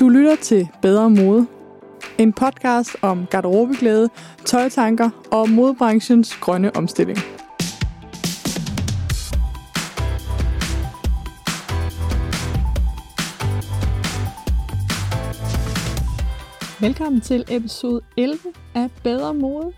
Du 0.00 0.08
lytter 0.08 0.36
til 0.36 0.68
Bedre 0.82 1.10
Mode. 1.10 1.46
En 2.18 2.32
podcast 2.32 2.96
om 3.02 3.26
garderobeglæde, 3.30 4.08
tøjtanker 4.44 5.10
og 5.30 5.50
modebranchens 5.50 6.36
grønne 6.36 6.76
omstilling. 6.76 7.18
Velkommen 16.80 17.20
til 17.20 17.44
episode 17.48 18.00
11 18.16 18.38
af 18.74 18.90
Bedre 19.04 19.34
Mode. 19.34 19.72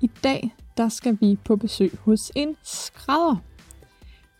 I 0.00 0.10
dag 0.24 0.54
der 0.76 0.88
skal 0.88 1.18
vi 1.20 1.38
på 1.44 1.56
besøg 1.56 1.98
hos 2.04 2.32
en 2.34 2.56
skrædder. 2.62 3.36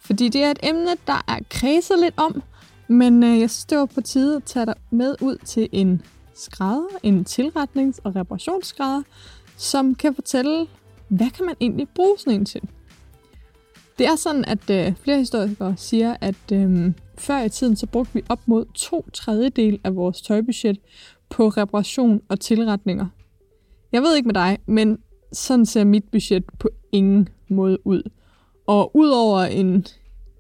Fordi 0.01 0.29
det 0.29 0.45
er 0.45 0.51
et 0.51 0.59
emne, 0.63 0.91
der 1.07 1.25
er 1.29 1.39
kredset 1.51 1.99
lidt 1.99 2.15
om, 2.17 2.43
men 2.95 3.23
øh, 3.23 3.41
jeg 3.41 3.51
synes, 3.51 3.65
det 3.65 3.79
var 3.79 3.87
på 3.87 4.01
tide 4.01 4.37
at 4.37 4.45
tage 4.45 4.67
dig 4.67 4.75
med 4.91 5.15
ud 5.21 5.37
til 5.45 5.69
en 5.73 6.03
skrædder, 6.35 6.99
en 7.03 7.25
tilretnings- 7.29 8.01
og 8.05 8.17
reparationsskrædder, 8.17 9.03
som 9.57 9.95
kan 9.95 10.15
fortælle, 10.15 10.67
hvad 11.09 11.31
kan 11.31 11.47
man 11.47 11.55
egentlig 11.61 11.89
bruge 11.95 12.19
sådan 12.19 12.33
en 12.33 12.45
til. 12.45 12.61
Det 13.99 14.07
er 14.07 14.17
sådan, 14.17 14.45
at 14.45 14.71
øh, 14.71 14.97
flere 14.97 15.19
historikere 15.19 15.75
siger, 15.77 16.17
at 16.21 16.53
øh, 16.53 16.93
før 17.19 17.43
i 17.43 17.49
tiden, 17.49 17.77
så 17.77 17.87
brugte 17.87 18.15
vi 18.15 18.23
op 18.29 18.41
mod 18.47 18.65
to 18.75 19.07
tredjedel 19.13 19.81
af 19.85 19.97
vores 19.97 20.23
tøjbudget 20.23 20.79
på 21.31 21.49
reparation 21.49 22.21
og 22.29 22.41
tilretninger. 22.41 23.07
Jeg 23.93 24.03
ved 24.03 24.17
ikke 24.17 24.27
med 24.27 24.35
dig, 24.35 24.59
men 24.67 24.99
sådan 25.33 25.67
ser 25.67 25.85
mit 25.85 26.05
budget 26.13 26.45
på 26.59 26.69
ingen 26.93 27.29
måde 27.49 27.87
ud. 27.87 28.03
Og 28.67 28.97
udover 28.97 29.41
en 29.41 29.87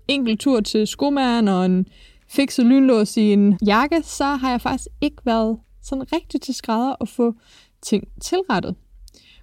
enkelt 0.09 0.41
tur 0.41 0.61
til 0.61 0.87
skomageren 0.87 1.49
og 1.49 1.67
en 1.67 1.87
fikset 2.35 2.67
lynlås 2.67 3.17
i 3.17 3.33
en 3.33 3.59
jakke, 3.67 4.03
så 4.03 4.25
har 4.25 4.51
jeg 4.51 4.61
faktisk 4.61 4.89
ikke 5.01 5.17
været 5.25 5.59
sådan 5.83 6.13
rigtig 6.13 6.41
til 6.41 6.55
skrædder 6.55 6.93
og 6.93 7.09
få 7.09 7.35
ting 7.83 8.09
tilrettet. 8.21 8.75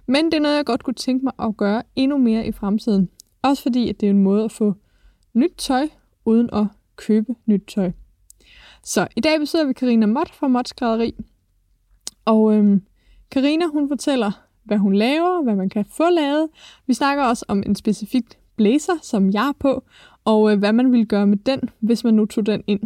Men 0.06 0.24
det 0.24 0.34
er 0.34 0.40
noget, 0.40 0.56
jeg 0.56 0.64
godt 0.64 0.84
kunne 0.84 0.94
tænke 0.94 1.24
mig 1.24 1.32
at 1.48 1.56
gøre 1.56 1.82
endnu 1.96 2.18
mere 2.18 2.46
i 2.46 2.52
fremtiden. 2.52 3.08
Også 3.42 3.62
fordi, 3.62 3.88
at 3.88 4.00
det 4.00 4.06
er 4.06 4.10
en 4.10 4.22
måde 4.22 4.44
at 4.44 4.52
få 4.52 4.74
nyt 5.34 5.52
tøj, 5.58 5.88
uden 6.24 6.50
at 6.52 6.66
købe 6.96 7.34
nyt 7.46 7.62
tøj. 7.68 7.92
Så 8.84 9.08
i 9.16 9.20
dag 9.20 9.38
besøger 9.38 9.64
vi 9.64 9.72
Karina 9.72 10.06
Mott 10.06 10.34
fra 10.34 10.48
Mott 10.48 10.68
Skrædderi. 10.68 11.14
Og 12.24 12.54
øhm, 12.54 12.82
Karina, 13.30 13.66
hun 13.66 13.88
fortæller, 13.88 14.30
hvad 14.64 14.78
hun 14.78 14.94
laver, 14.94 15.42
hvad 15.42 15.54
man 15.54 15.68
kan 15.68 15.84
få 15.84 16.10
lavet. 16.10 16.48
Vi 16.86 16.94
snakker 16.94 17.24
også 17.24 17.44
om 17.48 17.62
en 17.66 17.74
specifik 17.74 18.24
blazer, 18.56 18.92
som 19.02 19.30
jeg 19.30 19.48
er 19.48 19.52
på, 19.60 19.84
og 20.24 20.52
øh, 20.52 20.58
hvad 20.58 20.72
man 20.72 20.92
ville 20.92 21.06
gøre 21.06 21.26
med 21.26 21.36
den, 21.36 21.60
hvis 21.80 22.04
man 22.04 22.14
nu 22.14 22.26
tog 22.26 22.46
den 22.46 22.62
ind. 22.66 22.80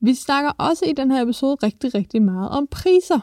Vi 0.00 0.14
snakker 0.14 0.50
også 0.58 0.84
i 0.84 0.92
den 0.92 1.10
her 1.10 1.22
episode 1.22 1.56
rigtig, 1.62 1.94
rigtig 1.94 2.22
meget 2.22 2.50
om 2.50 2.66
priser. 2.66 3.20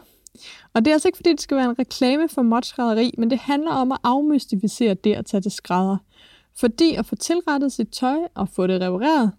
Og 0.73 0.85
det 0.85 0.91
er 0.91 0.95
altså 0.95 1.07
ikke, 1.07 1.17
fordi 1.17 1.31
det 1.31 1.41
skal 1.41 1.57
være 1.57 1.69
en 1.69 1.79
reklame 1.79 2.29
for 2.29 2.41
modskrædderi, 2.41 3.15
men 3.17 3.29
det 3.29 3.39
handler 3.39 3.71
om 3.71 3.91
at 3.91 3.97
afmystificere 4.03 4.93
det 4.93 5.13
at 5.13 5.25
tage 5.25 5.41
til 5.41 5.51
skrædder. 5.51 5.97
Fordi 6.59 6.95
at 6.95 7.05
få 7.05 7.15
tilrettet 7.15 7.71
sit 7.71 7.89
tøj 7.89 8.17
og 8.35 8.49
få 8.49 8.67
det 8.67 8.81
repareret, 8.81 9.31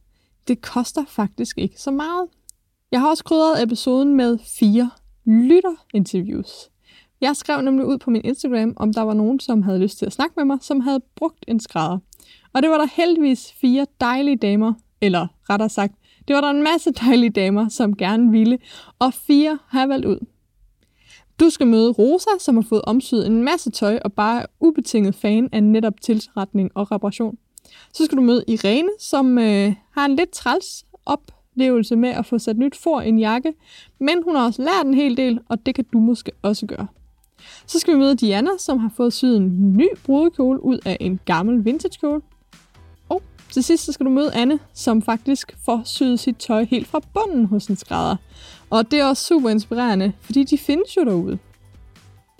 det 0.49 0.63
koster 0.63 1.05
faktisk 1.09 1.59
ikke 1.59 1.81
så 1.81 1.91
meget. 1.91 2.29
Jeg 2.93 3.01
har 3.01 3.09
også 3.09 3.25
krydret 3.25 3.63
episoden 3.63 4.17
med 4.17 4.39
fire 4.59 4.91
lytterinterviews. 5.25 6.70
Jeg 7.21 7.37
skrev 7.37 7.61
nemlig 7.61 7.87
ud 7.87 7.99
på 7.99 8.11
min 8.11 8.23
Instagram, 8.25 8.73
om 8.77 8.93
der 8.93 9.03
var 9.03 9.15
nogen, 9.15 9.41
som 9.41 9.63
havde 9.63 9.79
lyst 9.79 9.99
til 9.99 10.07
at 10.07 10.13
snakke 10.13 10.35
med 10.37 10.45
mig, 10.45 10.59
som 10.61 10.81
havde 10.81 11.01
brugt 11.17 11.45
en 11.49 11.61
skrædder. 11.61 11.99
Og 12.53 12.63
det 12.63 12.71
var 12.71 12.79
der 12.79 12.87
heldigvis 12.97 13.53
fire 13.53 13.87
dejlige 14.01 14.37
damer, 14.37 14.73
eller 15.01 15.27
rettere 15.51 15.69
sagt, 15.69 15.95
det 16.29 16.35
var 16.35 16.41
der 16.41 16.51
en 16.51 16.63
masse 16.63 16.91
dejlige 17.07 17.31
damer, 17.31 17.69
som 17.69 17.97
gerne 17.97 18.31
ville, 18.31 18.59
og 18.99 19.15
fire 19.15 19.59
har 19.69 19.81
jeg 19.81 19.89
valgt 19.89 20.07
ud. 20.07 20.19
Du 21.41 21.51
skal 21.51 21.67
møde 21.67 21.91
Rosa, 21.91 22.31
som 22.39 22.55
har 22.55 22.63
fået 22.63 22.83
omsyet 22.83 23.27
en 23.27 23.45
masse 23.45 23.71
tøj 23.71 23.99
og 24.05 24.13
bare 24.13 24.43
er 24.43 24.47
ubetinget 24.61 25.15
fan 25.15 25.49
af 25.53 25.63
netop 25.63 26.01
tilretning 26.01 26.71
og 26.75 26.93
reparation. 26.93 27.39
Så 27.93 28.05
skal 28.05 28.19
du 28.19 28.23
møde 28.23 28.45
Irene, 28.49 28.91
som 28.99 29.39
øh, 29.39 29.75
har 29.91 30.05
en 30.05 30.17
lidt 30.17 30.31
træls 30.31 30.87
oplevelse 31.07 31.97
med 31.97 32.09
at 32.09 32.27
få 32.27 32.39
sat 32.39 32.59
nyt 32.59 32.77
for 32.77 33.01
en 33.01 33.19
jakke, 33.19 33.55
men 33.99 34.23
hun 34.25 34.37
har 34.37 34.47
også 34.47 34.63
lært 34.63 34.87
en 34.87 34.95
hel 34.95 35.17
del, 35.17 35.41
og 35.49 35.67
det 35.67 35.75
kan 35.75 35.85
du 35.93 35.99
måske 35.99 36.33
også 36.43 36.67
gøre. 36.67 36.87
Så 37.67 37.79
skal 37.79 37.95
vi 37.95 37.99
møde 37.99 38.17
Diana, 38.17 38.51
som 38.59 38.79
har 38.79 38.91
fået 38.97 39.13
syet 39.13 39.37
en 39.37 39.77
ny 39.77 39.89
brudekjole 40.05 40.65
ud 40.65 40.79
af 40.85 40.97
en 41.01 41.21
gammel 41.25 41.65
vintagekjole. 41.65 42.21
Og 43.09 43.23
til 43.53 43.65
sidst 43.65 43.85
så 43.85 43.93
skal 43.93 44.07
du 44.07 44.11
møde 44.11 44.35
Anne, 44.35 44.59
som 44.75 45.03
faktisk 45.03 45.57
får 45.65 45.83
syet 45.85 46.21
sit 46.21 46.37
tøj 46.37 46.65
helt 46.65 46.87
fra 46.87 47.01
bunden 47.15 47.45
hos 47.45 47.67
en 47.67 47.77
skrædder. 47.77 48.17
Og 48.71 48.91
det 48.91 49.01
er 49.01 49.05
også 49.05 49.25
super 49.25 49.49
inspirerende, 49.49 50.13
fordi 50.21 50.45
de 50.45 50.59
findes 50.59 50.97
jo 50.97 51.05
derude. 51.05 51.39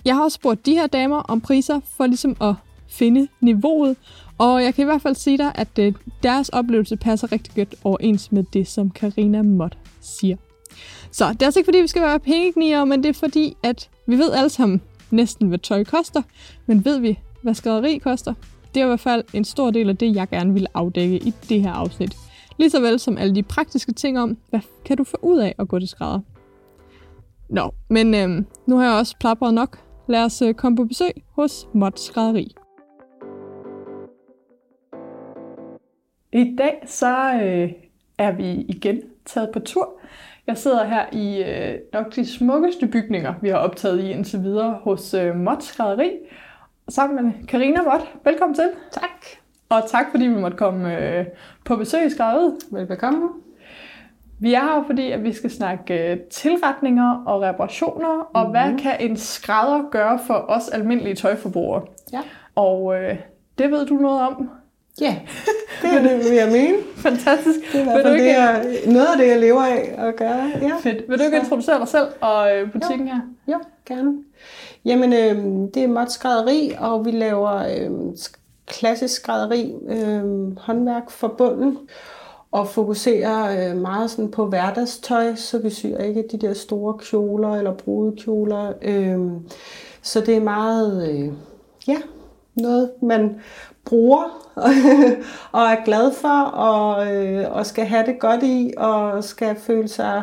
Jeg 0.05 0.15
har 0.15 0.23
også 0.23 0.35
spurgt 0.35 0.65
de 0.65 0.73
her 0.73 0.87
damer 0.87 1.17
om 1.17 1.41
priser 1.41 1.79
for 1.97 2.05
ligesom 2.05 2.35
at 2.41 2.53
finde 2.87 3.27
niveauet, 3.41 3.95
og 4.37 4.63
jeg 4.63 4.75
kan 4.75 4.81
i 4.81 4.85
hvert 4.85 5.01
fald 5.01 5.15
sige 5.15 5.37
dig, 5.37 5.51
at 5.55 5.79
øh, 5.79 5.93
deres 6.23 6.49
oplevelse 6.49 6.97
passer 6.97 7.31
rigtig 7.31 7.55
godt 7.55 7.75
overens 7.83 8.31
med 8.31 8.43
det, 8.53 8.67
som 8.67 8.89
Karina 8.89 9.41
Mott 9.41 9.77
siger. 10.01 10.35
Så 11.11 11.29
det 11.33 11.41
er 11.41 11.45
altså 11.45 11.59
ikke 11.59 11.67
fordi, 11.67 11.77
vi 11.77 11.87
skal 11.87 12.01
være 12.01 12.19
pengekniger, 12.19 12.85
men 12.85 13.03
det 13.03 13.09
er 13.09 13.13
fordi, 13.13 13.57
at 13.63 13.89
vi 14.07 14.17
ved 14.17 14.31
alle 14.31 14.49
sammen 14.49 14.81
næsten, 15.11 15.47
hvad 15.47 15.59
tøj 15.59 15.83
koster, 15.83 16.21
men 16.65 16.85
ved 16.85 16.99
vi, 16.99 17.19
hvad 17.41 17.53
skaderi 17.53 17.97
koster? 17.97 18.33
Det 18.73 18.81
er 18.81 18.85
i 18.85 18.87
hvert 18.87 18.99
fald 18.99 19.23
en 19.33 19.45
stor 19.45 19.71
del 19.71 19.89
af 19.89 19.97
det, 19.97 20.15
jeg 20.15 20.29
gerne 20.29 20.53
vil 20.53 20.67
afdække 20.73 21.17
i 21.17 21.33
det 21.49 21.61
her 21.61 21.71
afsnit. 21.71 22.17
Ligeså 22.57 22.81
vel 22.81 22.99
som 22.99 23.17
alle 23.17 23.35
de 23.35 23.43
praktiske 23.43 23.91
ting 23.91 24.19
om, 24.19 24.37
hvad 24.49 24.59
kan 24.85 24.97
du 24.97 25.03
få 25.03 25.17
ud 25.21 25.39
af 25.39 25.55
at 25.59 25.67
gå 25.67 25.79
til 25.79 25.87
skrædder? 25.87 26.19
Nå, 27.49 27.71
men 27.89 28.15
øhm, 28.15 28.45
nu 28.67 28.77
har 28.77 28.85
jeg 28.85 28.93
også 28.93 29.15
plapret 29.19 29.53
nok. 29.53 29.79
Lad 30.07 30.23
os 30.23 30.41
øh, 30.41 30.53
komme 30.53 30.75
på 30.75 30.85
besøg 30.85 31.11
hos 31.35 31.67
Mott 31.73 31.99
Skrædderi. 31.99 32.55
I 36.33 36.55
dag 36.57 36.83
så 36.85 37.33
øh, 37.43 37.71
er 38.17 38.31
vi 38.31 38.51
igen 38.51 39.01
taget 39.25 39.49
på 39.53 39.59
tur. 39.59 39.99
Jeg 40.51 40.57
sidder 40.57 40.85
her 40.85 41.05
i 41.11 41.43
øh, 41.43 41.79
nok 41.93 42.15
de 42.15 42.25
smukkeste 42.25 42.87
bygninger, 42.87 43.33
vi 43.41 43.49
har 43.49 43.55
optaget 43.57 44.03
i 44.03 44.11
indtil 44.11 44.43
videre 44.43 44.79
hos 44.83 45.13
øh, 45.13 45.35
Mod 45.35 45.55
Skrædderi. 45.59 46.11
Sammen 46.89 47.25
med 47.25 47.47
Karina 47.47 47.81
Mott. 47.81 48.15
Velkommen 48.23 48.55
til. 48.55 48.69
Tak. 48.91 49.25
Og 49.69 49.83
tak 49.87 50.05
fordi 50.11 50.25
vi 50.25 50.35
måtte 50.35 50.57
komme 50.57 50.97
øh, 50.97 51.25
på 51.65 51.75
besøg 51.75 52.05
i 52.05 52.09
Skrædderiet. 52.09 52.57
Velbekomme. 52.71 53.29
Vi 54.39 54.53
er 54.53 54.59
her, 54.59 54.83
fordi 54.87 55.11
at 55.11 55.23
vi 55.23 55.33
skal 55.33 55.51
snakke 55.51 56.11
øh, 56.11 56.19
tilretninger 56.19 57.23
og 57.25 57.41
reparationer, 57.41 58.13
mm-hmm. 58.13 58.25
og 58.33 58.49
hvad 58.49 58.79
kan 58.79 58.95
en 58.99 59.17
skrædder 59.17 59.89
gøre 59.91 60.19
for 60.27 60.45
os 60.47 60.69
almindelige 60.69 61.15
tøjforbrugere? 61.15 61.81
Ja. 62.13 62.21
Og 62.55 62.95
øh, 62.95 63.15
det 63.57 63.71
ved 63.71 63.85
du 63.85 63.93
noget 63.93 64.21
om. 64.21 64.49
Ja, 65.01 65.15
det 65.81 65.89
er 65.93 66.01
det, 66.01 66.35
jeg 66.35 66.51
mene. 66.51 66.77
Fantastisk. 66.95 67.59
Det 67.71 67.75
er 67.75 67.81
i 67.81 67.83
hvert 67.83 68.01
fald 68.05 68.13
det, 68.19 68.25
jeg, 68.25 68.65
noget 68.85 69.05
af 69.07 69.17
det, 69.17 69.27
jeg 69.27 69.39
lever 69.39 69.61
af 69.61 69.95
at 69.97 70.15
gøre. 70.15 70.51
Ja. 70.61 70.71
fedt. 70.81 71.09
Vil 71.09 71.19
du 71.19 71.23
ikke 71.23 71.37
Så- 71.37 71.43
introducere 71.43 71.79
dig 71.79 71.87
selv 71.87 72.07
og 72.21 72.55
øh, 72.57 72.71
butikken 72.71 73.07
her? 73.07 73.19
Jo, 73.47 73.59
gerne. 73.85 74.13
Jamen, 74.85 75.13
øh, 75.13 75.35
det 75.73 75.83
er 75.83 75.87
Mod 75.87 76.05
Skrædderi, 76.09 76.71
og 76.79 77.05
vi 77.05 77.11
laver 77.11 77.51
øh, 77.55 78.09
sk- 78.15 78.39
klassisk 78.67 79.15
skrædderi, 79.21 79.73
øh, 79.89 80.57
håndværk 80.57 81.09
for 81.09 81.27
bunden, 81.27 81.77
og 82.51 82.67
fokuserer 82.67 83.69
øh, 83.71 83.77
meget 83.77 84.11
sådan 84.11 84.31
på 84.31 84.45
hverdagstøj, 84.45 85.35
så 85.35 85.57
vi 85.57 85.69
syr 85.69 85.97
ikke 85.97 86.23
de 86.31 86.37
der 86.37 86.53
store 86.53 86.97
kjoler 86.97 87.55
eller 87.55 87.73
brudekjoler. 87.73 88.73
Øh, 88.81 89.19
så 90.01 90.21
det 90.21 90.35
er 90.35 90.41
meget, 90.41 91.09
øh, 91.11 91.29
ja, 91.87 91.97
noget 92.55 92.91
man 93.01 93.35
bruger 93.85 94.51
og 95.51 95.61
er 95.61 95.85
glad 95.85 96.13
for, 96.13 96.41
og, 96.43 97.15
øh, 97.15 97.51
og 97.51 97.65
skal 97.65 97.85
have 97.85 98.05
det 98.05 98.19
godt 98.19 98.43
i, 98.43 98.73
og 98.77 99.23
skal 99.23 99.55
føle 99.55 99.87
sig 99.87 100.21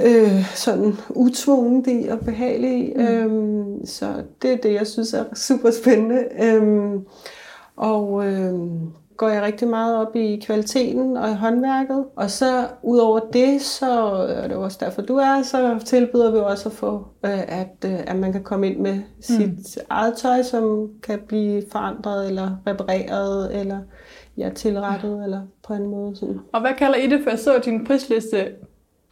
øh, 0.00 0.54
sådan 0.54 0.96
utvunget 1.08 1.86
i 1.86 2.08
og 2.08 2.20
behagelig 2.20 2.88
i. 2.88 2.92
Mm. 2.96 3.02
Øhm, 3.02 3.86
så 3.86 4.22
det 4.42 4.52
er 4.52 4.56
det, 4.56 4.72
jeg 4.72 4.86
synes 4.86 5.14
er 5.14 5.24
super 5.48 5.70
spændende. 5.70 6.24
Øhm, 6.42 7.06
og 7.76 8.26
øhm, 8.26 8.92
går 9.16 9.28
jeg 9.28 9.42
rigtig 9.42 9.68
meget 9.68 9.96
op 9.96 10.16
i 10.16 10.42
kvaliteten 10.46 11.16
og 11.16 11.30
i 11.30 11.34
håndværket. 11.34 12.04
Og 12.16 12.30
så 12.30 12.66
udover 12.82 13.20
det, 13.32 13.62
så 13.62 14.00
og 14.00 14.48
det 14.48 14.52
er 14.52 14.56
også 14.56 14.78
derfor, 14.80 15.02
du 15.02 15.16
er, 15.16 15.42
så 15.42 15.78
tilbyder 15.84 16.30
vi 16.30 16.38
også 16.38 16.68
at 16.68 16.74
få, 16.74 17.06
øh, 17.24 17.40
at, 17.60 17.76
øh, 17.84 18.00
at 18.06 18.16
man 18.16 18.32
kan 18.32 18.42
komme 18.42 18.66
ind 18.70 18.78
med 18.78 19.02
sit 19.20 19.48
mm. 19.48 19.82
eget 19.90 20.14
tøj, 20.16 20.42
som 20.42 20.88
kan 21.02 21.18
blive 21.28 21.62
forandret 21.72 22.28
eller 22.28 22.50
repareret 22.66 23.60
eller 23.60 23.78
ja, 24.36 24.50
tilrettet 24.50 25.18
ja. 25.18 25.24
eller 25.24 25.42
på 25.66 25.74
en 25.74 25.86
måde. 25.86 26.16
Sådan. 26.16 26.40
Og 26.52 26.60
hvad 26.60 26.72
kalder 26.78 26.96
I 26.96 27.06
det, 27.06 27.20
for 27.22 27.30
jeg 27.30 27.38
så 27.38 27.60
din 27.64 27.84
prisliste, 27.86 28.48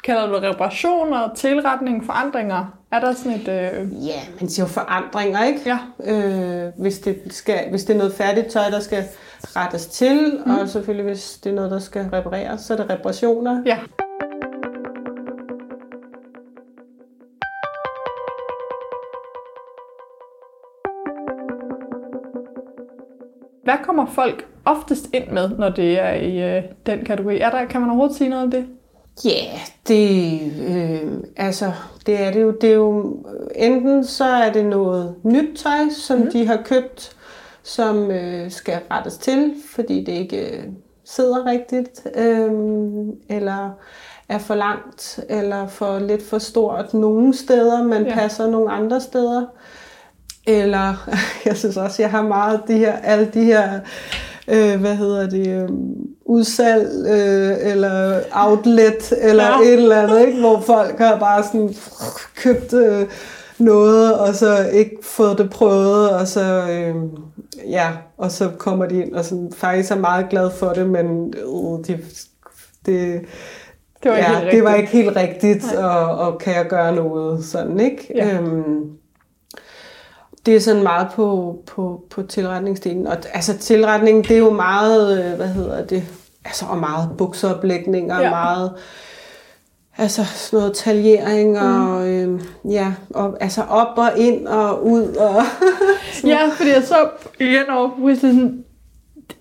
kalder 0.04 0.26
du 0.26 0.36
reparationer, 0.36 1.34
tilretning, 1.34 2.04
forandringer? 2.04 2.78
Er 2.92 3.00
der 3.00 3.12
sådan 3.12 3.32
et... 3.40 3.48
Øh... 3.48 4.06
Ja, 4.06 4.20
man 4.40 4.48
siger 4.48 4.66
jo 4.66 4.68
forandringer, 4.68 5.44
ikke? 5.44 5.60
Ja. 5.66 5.78
Øh, 6.04 6.72
hvis, 6.78 6.98
det 6.98 7.22
skal, 7.30 7.70
hvis 7.70 7.84
det 7.84 7.94
er 7.94 7.98
noget 7.98 8.12
færdigt 8.12 8.46
tøj, 8.46 8.70
der 8.70 8.80
skal 8.80 9.04
rettes 9.56 9.86
til, 9.86 10.40
mm. 10.46 10.50
og 10.50 10.68
selvfølgelig 10.68 11.04
hvis 11.04 11.38
det 11.44 11.50
er 11.50 11.54
noget, 11.54 11.70
der 11.70 11.78
skal 11.78 12.02
repareres, 12.12 12.60
så 12.60 12.72
er 12.72 12.76
det 12.76 12.90
reparationer. 12.90 13.62
Ja. 13.66 13.78
Hvad 23.64 23.78
kommer 23.84 24.06
folk 24.06 24.46
oftest 24.64 25.08
ind 25.12 25.28
med, 25.30 25.50
når 25.58 25.68
det 25.68 26.00
er 26.00 26.12
i 26.12 26.56
øh, 26.56 26.62
den 26.86 27.04
kategori? 27.04 27.38
Er 27.38 27.50
der, 27.50 27.64
kan 27.64 27.80
man 27.80 27.90
overhovedet 27.90 28.16
sige 28.16 28.30
noget 28.30 28.44
om 28.44 28.50
det? 28.50 28.66
Ja, 29.24 29.30
yeah, 29.30 29.60
det, 29.88 30.40
øh, 30.68 31.12
altså, 31.36 31.72
det 32.06 32.20
er 32.20 32.32
det 32.32 32.42
jo. 32.42 32.50
Det 32.50 32.70
er 32.70 32.74
jo 32.74 33.16
øh, 33.28 33.66
enten 33.66 34.04
så 34.04 34.24
er 34.24 34.52
det 34.52 34.64
noget 34.64 35.14
nyt 35.22 35.58
tøj, 35.58 35.88
som 35.90 36.18
mm. 36.18 36.30
de 36.30 36.46
har 36.46 36.62
købt, 36.64 37.16
som 37.62 38.10
øh, 38.10 38.50
skal 38.50 38.80
rettes 38.90 39.18
til, 39.18 39.54
fordi 39.74 40.04
det 40.04 40.12
ikke 40.12 40.56
øh, 40.56 40.64
sidder 41.04 41.46
rigtigt, 41.46 42.06
øh, 42.16 42.50
eller 43.28 43.70
er 44.28 44.38
for 44.38 44.54
langt, 44.54 45.20
eller 45.28 45.66
for 45.66 45.98
lidt 45.98 46.22
for 46.22 46.38
stort 46.38 46.94
nogle 46.94 47.34
steder, 47.34 47.82
men 47.84 48.06
ja. 48.06 48.14
passer 48.14 48.50
nogle 48.50 48.72
andre 48.72 49.00
steder. 49.00 49.46
Eller, 50.46 51.10
jeg 51.46 51.56
synes 51.56 51.76
også, 51.76 52.02
jeg 52.02 52.10
har 52.10 52.22
meget 52.22 52.60
de 52.68 52.78
her, 52.78 52.92
alle 52.92 53.30
de 53.34 53.44
her, 53.44 53.80
øh, 54.48 54.80
hvad 54.80 54.96
hedder 54.96 55.30
det, 55.30 55.46
øh, 55.46 55.68
udsalg, 56.24 56.88
øh, 57.06 57.72
eller 57.72 58.20
outlet, 58.32 59.12
eller 59.20 59.44
ja. 59.44 59.60
et 59.60 59.72
eller 59.72 60.02
andet, 60.02 60.26
ikke? 60.26 60.40
hvor 60.40 60.60
folk 60.60 60.98
har 60.98 61.18
bare 61.18 61.42
sådan 61.42 61.74
købt 62.36 62.72
øh, 62.72 63.06
noget, 63.58 64.18
og 64.18 64.34
så 64.34 64.68
ikke 64.72 64.96
fået 65.02 65.38
det 65.38 65.50
prøvet, 65.50 66.10
og 66.10 66.28
så, 66.28 66.66
øh, 66.70 66.94
ja, 67.68 67.92
og 68.16 68.30
så 68.30 68.50
kommer 68.58 68.86
de 68.86 69.02
ind 69.02 69.14
og 69.14 69.24
sådan, 69.24 69.52
faktisk 69.56 69.90
er 69.90 69.96
meget 69.96 70.28
glad 70.30 70.50
for 70.50 70.68
det, 70.68 70.86
men 70.86 71.34
øh, 71.36 71.86
de, 71.86 71.98
det, 72.86 73.24
det 74.02 74.10
var, 74.10 74.16
ja, 74.16 74.26
ikke 74.26 74.40
helt 74.40 74.52
det 74.52 74.64
var 74.64 74.74
ikke 74.74 74.90
helt 74.90 75.16
rigtigt, 75.16 75.74
og, 75.74 76.18
og 76.18 76.38
kan 76.38 76.54
jeg 76.54 76.66
gøre 76.66 76.94
noget 76.94 77.44
sådan, 77.44 77.80
ikke? 77.80 78.12
Ja. 78.14 78.38
Øhm, 78.38 78.90
det 80.46 80.56
er 80.56 80.60
sådan 80.60 80.82
meget 80.82 81.08
på, 81.14 81.58
på, 81.66 82.02
på 82.10 82.22
tilretningsdelen. 82.22 83.06
Og 83.06 83.16
altså 83.32 83.58
tilretning, 83.58 84.28
det 84.28 84.34
er 84.34 84.38
jo 84.38 84.50
meget, 84.50 85.24
øh, 85.24 85.36
hvad 85.36 85.48
hedder 85.48 85.86
det, 85.86 86.02
altså 86.44 86.64
og 86.70 86.78
meget 86.78 87.10
bukseoplægninger, 87.18 88.20
ja. 88.20 88.30
meget 88.30 88.72
altså 90.00 90.24
sådan 90.24 90.58
noget 90.58 90.74
taljering 90.74 91.58
og 91.58 92.00
mm. 92.00 92.34
øh, 92.34 92.40
ja, 92.72 92.92
og, 93.10 93.36
altså 93.40 93.62
op 93.62 93.98
og 93.98 94.18
ind 94.18 94.46
og 94.46 94.86
ud 94.86 95.02
og 95.02 95.42
Ja, 96.30 96.38
fordi 96.56 96.70
jeg 96.70 96.82
så 96.82 97.08
igen 97.40 97.70
over 97.70 97.88
på 97.88 98.14
sådan, 98.20 98.64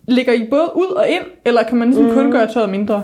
ligger 0.08 0.34
I 0.34 0.48
både 0.50 0.72
ud 0.76 0.88
og 0.96 1.08
ind, 1.08 1.24
eller 1.46 1.64
kan 1.64 1.78
man 1.78 1.94
sådan 1.94 2.10
mm. 2.10 2.16
kun 2.16 2.32
gøre 2.32 2.54
tøjet 2.54 2.70
mindre? 2.70 3.04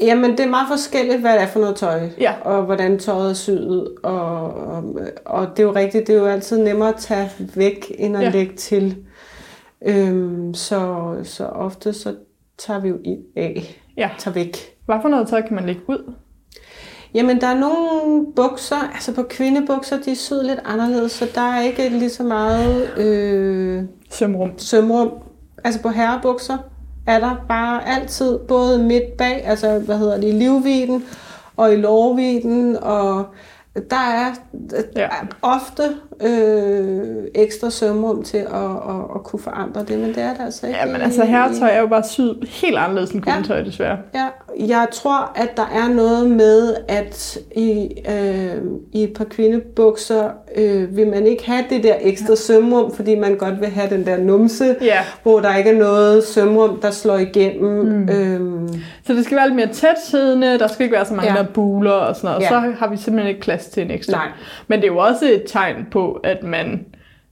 Jamen, 0.00 0.30
det 0.30 0.40
er 0.40 0.48
meget 0.48 0.68
forskelligt, 0.68 1.20
hvad 1.20 1.32
det 1.32 1.42
er 1.42 1.46
for 1.46 1.60
noget 1.60 1.76
tøj, 1.76 2.08
ja. 2.20 2.34
og 2.44 2.62
hvordan 2.62 2.98
tøjet 2.98 3.30
er 3.30 3.34
syet. 3.34 3.88
Og, 4.02 4.54
og, 4.54 4.84
og 5.24 5.48
det 5.50 5.58
er 5.58 5.66
jo 5.66 5.74
rigtigt, 5.74 6.06
det 6.06 6.14
er 6.14 6.18
jo 6.18 6.26
altid 6.26 6.58
nemmere 6.58 6.88
at 6.88 6.96
tage 6.98 7.30
væk, 7.54 7.92
end 7.98 8.16
at 8.16 8.22
ja. 8.22 8.30
lægge 8.30 8.56
til. 8.56 8.96
Øhm, 9.86 10.54
så, 10.54 11.14
så 11.22 11.46
ofte 11.46 11.92
så 11.92 12.14
tager 12.58 12.80
vi 12.80 12.88
jo 12.88 12.98
ind 13.04 13.20
af, 13.36 13.80
ja. 13.96 14.10
tager 14.18 14.34
væk. 14.34 14.56
Hvad 14.86 14.96
for 15.02 15.08
noget 15.08 15.28
tøj 15.28 15.42
kan 15.42 15.54
man 15.54 15.66
lægge 15.66 15.82
ud? 15.88 16.12
Jamen, 17.16 17.40
der 17.40 17.46
er 17.46 17.58
nogle 17.58 18.26
bukser, 18.36 18.90
altså 18.94 19.14
på 19.14 19.22
kvindebukser, 19.22 20.00
de 20.04 20.10
er 20.10 20.16
syet 20.16 20.44
lidt 20.44 20.60
anderledes, 20.64 21.12
så 21.12 21.26
der 21.34 21.40
er 21.40 21.62
ikke 21.62 21.88
lige 21.88 22.10
så 22.10 22.22
meget 22.22 22.98
øh, 22.98 23.82
sømrum. 24.10 24.50
sømrum. 24.56 25.10
Altså 25.64 25.82
på 25.82 25.88
herrebukser, 25.88 26.58
er 27.06 27.20
der 27.20 27.44
bare 27.48 27.88
altid 27.88 28.38
både 28.38 28.78
midt 28.78 29.16
bag, 29.18 29.42
altså 29.46 29.78
hvad 29.78 29.98
hedder 29.98 30.20
det, 30.20 30.28
i 30.28 30.32
livviden 30.32 31.04
og 31.56 31.72
i 31.72 31.76
lårviden, 31.76 32.76
og 32.76 33.24
der 33.90 33.96
er, 33.96 34.34
ja. 34.96 35.08
ofte 35.42 35.82
øh, 36.20 37.24
ekstra 37.34 37.70
sømrum 37.70 38.22
til 38.22 38.38
at, 38.38 38.46
at, 38.54 39.00
at 39.14 39.24
kunne 39.24 39.40
forandre 39.40 39.84
det, 39.84 39.98
men 39.98 40.08
det 40.08 40.18
er 40.18 40.34
der 40.34 40.44
altså 40.44 40.66
ikke. 40.66 40.78
Ja, 40.78 40.86
men 40.86 41.00
altså 41.00 41.24
herretøj 41.24 41.68
er 41.68 41.80
jo 41.80 41.86
bare 41.86 42.04
syet 42.04 42.48
helt 42.48 42.76
anderledes 42.76 43.10
end 43.10 43.22
kundetøj, 43.22 43.58
ja. 43.58 43.64
desværre. 43.64 43.98
Ja, 44.14 44.26
jeg 44.58 44.86
tror, 44.92 45.32
at 45.34 45.56
der 45.56 45.66
er 45.74 45.88
noget 45.88 46.30
med, 46.30 46.74
at 46.88 47.38
i, 47.56 47.88
øh, 48.10 48.62
i 48.92 49.02
et 49.02 49.12
par 49.12 49.24
kvindebukser 49.24 50.30
øh, 50.56 50.96
vil 50.96 51.06
man 51.06 51.26
ikke 51.26 51.46
have 51.46 51.64
det 51.70 51.82
der 51.82 51.94
ekstra 52.00 52.36
sømrum, 52.36 52.94
fordi 52.94 53.14
man 53.14 53.36
godt 53.36 53.60
vil 53.60 53.68
have 53.68 53.90
den 53.90 54.06
der 54.06 54.16
numse, 54.16 54.76
ja. 54.80 54.98
hvor 55.22 55.40
der 55.40 55.56
ikke 55.56 55.70
er 55.70 55.78
noget 55.78 56.24
sømrum, 56.24 56.80
der 56.80 56.90
slår 56.90 57.16
igennem. 57.16 57.84
Mm. 57.84 58.08
Øhm. 58.08 58.68
Så 59.06 59.12
det 59.12 59.24
skal 59.24 59.36
være 59.36 59.46
lidt 59.46 59.56
mere 59.56 59.72
tæt 59.72 60.00
siddende, 60.06 60.58
der 60.58 60.66
skal 60.66 60.84
ikke 60.84 60.96
være 60.96 61.04
så 61.04 61.14
mange 61.14 61.32
ja. 61.32 61.38
der 61.38 61.46
buler 61.46 61.90
og 61.90 62.16
sådan 62.16 62.28
noget, 62.28 62.42
ja. 62.42 62.48
så 62.48 62.58
har 62.78 62.90
vi 62.90 62.96
simpelthen 62.96 63.28
ikke 63.28 63.40
plads 63.40 63.66
til 63.66 63.82
en 63.82 63.90
ekstra. 63.90 64.16
Nej. 64.16 64.28
Men 64.68 64.80
det 64.80 64.88
er 64.88 64.92
jo 64.92 64.98
også 64.98 65.26
et 65.26 65.42
tegn 65.46 65.86
på, 65.90 66.20
at 66.24 66.42
man 66.42 66.86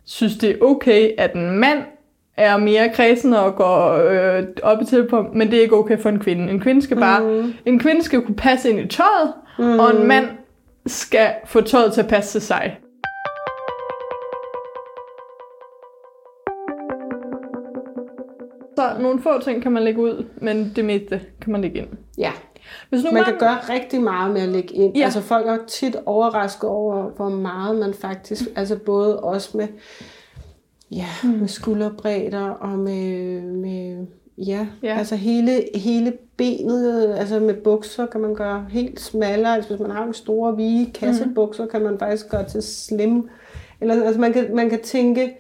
synes, 0.05 0.37
det 0.37 0.51
er 0.51 0.55
okay, 0.61 1.11
at 1.19 1.33
en 1.35 1.51
mand 1.51 1.79
er 2.37 2.57
mere 2.57 2.89
kredsen 2.95 3.35
og 3.35 3.57
går 3.57 3.93
øh, 3.93 4.45
op 4.63 4.83
i 4.83 5.03
på, 5.11 5.27
men 5.33 5.51
det 5.51 5.59
er 5.59 5.63
ikke 5.63 5.77
okay 5.77 5.99
for 5.99 6.09
en 6.09 6.19
kvinde. 6.19 6.51
En 6.51 6.61
kvinde 6.61 6.83
skal 6.83 6.97
bare, 6.97 7.21
mm. 7.23 7.55
en 7.67 7.79
kvinde 7.79 8.03
skal 8.03 8.23
kunne 8.23 8.37
passe 8.37 8.71
ind 8.71 8.81
i 8.81 8.89
tøjet, 8.89 9.33
mm. 9.59 9.79
og 9.79 9.97
en 9.97 10.07
mand 10.09 10.27
skal 10.87 11.31
få 11.47 11.61
tøjet 11.61 11.93
til 11.93 12.01
at 12.01 12.09
passe 12.09 12.33
til 12.33 12.47
sig. 12.47 12.79
Så 18.77 18.91
nogle 19.01 19.23
få 19.23 19.41
ting 19.41 19.63
kan 19.63 19.73
man 19.73 19.83
lægge 19.83 20.01
ud, 20.01 20.27
men 20.37 20.73
det 20.77 20.85
meste 20.85 21.21
kan 21.41 21.53
man 21.53 21.61
lægge 21.61 21.79
ind. 21.79 21.89
Ja. 22.19 22.33
Hvis 22.89 23.05
nu 23.05 23.11
man, 23.11 23.15
man 23.15 23.25
kan 23.25 23.39
gøre 23.39 23.57
rigtig 23.69 24.01
meget 24.01 24.33
med 24.33 24.43
at 24.43 24.49
lægge 24.49 24.75
ind. 24.75 24.97
Ja. 24.97 25.05
Altså 25.05 25.21
folk 25.21 25.47
er 25.47 25.59
tit 25.67 25.97
overrasket 26.07 26.71
over, 26.71 27.11
hvor 27.17 27.29
meget 27.29 27.77
man 27.77 27.95
faktisk, 27.95 28.43
altså 28.57 28.79
både 28.79 29.21
også 29.21 29.57
med, 29.57 29.69
ja, 30.91 31.07
mm. 31.25 31.31
med 31.31 31.49
skulderbredder 31.49 32.49
og 32.49 32.79
med, 32.79 33.41
med 33.43 34.07
ja, 34.39 34.67
ja, 34.83 34.99
altså 34.99 35.17
hele, 35.17 35.65
hele 35.75 36.13
benet, 36.37 37.15
altså 37.15 37.41
med 37.41 37.55
bukser 37.55 38.07
kan 38.07 38.21
man 38.21 38.35
gøre 38.35 38.67
helt 38.71 39.01
smallere. 39.01 39.55
Altså 39.55 39.71
hvis 39.71 39.81
man 39.81 39.91
har 39.91 40.05
en 40.05 40.15
store, 40.15 40.57
vige 40.57 40.93
kassebukser, 40.93 41.65
mm. 41.65 41.71
kan 41.71 41.83
man 41.83 41.99
faktisk 41.99 42.29
gøre 42.29 42.45
til 42.45 42.63
slim. 42.63 43.29
Eller, 43.81 44.05
altså 44.05 44.21
man 44.21 44.33
kan, 44.33 44.57
man 44.57 44.71
kan 44.71 44.83
tænke 44.83 45.37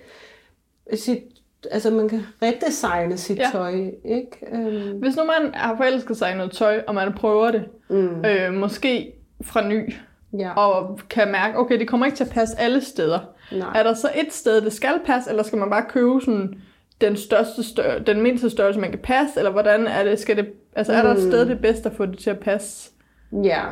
sit 0.95 1.23
altså 1.71 1.91
man 1.91 2.09
kan 2.09 2.23
redesigne 2.43 3.17
sit 3.17 3.39
ja. 3.39 3.49
tøj, 3.53 3.75
ikke? 4.05 4.31
Um... 4.53 4.99
Hvis 4.99 5.17
nu 5.17 5.25
man 5.25 5.55
har 5.55 5.77
forelsket 5.77 6.17
sig 6.17 6.33
i 6.33 6.37
noget 6.37 6.53
tøj, 6.53 6.83
og 6.87 6.95
man 6.95 7.13
prøver 7.13 7.51
det, 7.51 7.65
mm. 7.91 8.25
øh, 8.25 8.55
måske 8.55 9.13
fra 9.43 9.69
ny, 9.69 9.95
ja. 10.39 10.53
og 10.55 11.01
kan 11.11 11.33
mærke, 11.33 11.59
okay, 11.59 11.79
det 11.79 11.89
kommer 11.89 12.07
ikke 12.07 12.17
til 12.17 12.25
at 12.25 12.31
passe 12.31 12.61
alle 12.61 12.81
steder. 12.81 13.19
Nej. 13.53 13.69
Er 13.75 13.83
der 13.83 13.95
så 13.95 14.11
et 14.15 14.33
sted, 14.33 14.61
det 14.61 14.73
skal 14.73 15.01
passe, 15.07 15.31
eller 15.31 15.43
skal 15.43 15.59
man 15.59 15.71
bare 15.71 15.85
købe 15.89 16.21
sådan 16.21 16.55
den 17.01 17.17
største 17.17 17.63
større, 17.63 17.99
den 17.99 18.23
mindste 18.23 18.51
størrelse, 18.51 18.81
man 18.81 18.91
kan 18.91 18.99
passe, 18.99 19.39
eller 19.39 19.51
hvordan 19.51 19.87
er 19.87 20.05
det, 20.05 20.19
skal 20.21 20.37
det, 20.37 20.47
altså 20.77 20.93
er 20.93 21.03
der 21.03 21.15
et 21.15 21.23
sted, 21.23 21.45
mm. 21.45 21.49
det 21.49 21.61
bedste 21.61 21.89
at 21.89 21.97
få 21.97 22.07
det 22.07 22.19
til 22.19 22.31
at 22.31 22.39
passe? 22.39 22.91
Ja, 23.45 23.63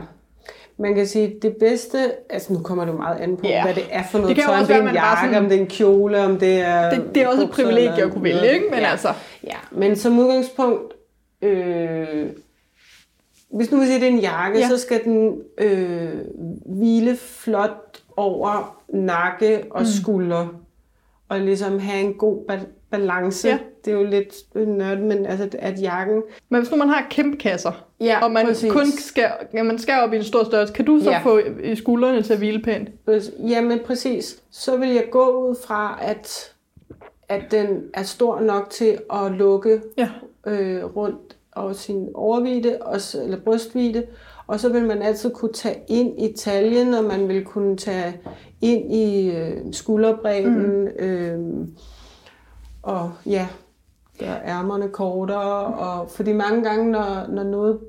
man 0.78 0.94
kan 0.94 1.06
sige, 1.06 1.34
det 1.42 1.56
bedste, 1.60 1.98
altså 2.30 2.52
nu 2.52 2.58
kommer 2.58 2.84
det 2.84 2.94
meget 2.94 3.20
an 3.20 3.36
på, 3.36 3.46
yeah. 3.46 3.64
hvad 3.64 3.74
det 3.74 3.84
er 3.90 4.02
for 4.10 4.18
noget 4.18 4.36
det 4.36 4.44
tøj, 4.44 4.58
om 4.58 4.66
det 4.66 4.76
er 4.76 4.88
en 4.88 4.94
jakke, 4.94 5.22
sådan, 5.22 5.44
om 5.44 5.48
det 5.48 5.56
er 5.56 5.60
en 5.60 5.66
kjole, 5.66 6.20
om 6.20 6.38
det 6.38 6.60
er... 6.60 6.90
Det, 6.90 7.14
det 7.14 7.22
er 7.22 7.28
også 7.28 7.42
et 7.42 7.50
privilegie 7.50 8.04
at 8.04 8.12
kunne 8.12 8.24
vælge, 8.24 8.52
ikke? 8.52 8.66
Men 8.70 8.78
ja. 8.78 8.90
altså... 8.90 9.08
Ja, 9.44 9.56
men 9.70 9.96
som 9.96 10.18
udgangspunkt, 10.18 10.94
øh, 11.42 12.26
hvis 13.50 13.70
nu 13.70 13.78
vil 13.78 13.86
sige, 13.86 13.94
at 13.94 14.00
det 14.00 14.08
er 14.08 14.12
en 14.12 14.18
jakke, 14.18 14.58
ja. 14.58 14.68
så 14.68 14.78
skal 14.78 15.04
den 15.04 15.42
øh, 15.58 16.12
hvile 16.66 17.16
flot 17.16 17.91
over 18.16 18.82
nakke 18.88 19.64
og 19.70 19.80
mm. 19.80 19.86
skulder, 19.86 20.46
og 21.28 21.40
ligesom 21.40 21.78
have 21.78 22.00
en 22.00 22.14
god 22.14 22.44
balance. 22.90 23.48
Ja. 23.48 23.58
Det 23.84 23.92
er 23.92 23.96
jo 23.96 24.04
lidt 24.04 24.56
nørd, 24.68 24.98
men 24.98 25.26
altså, 25.26 25.48
at 25.58 25.82
jakken... 25.82 26.22
Men 26.48 26.60
hvis 26.60 26.70
nu 26.70 26.76
man 26.76 26.88
har 26.88 27.06
kæmpe 27.10 27.36
kasser, 27.36 27.72
ja, 28.00 28.24
og 28.24 28.30
man 28.30 28.46
præcis. 28.46 28.72
kun 28.72 28.86
skal, 28.86 29.30
ja, 29.54 29.62
man 29.62 29.78
skal 29.78 30.00
op 30.00 30.12
i 30.12 30.16
en 30.16 30.24
stor 30.24 30.44
størrelse, 30.44 30.74
kan 30.74 30.84
du 30.84 31.00
så 31.00 31.10
ja. 31.10 31.18
få 31.18 31.40
i 31.62 31.76
skuldrene 31.76 32.22
til 32.22 32.32
at 32.32 32.38
hvile 32.38 32.62
pænt? 32.62 32.88
Jamen 33.48 33.80
præcis. 33.86 34.42
Så 34.50 34.76
vil 34.76 34.88
jeg 34.88 35.04
gå 35.10 35.48
ud 35.48 35.56
fra, 35.66 35.98
at, 36.02 36.54
at 37.28 37.42
den 37.50 37.84
er 37.94 38.02
stor 38.02 38.40
nok 38.40 38.70
til 38.70 38.98
at 39.12 39.32
lukke 39.32 39.82
ja. 39.98 40.08
øh, 40.46 40.96
rundt 40.96 41.36
over 41.56 41.72
sin 41.72 42.08
overvide, 42.14 42.78
eller 43.22 43.40
brystvide, 43.44 44.06
og 44.52 44.60
så 44.60 44.68
vil 44.68 44.84
man 44.84 45.02
altid 45.02 45.30
kunne 45.30 45.52
tage 45.52 45.82
ind 45.88 46.22
i 46.22 46.36
taljen, 46.36 46.94
og 46.94 47.04
man 47.04 47.28
vil 47.28 47.44
kunne 47.44 47.76
tage 47.76 48.20
ind 48.60 48.94
i 48.94 49.30
øh, 49.30 49.72
skulderbredden, 49.72 50.80
mm. 50.80 50.86
øh, 50.86 51.68
og 52.82 53.12
ja, 53.26 53.48
gøre 54.18 54.46
ærmerne 54.46 54.88
kortere, 54.88 55.64
og 55.64 56.10
fordi 56.10 56.32
mange 56.32 56.62
gange, 56.62 56.90
når, 56.90 57.26
når 57.28 57.42
noget, 57.42 57.80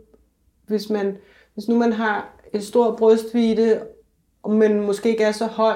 hvis 0.67 0.89
man, 0.89 1.17
hvis 1.53 1.67
nu 1.67 1.77
man 1.77 1.93
har 1.93 2.39
et 2.53 2.63
stort 2.63 2.95
brystvide, 2.95 3.81
men 4.49 4.85
måske 4.85 5.09
ikke 5.09 5.23
er 5.23 5.31
så 5.31 5.45
høj, 5.45 5.75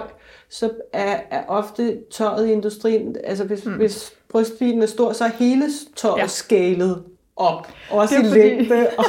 så 0.50 0.72
er, 0.94 1.20
er 1.32 1.44
ofte 1.48 2.00
tøjet 2.12 2.48
i 2.48 2.52
industrien, 2.52 3.16
altså 3.24 3.44
hvis, 3.44 3.66
mm. 3.66 3.74
hvis 3.74 4.14
brystviden 4.30 4.82
er 4.82 4.86
stor, 4.86 5.14
så 5.14 5.24
er 5.24 5.30
hele 5.30 5.66
tøjet 5.96 6.22
ja. 6.22 6.28
skalet 6.28 7.04
op. 7.38 7.68
Også 7.90 8.16
det 8.16 8.22
er 8.22 8.26
i 8.26 8.30
fordi... 8.30 8.40
længde 8.40 8.88
og, 8.98 9.06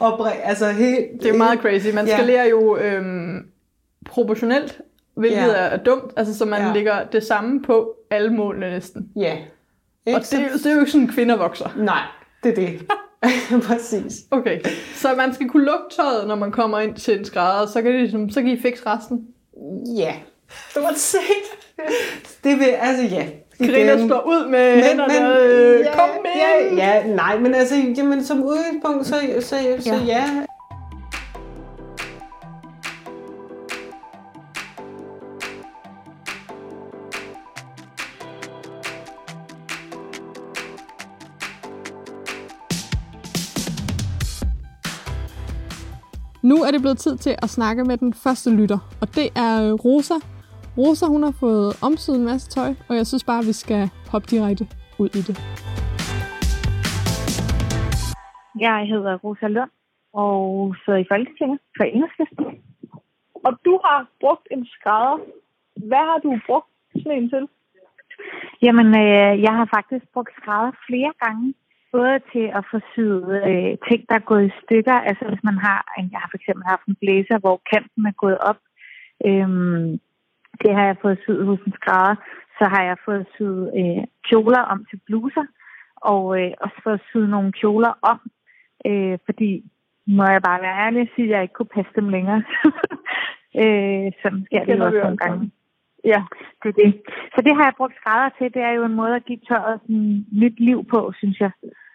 og 0.00 0.18
bred, 0.18 0.32
altså 0.42 0.70
helt... 0.70 1.22
Det 1.22 1.30
er 1.30 1.36
meget 1.36 1.60
crazy. 1.60 1.86
Man 1.94 2.06
ja. 2.06 2.16
skalerer 2.16 2.44
jo 2.44 2.76
øhm, 2.76 3.46
proportionelt, 4.06 4.80
hvilket 5.14 5.36
ja. 5.36 5.52
er 5.52 5.76
dumt, 5.76 6.12
altså 6.16 6.38
så 6.38 6.44
man 6.44 6.62
ja. 6.62 6.72
lægger 6.72 7.04
det 7.04 7.24
samme 7.24 7.62
på 7.62 7.94
alle 8.10 8.30
målene 8.30 8.70
næsten. 8.70 9.08
Ja, 9.16 9.36
Og 10.06 10.20
det, 10.20 10.30
det 10.30 10.66
er 10.66 10.74
jo 10.74 10.80
ikke 10.80 10.92
sådan, 10.92 11.08
kvinder 11.08 11.36
vokser. 11.36 11.74
Nej, 11.76 12.02
det 12.42 12.50
er 12.50 12.54
det. 12.54 12.86
Præcis. 13.68 14.14
Okay, 14.30 14.60
så 14.94 15.14
man 15.16 15.34
skal 15.34 15.48
kunne 15.48 15.64
lugte 15.64 15.96
tøjet, 15.96 16.28
når 16.28 16.34
man 16.34 16.52
kommer 16.52 16.78
ind 16.78 16.96
til 16.96 17.18
en 17.18 17.24
skrædder, 17.24 17.66
så 17.66 17.82
kan, 17.82 17.92
det, 17.92 18.00
ligesom, 18.00 18.30
så 18.30 18.40
kan 18.40 18.50
I 18.50 18.60
fikse 18.60 18.82
resten? 18.86 19.26
Ja, 19.96 20.14
stort 20.70 20.98
set. 20.98 21.22
Det 22.44 22.58
vil, 22.58 22.68
altså 22.80 23.04
ja. 23.16 23.26
Karina 23.58 24.06
står 24.06 24.22
ud 24.26 24.50
med 24.50 24.74
men, 24.74 24.84
hænderne, 24.84 25.14
men, 25.14 25.22
øh, 25.22 25.80
ja, 25.80 25.92
kom 25.94 26.08
med! 26.22 26.76
Ja, 26.76 26.86
ja, 26.86 27.06
nej, 27.06 27.38
men 27.38 27.54
altså, 27.54 27.74
jamen, 27.96 28.24
som 28.24 28.42
udgangspunkt, 28.42 29.06
så, 29.06 29.14
så, 29.40 29.56
så 29.80 29.94
ja. 29.94 30.00
ja. 30.06 30.44
Nu 46.42 46.62
er 46.62 46.70
det 46.70 46.80
blevet 46.80 46.98
tid 46.98 47.16
til 47.16 47.36
at 47.42 47.50
snakke 47.50 47.84
med 47.84 47.96
den 47.96 48.14
første 48.14 48.50
lytter, 48.50 48.78
og 49.00 49.14
det 49.14 49.28
er 49.36 49.62
øh, 49.62 49.72
Rosa. 49.72 50.14
Rosa 50.78 51.06
hun 51.06 51.22
har 51.22 51.34
fået 51.44 51.70
omsyet 51.88 52.16
en 52.16 52.24
masse 52.24 52.46
tøj, 52.56 52.70
og 52.88 52.94
jeg 52.98 53.06
synes 53.06 53.24
bare, 53.24 53.40
at 53.42 53.46
vi 53.46 53.56
skal 53.62 53.82
hoppe 54.12 54.26
direkte 54.32 54.64
ud 55.02 55.10
i 55.20 55.22
det. 55.28 55.36
Jeg 58.66 58.78
hedder 58.92 59.14
Rosa 59.24 59.48
Lund 59.56 59.72
og 60.12 60.74
sidder 60.82 60.98
i 60.98 61.10
Folketinget 61.12 61.58
for 61.76 61.84
Enhedslisten. 61.84 62.44
Og 63.46 63.52
du 63.64 63.80
har 63.84 63.98
brugt 64.20 64.46
en 64.50 64.66
skrædder. 64.74 65.16
Hvad 65.90 66.04
har 66.10 66.18
du 66.24 66.30
brugt 66.46 66.70
sådan 66.96 67.12
en 67.18 67.28
til? 67.30 67.44
Jamen, 68.62 68.88
øh, 69.04 69.32
jeg 69.46 69.54
har 69.58 69.68
faktisk 69.76 70.04
brugt 70.14 70.32
skrædder 70.38 70.72
flere 70.88 71.12
gange 71.24 71.54
både 71.92 72.16
til 72.32 72.46
at 72.58 72.62
få 72.70 72.78
syet 72.92 73.26
øh, 73.48 73.72
ting, 73.88 74.00
der 74.08 74.14
er 74.18 74.28
gået 74.30 74.44
i 74.46 74.56
stykker. 74.62 74.96
Altså 75.08 75.24
hvis 75.28 75.44
man 75.48 75.58
har, 75.66 75.80
en, 75.98 76.08
jeg 76.12 76.20
har 76.22 76.28
for 76.30 76.38
eksempel 76.40 76.64
haft 76.72 76.84
en 76.86 76.96
blæser, 77.02 77.38
hvor 77.44 77.56
kanten 77.72 78.02
er 78.10 78.16
gået 78.24 78.38
op. 78.50 78.60
Øhm, 79.28 80.00
det 80.62 80.74
har 80.74 80.84
jeg 80.86 80.96
fået 81.02 81.18
syet 81.22 81.46
hos 81.46 81.60
en 81.66 81.72
skrædder. 81.72 82.14
Så 82.58 82.64
har 82.74 82.82
jeg 82.82 82.96
fået 83.04 83.26
syet 83.34 83.72
øh, 83.78 84.04
kjoler 84.28 84.62
om 84.72 84.84
til 84.90 85.00
bluser, 85.06 85.46
og 85.96 86.22
øh, 86.40 86.52
også 86.60 86.78
fået 86.84 87.00
syet 87.10 87.28
nogle 87.28 87.52
kjoler 87.52 87.92
om, 88.02 88.18
øh, 88.86 89.18
fordi 89.24 89.64
må 90.06 90.24
jeg 90.24 90.42
bare 90.42 90.62
være 90.62 90.80
ærlig 90.86 91.00
og 91.02 91.08
sige, 91.14 91.28
at 91.28 91.34
jeg 91.34 91.42
ikke 91.42 91.54
kunne 91.54 91.74
passe 91.78 91.92
dem 91.96 92.08
længere. 92.08 92.42
øh, 93.62 94.06
sådan 94.22 94.42
sker 94.46 94.64
det, 94.64 94.68
det 94.68 94.82
også 94.86 94.98
nogle 94.98 95.16
gange. 95.16 95.50
Ja, 96.04 96.20
det 96.62 96.68
er 96.68 96.78
det. 96.82 96.90
Så 97.34 97.38
det 97.46 97.52
har 97.56 97.64
jeg 97.64 97.74
brugt 97.76 97.96
skrædder 97.96 98.30
til. 98.38 98.54
Det 98.54 98.62
er 98.62 98.72
jo 98.78 98.84
en 98.84 98.98
måde 99.00 99.14
at 99.16 99.24
give 99.24 99.40
tøjet 99.48 99.80
sådan 99.80 100.26
nyt 100.32 100.60
liv 100.60 100.78
på, 100.92 101.12
synes 101.18 101.40
jeg. 101.40 101.50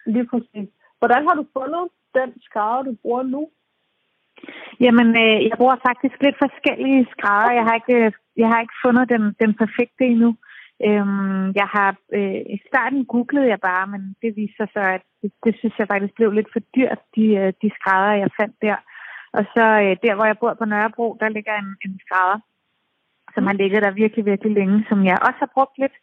Lige 0.06 0.26
præcis. 0.26 0.68
Hvordan 0.98 1.22
har 1.28 1.34
du 1.34 1.44
fundet 1.58 1.84
den 2.14 2.30
skrædder, 2.46 2.82
du 2.82 2.92
bruger 3.02 3.22
nu? 3.22 3.48
Jamen, 4.84 5.08
øh, 5.22 5.38
jeg 5.44 5.52
bruger 5.58 5.76
faktisk 5.88 6.16
lidt 6.20 6.36
forskellige 6.44 7.08
skrædder. 7.12 7.52
Jeg 7.58 7.64
har 7.68 7.74
ikke, 7.80 7.96
øh, 8.06 8.12
jeg 8.42 8.48
har 8.48 8.60
ikke 8.60 8.82
fundet 8.84 9.08
den, 9.14 9.22
den 9.42 9.52
perfekte 9.62 10.04
endnu. 10.12 10.30
Øhm, 10.88 11.46
jeg 11.60 11.68
har 11.76 11.90
øh, 12.18 12.40
i 12.56 12.58
starten 12.68 13.04
googlede 13.12 13.48
jeg 13.52 13.60
bare, 13.70 13.86
men 13.92 14.02
det 14.22 14.30
viser 14.36 14.54
sig 14.58 14.68
så, 14.76 14.82
at 14.96 15.02
det, 15.22 15.30
det 15.44 15.52
synes 15.58 15.74
jeg 15.78 15.90
faktisk 15.92 16.14
blev 16.16 16.30
lidt 16.32 16.50
for 16.52 16.62
dyrt, 16.76 17.00
de, 17.16 17.26
øh, 17.40 17.52
de 17.62 17.68
skrædder, 17.76 18.12
jeg 18.22 18.30
fandt 18.40 18.56
der. 18.66 18.78
Og 19.36 19.42
så 19.54 19.64
øh, 19.84 19.94
der, 20.04 20.14
hvor 20.14 20.26
jeg 20.30 20.38
bor 20.38 20.54
på 20.54 20.64
Nørrebro, 20.64 21.06
der 21.20 21.28
ligger 21.28 21.54
en, 21.62 21.70
en 21.84 21.94
skrædder, 22.04 22.38
som 23.34 23.46
har 23.48 23.56
ligget 23.60 23.82
der 23.82 24.00
virkelig, 24.02 24.24
virkelig 24.26 24.52
længe, 24.52 24.86
som 24.88 24.98
jeg 25.04 25.16
også 25.26 25.40
har 25.44 25.54
brugt 25.56 25.76
lidt. 25.82 25.96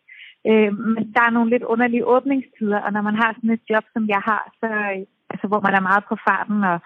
Øh, 0.50 0.72
men 0.96 1.04
der 1.16 1.22
er 1.24 1.36
nogle 1.36 1.50
lidt 1.50 1.64
underlige 1.74 2.08
åbningstider, 2.16 2.80
og 2.86 2.92
når 2.94 3.02
man 3.02 3.16
har 3.22 3.30
sådan 3.34 3.56
et 3.58 3.64
job, 3.70 3.86
som 3.94 4.04
jeg 4.14 4.22
har, 4.30 4.44
så, 4.60 4.70
øh, 4.94 5.02
altså, 5.34 5.46
hvor 5.48 5.62
man 5.68 5.74
er 5.76 5.88
meget 5.90 6.04
på 6.10 6.16
farten, 6.28 6.60
og 6.72 6.78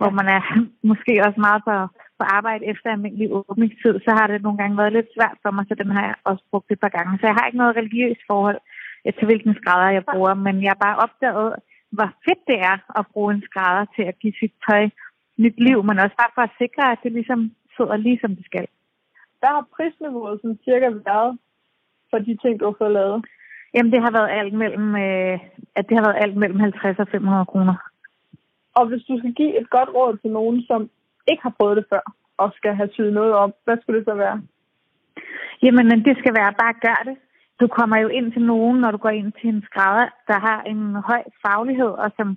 hvor 0.00 0.10
man 0.18 0.28
er 0.38 0.42
måske 0.90 1.12
også 1.26 1.40
meget 1.46 1.62
på, 1.68 1.74
på 2.18 2.24
arbejde 2.38 2.64
efter 2.72 2.88
almindelig 2.90 3.28
åbningstid, 3.38 3.94
så 4.06 4.10
har 4.18 4.26
det 4.26 4.42
nogle 4.42 4.58
gange 4.60 4.78
været 4.80 4.96
lidt 4.96 5.10
svært 5.16 5.38
for 5.42 5.50
mig, 5.54 5.64
så 5.68 5.74
den 5.82 5.90
har 5.96 6.04
jeg 6.08 6.16
også 6.30 6.44
brugt 6.50 6.70
et 6.70 6.80
par 6.84 6.94
gange. 6.96 7.12
Så 7.18 7.24
jeg 7.26 7.36
har 7.36 7.46
ikke 7.46 7.62
noget 7.62 7.76
religiøst 7.76 8.22
forhold 8.30 8.58
til, 9.16 9.26
hvilken 9.28 9.54
skrædder 9.60 9.90
jeg 9.96 10.04
bruger, 10.12 10.34
men 10.46 10.54
jeg 10.62 10.70
har 10.74 10.84
bare 10.86 11.00
opdaget, 11.04 11.48
hvor 11.96 12.08
fedt 12.26 12.42
det 12.50 12.58
er 12.70 12.76
at 12.98 13.04
bruge 13.12 13.30
en 13.34 13.42
skrædder 13.48 13.84
til 13.96 14.04
at 14.10 14.18
give 14.22 14.34
sit 14.40 14.54
tøj 14.66 14.82
nyt 15.44 15.58
liv, 15.68 15.78
men 15.88 16.02
også 16.04 16.16
bare 16.22 16.34
for 16.36 16.44
at 16.48 16.56
sikre, 16.62 16.84
at 16.92 17.00
det 17.04 17.12
ligesom 17.12 17.40
sidder 17.76 17.96
lige 17.96 18.18
som 18.22 18.36
det 18.36 18.44
skal. 18.50 18.66
Hvad 19.38 19.52
har 19.56 19.66
prisniveauet 19.76 20.40
sådan 20.40 20.64
cirka 20.64 20.88
været 21.10 21.30
for 22.10 22.18
de 22.18 22.34
ting, 22.42 22.52
du 22.60 22.64
har 22.64 22.76
fået 22.78 22.96
lavet? 22.98 23.18
Jamen, 23.74 23.92
det 23.92 24.00
har 24.04 24.12
været 24.18 24.30
alt 24.38 24.54
mellem, 24.62 24.88
øh, 25.06 25.38
at 25.78 25.84
det 25.88 25.94
har 25.96 26.04
været 26.06 26.22
alt 26.22 26.36
mellem 26.36 26.60
50 26.60 26.98
og 26.98 27.08
500 27.08 27.46
kroner. 27.52 27.89
Og 28.80 28.86
hvis 28.88 29.02
du 29.08 29.18
skal 29.18 29.32
give 29.40 29.60
et 29.60 29.70
godt 29.70 29.90
råd 29.96 30.16
til 30.16 30.30
nogen, 30.38 30.62
som 30.70 30.80
ikke 31.30 31.42
har 31.42 31.54
prøvet 31.58 31.76
det 31.76 31.86
før, 31.90 32.04
og 32.42 32.52
skal 32.58 32.74
have 32.74 32.90
syet 32.92 33.12
noget 33.12 33.32
om, 33.42 33.52
hvad 33.64 33.76
skulle 33.78 33.98
det 33.98 34.08
så 34.08 34.14
være? 34.14 34.36
Jamen, 35.62 36.04
det 36.06 36.14
skal 36.20 36.34
være 36.40 36.52
bare 36.62 36.74
gør 36.86 37.00
det. 37.08 37.16
Du 37.60 37.66
kommer 37.78 37.96
jo 38.04 38.08
ind 38.08 38.32
til 38.32 38.42
nogen, 38.42 38.80
når 38.80 38.90
du 38.90 38.96
går 38.96 39.14
ind 39.20 39.32
til 39.32 39.48
en 39.48 39.62
skrædder, 39.68 40.08
der 40.28 40.38
har 40.46 40.62
en 40.62 40.80
høj 41.08 41.22
faglighed, 41.46 41.92
og 42.04 42.10
som 42.16 42.28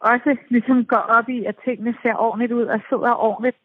også 0.00 0.36
ligesom 0.48 0.84
går 0.84 1.04
op 1.16 1.28
i, 1.28 1.44
at 1.44 1.56
tingene 1.64 1.94
ser 2.02 2.14
ordentligt 2.26 2.52
ud 2.52 2.66
og 2.74 2.80
sidder 2.88 3.12
ordentligt. 3.28 3.58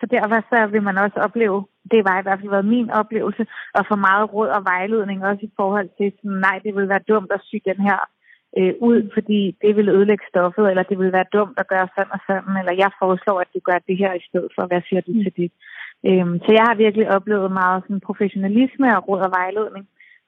Så 0.00 0.06
derfor 0.06 0.38
så 0.50 0.66
vil 0.72 0.82
man 0.82 0.98
også 0.98 1.18
opleve, 1.26 1.66
det 1.92 2.00
var 2.08 2.16
i 2.18 2.22
hvert 2.22 2.40
fald 2.40 2.50
været 2.50 2.72
min 2.76 2.90
oplevelse, 2.90 3.46
at 3.74 3.86
få 3.90 3.96
meget 3.96 4.32
råd 4.34 4.48
og 4.48 4.64
vejledning 4.64 5.24
også 5.24 5.42
i 5.46 5.52
forhold 5.56 5.88
til, 5.98 6.12
sådan, 6.16 6.40
nej, 6.46 6.56
det 6.64 6.76
vil 6.76 6.88
være 6.88 7.08
dumt 7.08 7.32
at 7.32 7.40
sy 7.44 7.56
den 7.70 7.80
her 7.88 7.98
øh, 8.58 8.74
ud, 8.88 9.10
fordi 9.14 9.40
det 9.62 9.76
vil 9.76 9.88
ødelægge 9.88 10.26
stoffet, 10.28 10.64
eller 10.70 10.82
det 10.82 10.98
vil 10.98 11.12
være 11.12 11.32
dumt 11.36 11.56
at 11.58 11.68
gøre 11.72 11.88
sådan 11.94 12.12
og 12.16 12.20
sådan, 12.26 12.54
eller 12.60 12.74
jeg 12.82 12.90
foreslår, 13.02 13.38
at 13.40 13.52
du 13.54 13.60
gør 13.68 13.78
det 13.88 13.96
her 14.02 14.12
i 14.14 14.26
stedet 14.28 14.50
for, 14.54 14.62
hvad 14.66 14.82
siger 14.88 15.00
du 15.00 15.12
mm. 15.12 15.22
til 15.22 15.32
det? 15.40 15.50
Øhm, 16.08 16.36
så 16.44 16.50
jeg 16.58 16.64
har 16.68 16.82
virkelig 16.84 17.06
oplevet 17.16 17.58
meget 17.62 17.82
sådan 17.82 18.06
professionalisme 18.08 18.86
og 18.96 19.08
råd 19.08 19.20
og 19.28 19.32
vejledning. 19.38 19.84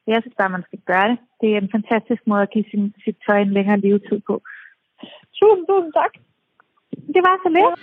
Jeg 0.06 0.18
synes 0.22 0.36
bare, 0.40 0.56
man 0.56 0.66
skal 0.68 0.80
gøre 0.90 1.08
det. 1.12 1.18
Det 1.40 1.48
er 1.50 1.60
en 1.60 1.74
fantastisk 1.76 2.22
måde 2.26 2.42
at 2.42 2.50
give 2.54 2.64
sin, 2.70 2.94
sit 3.04 3.16
tøj 3.26 3.38
en 3.40 3.56
længere 3.56 3.80
levetid 3.80 4.20
på. 4.28 4.34
Tusind, 5.38 5.66
tusind 5.68 5.92
tak. 6.00 6.12
Det 7.14 7.20
var 7.26 7.34
så 7.44 7.48
lidt. 7.56 7.74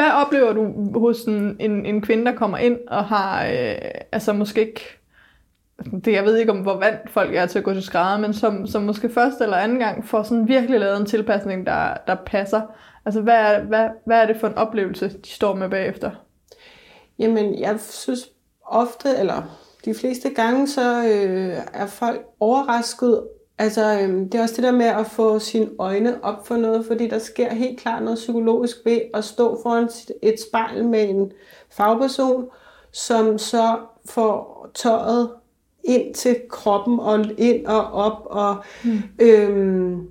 Hvad 0.00 0.12
oplever 0.12 0.52
du 0.52 0.98
hos 0.98 1.24
en, 1.24 1.56
en, 1.60 1.86
en 1.86 2.02
kvinde, 2.02 2.24
der 2.24 2.34
kommer 2.34 2.58
ind 2.58 2.78
og 2.88 3.04
har, 3.04 3.46
øh, 3.46 3.90
altså 4.12 4.32
måske 4.32 4.60
ikke, 4.60 4.98
det, 6.04 6.12
jeg 6.12 6.24
ved 6.24 6.36
ikke 6.36 6.52
om, 6.52 6.58
hvor 6.58 6.76
vant 6.76 7.10
folk 7.10 7.34
er 7.34 7.46
til 7.46 7.58
at 7.58 7.64
gå 7.64 7.72
til 7.72 7.82
skrædder, 7.82 8.18
men 8.18 8.34
som, 8.34 8.66
som 8.66 8.82
måske 8.82 9.08
første 9.08 9.44
eller 9.44 9.56
anden 9.56 9.78
gang 9.78 10.06
får 10.06 10.22
sådan 10.22 10.48
virkelig 10.48 10.80
lavet 10.80 11.00
en 11.00 11.06
tilpasning, 11.06 11.66
der, 11.66 11.94
der 12.06 12.16
passer. 12.26 12.60
Altså, 13.04 13.20
hvad 13.20 13.34
er, 13.34 13.62
hvad, 13.62 13.88
hvad 14.06 14.22
er 14.22 14.26
det 14.26 14.36
for 14.36 14.46
en 14.46 14.54
oplevelse, 14.54 15.08
de 15.08 15.28
står 15.28 15.54
med 15.54 15.68
bagefter? 15.68 16.10
Jamen, 17.18 17.60
jeg 17.60 17.80
synes 17.80 18.28
ofte, 18.66 19.08
eller 19.18 19.58
de 19.84 19.94
fleste 19.94 20.30
gange, 20.30 20.68
så 20.68 21.04
øh, 21.04 21.56
er 21.74 21.86
folk 21.86 22.20
overrasket 22.40 23.22
Altså, 23.60 24.00
øhm, 24.00 24.28
det 24.30 24.38
er 24.38 24.42
også 24.42 24.54
det 24.56 24.64
der 24.64 24.72
med 24.72 24.86
at 24.86 25.06
få 25.06 25.38
sine 25.38 25.68
øjne 25.78 26.24
op 26.24 26.46
for 26.46 26.56
noget, 26.56 26.86
fordi 26.86 27.08
der 27.08 27.18
sker 27.18 27.54
helt 27.54 27.80
klart 27.80 28.02
noget 28.02 28.16
psykologisk 28.16 28.76
ved 28.84 29.00
at 29.14 29.24
stå 29.24 29.62
foran 29.62 29.88
et 30.22 30.40
spejl 30.48 30.84
med 30.84 31.08
en 31.08 31.32
fagperson, 31.70 32.48
som 32.92 33.38
så 33.38 33.78
får 34.04 34.68
tøjet 34.74 35.30
ind 35.84 36.14
til 36.14 36.36
kroppen 36.50 37.00
og 37.00 37.24
ind 37.38 37.66
og 37.66 37.92
op, 37.92 38.22
og 38.24 38.56
mm. 38.84 39.02
øhm, 39.18 40.08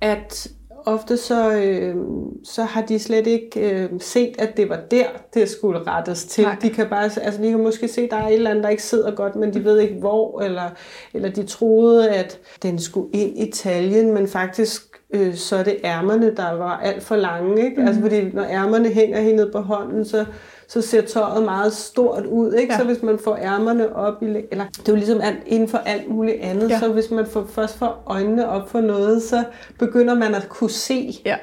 at 0.00 0.48
ofte 0.84 1.16
så, 1.16 1.52
øh, 1.52 1.96
så 2.44 2.62
har 2.62 2.82
de 2.82 2.98
slet 2.98 3.26
ikke 3.26 3.70
øh, 3.70 3.90
set, 4.00 4.34
at 4.38 4.56
det 4.56 4.68
var 4.68 4.80
der, 4.90 5.06
det 5.34 5.48
skulle 5.48 5.80
rettes 5.86 6.24
til. 6.24 6.44
Nej. 6.44 6.56
De 6.62 6.70
kan 6.70 6.88
bare, 6.88 7.04
altså 7.04 7.42
de 7.42 7.50
kan 7.50 7.62
måske 7.62 7.88
se, 7.88 8.00
at 8.00 8.10
der 8.10 8.16
er 8.16 8.28
et 8.28 8.34
eller 8.34 8.50
andet, 8.50 8.64
der 8.64 8.70
ikke 8.70 8.82
sidder 8.82 9.14
godt, 9.14 9.36
men 9.36 9.54
de 9.54 9.64
ved 9.64 9.80
ikke 9.80 9.94
hvor, 9.94 10.40
eller, 10.40 10.70
eller 11.14 11.30
de 11.30 11.46
troede, 11.46 12.10
at 12.10 12.38
den 12.62 12.78
skulle 12.78 13.12
ind 13.12 13.38
i 13.38 13.50
taljen, 13.50 14.14
men 14.14 14.28
faktisk 14.28 14.82
øh, 15.14 15.34
så 15.34 15.56
er 15.56 15.62
det 15.62 15.76
ærmerne, 15.84 16.36
der 16.36 16.52
var 16.52 16.80
alt 16.80 17.02
for 17.02 17.16
lange. 17.16 17.64
Ikke? 17.64 17.80
Mm. 17.80 17.86
Altså 17.86 18.00
fordi 18.00 18.30
når 18.32 18.44
ærmerne 18.44 18.88
hænger 18.88 19.20
helt 19.20 19.52
på 19.52 19.60
hånden, 19.60 20.04
så 20.04 20.24
så 20.72 20.80
ser 20.80 21.00
tøjet 21.00 21.44
meget 21.44 21.72
stort 21.72 22.26
ud. 22.26 22.52
Ikke? 22.52 22.72
Ja. 22.72 22.78
Så 22.78 22.84
hvis 22.84 23.02
man 23.02 23.18
får 23.18 23.36
ærmerne 23.36 23.96
op, 23.96 24.22
i, 24.22 24.26
eller 24.26 24.64
det 24.68 24.88
er 24.88 24.92
jo 24.92 24.94
ligesom 24.94 25.20
alt, 25.20 25.38
inden 25.46 25.68
for 25.68 25.78
alt 25.78 26.08
muligt 26.08 26.40
andet, 26.40 26.70
ja. 26.70 26.78
så 26.78 26.92
hvis 26.92 27.10
man 27.10 27.26
får, 27.26 27.44
først 27.46 27.78
får 27.78 28.02
øjnene 28.06 28.48
op 28.48 28.70
for 28.70 28.80
noget, 28.80 29.22
så 29.22 29.44
begynder 29.78 30.14
man 30.14 30.34
at 30.34 30.48
kunne 30.48 30.70
se 30.70 31.12
ja. 31.24 31.36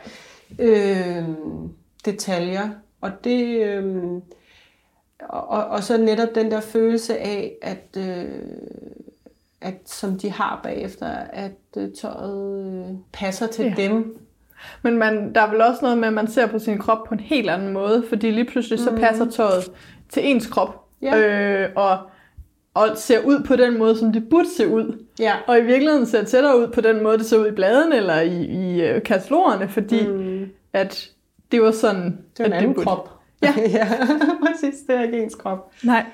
øh, 0.60 1.24
detaljer. 2.06 2.70
Og 3.02 3.12
det... 3.24 3.66
Øh, 3.66 3.96
og, 5.30 5.66
og 5.66 5.84
så 5.84 5.98
netop 5.98 6.36
den 6.36 6.52
der 6.52 6.62
følelse 6.62 7.18
af, 7.18 7.54
at, 7.62 7.98
øh, 7.98 8.26
at 9.62 9.76
som 9.86 10.18
de 10.20 10.32
har 10.32 10.60
bagefter, 10.64 11.08
at 11.18 11.52
øh, 11.78 11.90
tøjet 12.02 12.66
øh, 12.66 12.96
passer 13.14 13.48
til 13.48 13.66
ja. 13.66 13.74
dem. 13.78 14.18
Men 14.82 14.98
man, 14.98 15.34
der 15.36 15.42
er 15.42 15.52
vel 15.52 15.62
også 15.62 15.80
noget 15.82 15.98
med, 15.98 16.08
at 16.08 16.14
man 16.14 16.28
ser 16.28 16.48
på 16.48 16.60
sin 16.60 16.78
krop 16.78 17.04
på 17.08 17.14
en 17.14 17.20
helt 17.20 17.50
anden 17.50 17.74
måde, 17.74 18.04
fordi 18.10 18.32
lige 18.32 18.46
pludselig 18.46 18.80
så 18.80 18.96
passer 19.00 19.26
tøjet 19.30 19.72
til 20.10 20.26
ens 20.30 20.48
krop. 20.48 20.86
Ja. 21.02 21.18
Øh, 21.18 21.70
og, 21.76 21.98
og 22.74 22.88
ser 22.96 23.20
ud 23.26 23.44
på 23.44 23.56
den 23.56 23.78
måde, 23.78 23.98
som 23.98 24.14
det 24.14 24.30
burde 24.30 24.48
se 24.58 24.68
ud. 24.68 25.06
Ja. 25.20 25.34
Og 25.48 25.60
i 25.60 25.62
virkeligheden 25.64 26.06
ser 26.06 26.24
tættere 26.24 26.60
ud 26.60 26.68
på 26.68 26.82
den 26.82 27.04
måde, 27.04 27.18
det 27.18 27.26
ser 27.26 27.38
ud 27.38 27.48
i 27.48 27.52
bladene 27.52 27.96
eller 27.96 28.20
i, 28.22 28.46
i 28.46 28.82
øh, 28.82 29.04
katalogerne, 29.04 29.70
fordi 29.70 30.08
mm. 30.08 30.46
at 30.74 31.10
det 31.52 31.62
var 31.62 31.72
sådan, 31.72 32.18
Det 32.38 32.44
er 32.44 32.46
en 32.46 32.54
at 32.54 32.58
anden 32.58 32.74
burde. 32.74 32.86
krop. 32.86 33.10
Ja. 33.44 33.54
ja, 33.78 33.88
præcis. 34.46 34.80
Det 34.88 34.96
er 34.96 35.02
ikke 35.02 35.24
ens 35.24 35.36
krop. 35.36 35.72
Nej. 35.84 36.06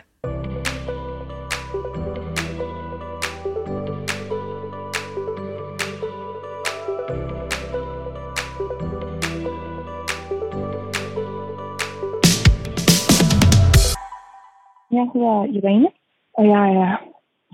Jeg 15.00 15.06
hedder 15.14 15.38
Irene, 15.56 15.90
og 16.38 16.44
jeg 16.54 16.66
er 16.84 16.92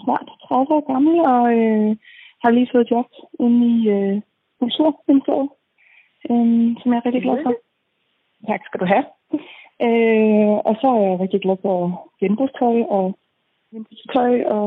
snart 0.03 0.27
30 0.47 0.73
år 0.75 0.83
gammel, 0.93 1.15
og 1.33 1.43
øh, 1.57 1.89
har 2.43 2.49
lige 2.51 2.71
fået 2.71 2.91
job 2.91 3.07
inde 3.39 3.59
i 3.73 3.77
øh, 3.97 4.21
Kulturministeriet, 4.59 5.49
øh, 6.29 6.67
som 6.79 6.87
jeg 6.91 6.97
er 6.99 7.05
rigtig 7.05 7.23
glad 7.25 7.37
for. 7.43 7.53
Tak 8.49 8.61
skal 8.65 8.79
du 8.79 8.87
have. 8.93 9.05
Øh, 9.85 10.55
og 10.67 10.73
så 10.81 10.87
er 10.95 11.01
jeg 11.07 11.19
rigtig 11.19 11.41
glad 11.41 11.57
for 11.61 11.77
genbrugstøj 12.19 12.77
og 12.97 13.05
genbrugstøj 13.71 14.33
og 14.57 14.65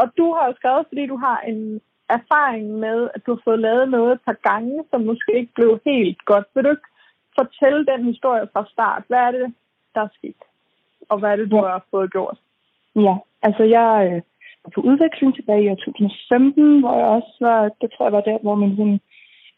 Og 0.00 0.06
du 0.18 0.26
har 0.34 0.44
jo 0.48 0.54
skrevet, 0.58 0.84
fordi 0.90 1.06
du 1.06 1.16
har 1.16 1.38
en 1.50 1.80
erfaring 2.18 2.66
med, 2.84 2.98
at 3.14 3.20
du 3.26 3.30
har 3.34 3.42
fået 3.44 3.60
lavet 3.66 3.88
noget 3.88 4.12
et 4.12 4.22
par 4.28 4.38
gange, 4.50 4.84
som 4.90 5.00
måske 5.10 5.32
ikke 5.40 5.52
blev 5.54 5.80
helt 5.86 6.24
godt. 6.24 6.46
Vil 6.54 6.64
du 6.64 6.70
ikke 6.70 6.90
fortælle 7.38 7.86
den 7.86 8.04
historie 8.04 8.46
fra 8.52 8.62
start? 8.72 9.02
Hvad 9.08 9.18
er 9.18 9.30
det, 9.30 9.54
der 9.94 10.00
er 10.00 10.08
sket? 10.18 10.40
Og 11.12 11.18
hvad 11.18 11.30
er 11.32 11.36
det, 11.36 11.50
du 11.50 11.56
Ja. 11.56 11.62
har 11.62 11.86
fået 11.90 12.12
gjort? 12.12 12.38
Ja, 13.06 13.14
altså 13.46 13.62
jeg 13.78 13.90
øh, 14.06 14.20
var 14.64 14.70
på 14.74 14.80
udveksling 14.90 15.34
tilbage 15.34 15.64
i 15.64 15.68
år 15.72 15.74
2015, 15.74 16.80
hvor 16.80 16.94
jeg 17.00 17.06
også 17.06 17.34
var, 17.40 17.60
det 17.80 17.88
tror 17.90 18.04
jeg 18.06 18.12
var 18.12 18.20
der, 18.30 18.38
hvor 18.42 18.54
min 18.54 18.76
sådan, 18.76 19.00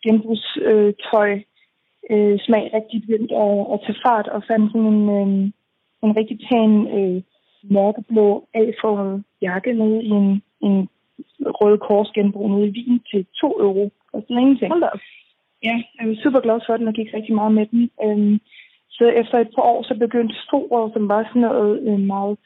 genbrugstøj 0.05 1.31
øh, 2.11 2.39
smag 2.47 2.65
rigtig 2.75 3.01
begyndte 3.01 3.35
at, 3.47 3.59
at 3.73 3.79
tage 3.85 4.01
fart, 4.07 4.29
og 4.35 4.43
fandt 4.51 4.73
sådan 4.73 4.93
en, 4.95 5.03
øh, 5.19 5.29
en 6.05 6.17
rigtig 6.19 6.39
pæn 6.49 6.73
øh, 6.99 7.23
mørkeblå 7.77 8.27
A-formet 8.55 9.25
jakke 9.43 9.73
nede 9.73 10.03
i 10.03 10.11
en, 10.21 10.43
en 10.67 10.89
rød 11.61 11.79
kors 11.79 12.11
genbrug 12.15 12.51
nede 12.51 12.67
i 12.69 12.71
Wien 12.77 13.01
til 13.11 13.27
2 13.41 13.61
euro. 13.61 13.91
Og 14.13 14.23
sådan 14.23 14.39
ingenting. 14.43 14.73
Hold 14.73 14.83
da. 14.83 14.91
Ja, 15.69 15.77
jeg 15.97 16.09
var 16.09 16.17
super 16.23 16.41
glad 16.41 16.61
for 16.67 16.77
den 16.77 16.89
og 16.89 16.95
gik 16.95 17.15
rigtig 17.15 17.35
meget 17.35 17.53
med 17.55 17.67
den. 17.67 17.91
Øhm, 18.05 18.41
så 18.97 19.05
efter 19.21 19.37
et 19.39 19.51
par 19.55 19.63
år, 19.73 19.83
så 19.83 19.95
begyndte 19.95 20.43
sporet, 20.47 20.93
som 20.93 21.09
var 21.09 21.23
sådan 21.23 21.43
noget 21.43 21.75
øh, 21.89 22.01
meget 22.15 22.37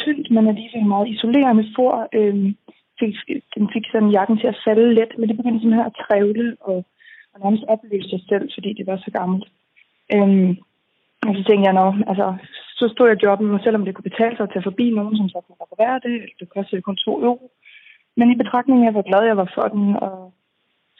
tyndt, 0.00 0.30
men 0.30 0.48
alligevel 0.48 0.86
meget 0.86 1.08
isolerende 1.08 1.66
for, 1.76 2.08
øh, 2.18 2.54
fik, 3.00 3.14
den 3.56 3.64
fik 3.74 3.84
sådan 3.92 4.14
jakken 4.16 4.36
til 4.38 4.46
at 4.52 4.60
falde 4.64 4.94
let, 4.94 5.12
men 5.18 5.28
det 5.28 5.36
begyndte 5.36 5.60
simpelthen 5.60 5.90
at 5.90 5.98
trævle 6.04 6.56
og, 6.60 6.78
og 7.32 7.36
nærmest 7.42 7.64
opløse 7.72 8.08
sig 8.08 8.22
selv, 8.28 8.46
fordi 8.54 8.70
det 8.78 8.86
var 8.86 8.96
så 8.96 9.10
gammelt. 9.18 9.46
Øh, 10.14 10.50
og 11.26 11.32
så 11.36 11.42
tænkte 11.44 11.66
jeg, 11.66 11.74
nå, 11.80 11.86
altså, 12.10 12.26
så 12.78 12.84
stod 12.94 13.08
jeg 13.08 13.22
jobben, 13.24 13.54
og 13.54 13.60
selvom 13.62 13.84
det 13.84 13.94
kunne 13.94 14.10
betale 14.10 14.36
sig 14.36 14.44
at 14.44 14.52
tage 14.52 14.68
forbi 14.68 14.86
nogen, 14.90 15.16
som 15.16 15.28
så 15.28 15.38
kunne 15.40 15.62
reparere 15.62 16.00
det, 16.06 16.16
det 16.40 16.48
kostede 16.48 16.82
kun 16.82 16.96
2 16.96 17.22
euro. 17.28 17.50
Men 18.16 18.30
i 18.30 18.40
betragtning 18.42 18.86
af, 18.86 18.92
hvor 18.92 19.08
glad 19.10 19.22
jeg 19.26 19.36
var 19.36 19.50
for 19.54 19.66
den, 19.74 19.96
og 20.06 20.32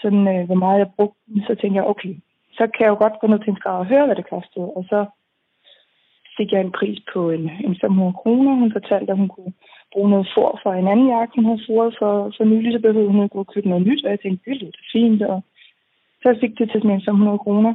sådan, 0.03 0.25
øh, 0.33 0.47
hvor 0.47 0.61
meget 0.65 0.79
jeg 0.79 0.91
brugte 0.97 1.21
den, 1.27 1.43
så 1.47 1.55
tænkte 1.55 1.79
jeg, 1.79 1.91
okay, 1.93 2.15
så 2.57 2.63
kan 2.73 2.83
jeg 2.85 2.93
jo 2.93 2.99
godt 3.05 3.21
gå 3.21 3.27
ned 3.27 3.39
til 3.39 3.51
en 3.51 3.57
skrædder 3.57 3.79
og 3.79 3.91
høre, 3.93 4.07
hvad 4.07 4.17
det 4.17 4.31
kostede. 4.31 4.69
Og 4.77 4.85
så 4.91 5.01
fik 6.37 6.53
jeg 6.53 6.61
en 6.61 6.77
pris 6.79 6.99
på 7.13 7.31
en, 7.31 7.51
en 7.67 7.77
500 7.81 8.13
kroner. 8.13 8.55
Hun 8.55 8.73
fortalte, 8.73 9.13
at 9.13 9.19
hun 9.19 9.29
kunne 9.29 9.53
bruge 9.93 10.11
noget 10.11 10.29
for 10.35 10.61
for 10.63 10.73
en 10.73 10.89
anden 10.89 11.09
jakke, 11.09 11.33
hun 11.37 11.45
havde 11.45 11.67
foret 11.69 11.97
for, 11.99 12.33
for 12.37 12.45
nylig, 12.45 12.73
så 12.73 12.79
behøvede 12.79 13.13
hun 13.13 13.25
ikke 13.25 13.39
at 13.39 13.53
købe 13.55 13.69
noget 13.69 13.87
nyt. 13.87 14.05
Og 14.05 14.11
jeg 14.11 14.21
tænkte, 14.21 14.51
det 14.51 14.57
lyder 14.61 14.83
fint. 14.93 15.23
Og 15.23 15.41
så 16.23 16.39
fik 16.41 16.59
det 16.59 16.71
til 16.71 16.81
sådan 16.81 16.97
en 16.97 17.07
500 17.09 17.39
kroner. 17.39 17.75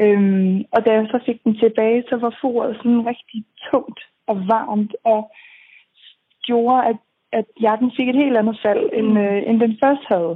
Øhm, 0.00 0.64
og 0.74 0.86
da 0.86 0.90
jeg 0.92 1.06
så 1.10 1.18
fik 1.26 1.44
den 1.44 1.54
tilbage, 1.56 2.04
så 2.08 2.16
var 2.16 2.38
foret 2.40 2.76
sådan 2.76 3.06
rigtig 3.06 3.44
tungt 3.70 4.00
og 4.26 4.36
varmt, 4.36 4.94
og 5.04 5.30
gjorde, 6.46 6.86
at, 6.90 6.96
at 7.32 7.44
jakken 7.60 7.90
fik 7.96 8.08
et 8.08 8.22
helt 8.22 8.36
andet 8.36 8.58
fald, 8.62 8.90
end, 8.92 9.18
øh, 9.18 9.42
end 9.48 9.60
den 9.60 9.78
først 9.84 10.04
havde. 10.08 10.34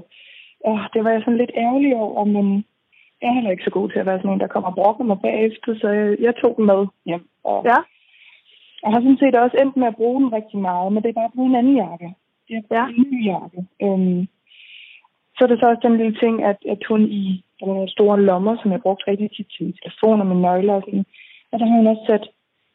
Og 0.64 0.79
det 0.94 1.05
var 1.05 1.11
jeg 1.11 1.22
sådan 1.22 1.42
lidt 1.42 1.50
ærgerlig 1.57 1.96
over, 1.96 2.24
men 2.24 2.64
jeg 3.22 3.28
er 3.28 3.33
heller 3.35 3.50
ikke 3.50 3.64
så 3.64 3.70
god 3.70 3.88
til 3.90 3.98
at 3.98 4.06
være 4.06 4.18
sådan 4.18 4.33
en, 4.33 4.40
der 4.40 4.46
kommer 4.54 4.68
og 4.70 4.74
brokker 4.74 5.04
mig 5.04 5.18
bagefter, 5.20 5.74
så 5.80 5.88
jeg, 5.88 6.16
jeg 6.20 6.35
tog 6.37 6.54
den 6.56 6.66
med 6.66 6.87
hjem. 7.06 7.24
Og 7.44 7.59
Ja. 7.70 7.78
jeg 8.83 8.90
har 8.92 9.00
sådan 9.00 9.18
set 9.22 9.35
også 9.35 9.56
endt 9.62 9.76
med 9.76 9.87
at 9.87 9.96
bruge 9.96 10.20
den 10.22 10.33
rigtig 10.33 10.59
meget, 10.59 10.92
men 10.92 11.02
det 11.02 11.09
er 11.09 11.20
bare 11.20 11.30
bruge 11.37 11.48
en 11.50 11.61
anden 11.61 11.76
jakke. 11.76 12.09
Det 12.48 12.56
er 12.56 12.62
Ja. 12.70 12.83
ja. 12.83 12.85
en 12.88 13.06
ny 13.12 13.24
jakke. 13.33 13.61
Øhm, 13.85 14.20
så 15.37 15.40
er 15.44 15.48
det 15.48 15.59
så 15.61 15.66
også 15.68 15.88
den 15.88 15.96
lille 15.96 16.16
ting, 16.22 16.44
at, 16.44 16.59
at 16.68 16.83
hun 16.88 17.02
i 17.22 17.44
der 17.61 17.66
var 17.66 17.74
nogle 17.74 17.90
store 17.96 18.20
lommer, 18.20 18.56
som 18.62 18.72
jeg 18.72 18.80
brugte 18.83 19.11
rigtig 19.11 19.30
tit 19.30 19.46
til 19.56 19.64
min 19.64 19.76
telefon 19.83 20.20
og 20.20 20.26
mine 20.26 20.42
nøgler 20.42 20.74
og 20.74 20.83
sådan. 20.87 21.04
Og 21.52 21.59
der 21.59 21.66
har 21.66 21.76
hun 21.76 21.87
også 21.87 22.04
sat 22.06 22.28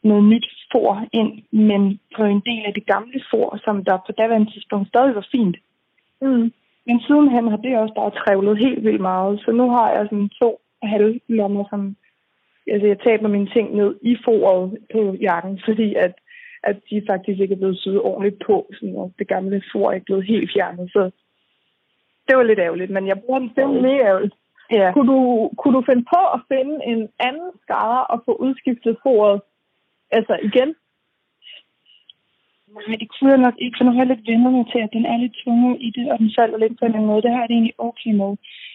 noget 0.04 0.24
nyt 0.24 0.48
for 0.72 1.06
ind, 1.14 1.32
men 1.52 2.00
på 2.16 2.24
en 2.24 2.42
del 2.50 2.64
af 2.66 2.74
det 2.74 2.86
gamle 2.86 3.22
for, 3.32 3.60
som 3.64 3.84
der 3.86 3.98
på 4.06 4.12
daværende 4.12 4.52
tidspunkt 4.52 4.88
stadig 4.88 5.16
var 5.16 5.28
fint. 5.32 5.58
Mm. 6.22 6.52
Men 6.88 7.00
sidenhen 7.00 7.48
har 7.48 7.58
det 7.58 7.78
også 7.78 7.94
bare 7.94 8.12
trævlet 8.12 8.58
helt 8.58 8.84
vildt 8.84 9.02
meget. 9.02 9.42
Så 9.46 9.52
nu 9.52 9.70
har 9.70 9.90
jeg 9.92 10.08
sådan 10.10 10.30
to 10.30 10.60
halve 10.84 11.20
lommer, 11.28 11.64
som 11.70 11.96
altså 12.68 12.88
jeg 12.88 13.00
taber 13.00 13.28
mine 13.28 13.50
ting 13.56 13.76
ned 13.76 13.96
i 14.02 14.18
foret 14.26 14.78
på 14.94 15.16
jakken, 15.22 15.62
fordi 15.66 15.96
at, 15.96 16.14
at 16.64 16.78
de 16.90 17.04
faktisk 17.10 17.40
ikke 17.40 17.54
er 17.54 17.58
blevet 17.58 17.80
syet 17.80 18.02
ordentligt 18.02 18.44
på. 18.46 18.68
Sådan, 18.74 18.96
og 18.96 19.12
det 19.20 19.28
gamle 19.28 19.64
for 19.72 19.90
er 19.90 19.94
ikke 19.94 20.06
blevet 20.06 20.26
helt 20.26 20.52
fjernet. 20.54 20.92
Så 20.92 21.12
det 22.28 22.38
var 22.38 22.44
lidt 22.44 22.60
ærgerligt, 22.60 22.92
men 22.92 23.08
jeg 23.08 23.22
bruger 23.22 23.40
den 23.40 23.52
stadig. 23.52 23.82
mega 23.82 24.04
ærgerligt. 24.04 24.36
Ja. 24.72 24.92
Kunne 24.94 25.14
du, 25.14 25.50
kunne 25.58 25.76
du 25.78 25.84
finde 25.90 26.06
på 26.16 26.22
at 26.36 26.42
finde 26.52 26.86
en 26.86 27.10
anden 27.20 27.52
skade 27.64 28.02
og 28.14 28.22
få 28.26 28.34
udskiftet 28.36 28.98
foret 29.04 29.42
altså 30.12 30.40
igen? 30.44 30.76
Nej, 32.76 32.96
det 33.02 33.08
kunne 33.12 33.32
jeg 33.34 33.46
nok 33.48 33.58
ikke, 33.64 33.76
for 33.78 33.84
nu 33.86 33.92
har 33.92 34.02
jeg 34.04 34.12
lidt 34.12 34.28
vendt 34.30 34.44
mig 34.56 34.66
til, 34.72 34.80
at 34.86 34.94
den 34.98 35.06
er 35.12 35.18
lidt 35.24 35.36
tunge 35.44 35.70
i 35.88 35.90
det, 35.98 36.06
og 36.12 36.18
den 36.22 36.30
falder 36.38 36.58
lidt 36.58 36.76
på 36.80 36.86
en 36.86 37.06
måde. 37.10 37.22
Det 37.26 37.32
har 37.32 37.42
jeg 37.42 37.50
det 37.50 37.58
egentlig 37.58 37.80
okay 37.90 38.12
med. 38.22 38.32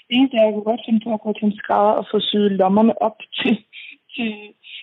Det 0.06 0.14
eneste 0.16 0.36
er, 0.36 0.44
jeg 0.44 0.54
kunne 0.54 0.70
godt 0.72 0.86
finde 0.86 1.04
på 1.04 1.10
at 1.14 1.22
gå 1.24 1.30
til 1.32 1.46
en 1.46 1.58
skrædder 1.60 1.94
og 2.00 2.06
få 2.10 2.16
syet 2.28 2.52
lommerne 2.62 2.94
op 3.06 3.18
til, 3.38 3.54
til 4.14 4.30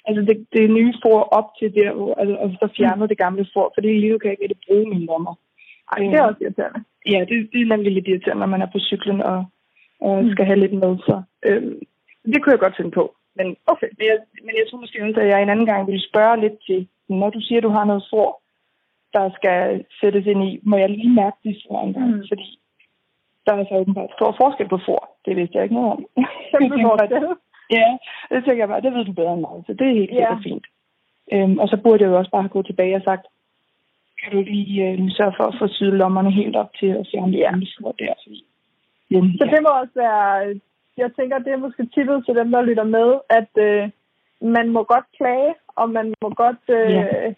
altså 0.08 0.22
det, 0.28 0.36
det 0.56 0.76
nye 0.78 0.94
for 1.04 1.18
op 1.40 1.50
til 1.60 1.70
der, 1.80 1.90
hvor, 1.98 2.14
altså, 2.22 2.36
og 2.44 2.48
så 2.60 2.68
fjernet 2.78 3.10
det 3.12 3.18
gamle 3.26 3.46
for, 3.54 3.66
for 3.74 3.80
det 3.82 3.90
er 3.90 4.00
lige 4.00 4.12
nu 4.12 4.18
kan 4.18 4.28
jeg 4.30 4.36
ikke 4.36 4.46
rigtig 4.46 4.64
bruge 4.68 4.90
mine 4.92 5.06
lommer. 5.10 5.34
Ej, 5.92 5.98
det 6.12 6.18
er 6.20 6.24
også 6.30 6.42
irriterende. 6.44 6.80
Ja, 7.14 7.20
det, 7.30 7.36
det 7.52 7.60
er 7.62 7.72
nemlig 7.74 7.92
lidt 7.94 8.08
irriterende, 8.08 8.40
når 8.40 8.54
man 8.54 8.62
er 8.62 8.72
på 8.74 8.80
cyklen 8.90 9.22
og, 9.32 9.40
og 10.02 10.24
Mm. 10.24 10.32
skal 10.32 10.46
have 10.46 10.60
lidt 10.64 10.74
med. 10.84 10.92
Så 11.08 11.16
øhm, 11.48 11.80
det 12.32 12.38
kunne 12.40 12.54
jeg 12.56 12.64
godt 12.66 12.78
finde 12.78 12.92
på. 12.92 13.04
Men 13.38 13.48
okay, 13.72 13.90
men 13.98 14.06
jeg, 14.12 14.18
men 14.46 14.54
jeg 14.60 14.66
tror 14.70 14.80
måske 14.80 15.22
at 15.22 15.28
jeg 15.34 15.42
en 15.44 15.54
anden 15.54 15.70
gang 15.72 15.88
ville 15.88 16.08
spørge 16.10 16.42
lidt 16.42 16.58
til, 16.68 16.88
når 17.10 17.30
du 17.30 17.40
siger, 17.42 17.60
at 17.60 17.64
du 17.64 17.70
har 17.78 17.86
noget 17.86 18.04
for, 18.14 18.26
der 19.14 19.30
skal 19.38 19.86
sættes 20.02 20.26
ind 20.26 20.44
i, 20.44 20.60
må 20.64 20.78
jeg 20.78 20.90
lige 20.90 21.10
mærke 21.10 21.38
en 21.46 21.94
gang, 21.94 22.10
Mm. 22.16 22.24
fordi 22.32 22.60
der 23.46 23.54
er 23.54 23.64
så 23.70 23.76
åbenbart 23.76 24.12
stor 24.18 24.36
forskel 24.42 24.68
på 24.70 24.80
for. 24.86 25.10
Det 25.26 25.36
vidste 25.36 25.56
jeg 25.56 25.64
ikke 25.64 25.76
noget 25.76 25.92
om. 25.92 26.06
Kæmpe 26.60 26.78
forskel. 26.82 27.24
Ja, 27.72 27.98
det 28.30 28.44
tænker 28.46 28.62
jeg 28.64 28.68
bare, 28.68 28.82
det 28.82 28.94
ved 28.94 29.06
du 29.06 29.12
bedre 29.12 29.34
end 29.34 29.42
mig, 29.42 29.64
så 29.68 29.74
det 29.74 29.88
er 29.88 29.94
helt 30.02 30.12
Ja. 30.14 30.32
ja. 30.32 30.36
fint. 30.44 30.66
Øhm, 31.34 31.60
og 31.60 31.68
så 31.68 31.78
burde 31.84 32.04
jeg 32.04 32.10
jo 32.12 32.18
også 32.18 32.32
bare 32.32 32.42
have 32.42 32.56
gået 32.56 32.66
tilbage 32.66 32.96
og 32.96 33.02
sagt, 33.06 33.26
kan 34.24 34.32
du 34.32 34.42
lige 34.42 34.88
øh, 34.92 35.12
sørge 35.18 35.34
for 35.38 35.44
at 35.44 35.56
få 35.60 35.68
syet 35.68 35.94
lommerne 35.94 36.32
helt 36.32 36.56
op 36.56 36.72
til 36.80 36.88
at 37.00 37.08
fjerne 37.12 37.32
det 37.32 37.40
Ja. 37.40 37.50
gamle 37.50 37.68
slår 37.68 37.92
der, 38.00 38.14
fordi 38.24 38.46
ja, 39.12 39.20
Så 39.40 39.44
det 39.54 39.60
må 39.66 39.70
også 39.82 39.96
være, 39.96 40.60
jeg 40.98 41.10
tænker, 41.20 41.38
det 41.40 41.52
er 41.54 41.58
måske 41.66 41.86
tippet 41.86 42.26
til 42.26 42.36
dem, 42.36 42.52
der 42.52 42.62
lytter 42.62 42.84
med, 42.84 43.10
at 43.30 43.52
øh, 43.68 43.90
man 44.42 44.70
må 44.70 44.84
godt 44.84 45.06
klage, 45.18 45.54
og 45.76 45.90
man 45.90 46.14
må 46.22 46.30
godt 46.30 46.64
øh, 46.70 46.92
Ja. 46.94 47.34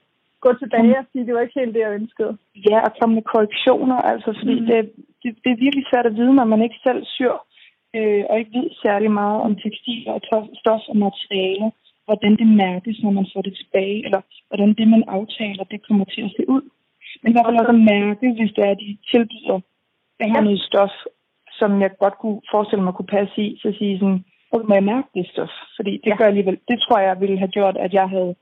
Gå 0.46 0.50
tilbage 0.54 0.98
og 1.02 1.06
sige, 1.12 1.26
det 1.26 1.34
var 1.34 1.42
ikke 1.42 1.60
helt 1.60 1.74
det, 1.76 1.82
jeg 1.86 1.98
ønskede. 2.02 2.34
Ja, 2.70 2.78
og 2.88 2.92
komme 3.00 3.16
med 3.16 3.26
korrektioner, 3.34 3.98
altså, 4.12 4.30
fordi 4.40 4.56
Mm. 4.60 4.66
det, 4.70 4.78
det, 5.24 5.30
det 5.44 5.50
er 5.52 5.64
virkelig 5.66 5.86
svært 5.92 6.06
at 6.10 6.16
vide, 6.20 6.34
når 6.40 6.46
man 6.54 6.62
ikke 6.66 6.80
selv 6.88 7.02
syr, 7.16 7.34
øh, 7.98 8.24
og 8.30 8.40
ikke 8.40 8.52
ved 8.60 8.70
særlig 8.86 9.12
meget 9.22 9.40
om 9.48 9.56
tekstiler 9.64 10.12
og 10.18 10.22
to- 10.30 10.56
stof 10.62 10.82
og 10.92 10.98
materialer, 11.08 11.70
hvordan 12.06 12.34
det 12.42 12.48
mærkes, 12.66 12.98
når 13.04 13.12
man 13.20 13.28
får 13.34 13.42
det 13.42 13.54
tilbage, 13.62 14.06
eller 14.06 14.22
hvordan 14.48 14.72
det, 14.80 14.88
man 14.88 15.04
aftaler, 15.18 15.64
det 15.64 15.88
kommer 15.88 16.06
til 16.06 16.22
at 16.28 16.32
se 16.38 16.44
ud. 16.56 16.64
Men 17.22 17.30
i 17.32 17.34
hvert 17.34 17.46
fald 17.48 17.60
også 17.62 17.76
at 17.78 17.86
mærke, 17.96 18.26
hvis 18.38 18.52
det 18.56 18.64
er, 18.68 18.72
at 18.72 18.80
de 18.86 18.98
tilbyder, 19.12 19.60
har 20.22 20.40
Ja. 20.42 20.42
noget 20.48 20.62
stof, 20.70 20.94
som 21.60 21.82
jeg 21.82 21.92
godt 22.04 22.18
kunne 22.22 22.42
forestille 22.54 22.84
mig 22.84 22.94
kunne 22.94 23.14
passe 23.18 23.38
i, 23.48 23.58
så 23.62 23.68
sige 23.78 24.00
sådan, 24.00 24.24
okay, 24.52 24.66
må 24.68 24.74
jeg 24.76 24.84
mærke 24.94 25.08
det 25.16 25.26
stof? 25.34 25.54
Fordi 25.78 25.92
det 26.04 26.10
ja. 26.12 26.16
gør 26.16 26.26
alligevel, 26.32 26.58
det 26.70 26.78
tror 26.82 27.00
jeg 27.00 27.22
ville 27.22 27.38
have 27.44 27.54
gjort, 27.58 27.78
at 27.78 27.94
jeg 27.94 28.08
havde 28.16 28.36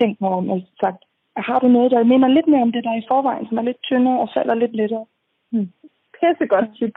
tænkt 0.00 0.20
mig 0.20 0.30
om 0.30 0.50
og 0.50 0.60
sagt, 0.82 1.00
har 1.36 1.58
du 1.58 1.68
noget, 1.68 1.90
der 1.90 2.04
minder 2.04 2.28
lidt 2.28 2.46
mere 2.46 2.62
om 2.62 2.72
det, 2.72 2.84
der 2.84 2.90
er 2.90 3.00
i 3.02 3.08
forvejen, 3.08 3.48
som 3.48 3.58
er 3.58 3.62
lidt 3.62 3.82
tyndere 3.82 4.20
og 4.20 4.28
falder 4.34 4.54
lidt 4.54 4.76
lettere? 4.76 5.06
Pisse 6.20 6.46
godt 6.46 6.68
tip. 6.78 6.94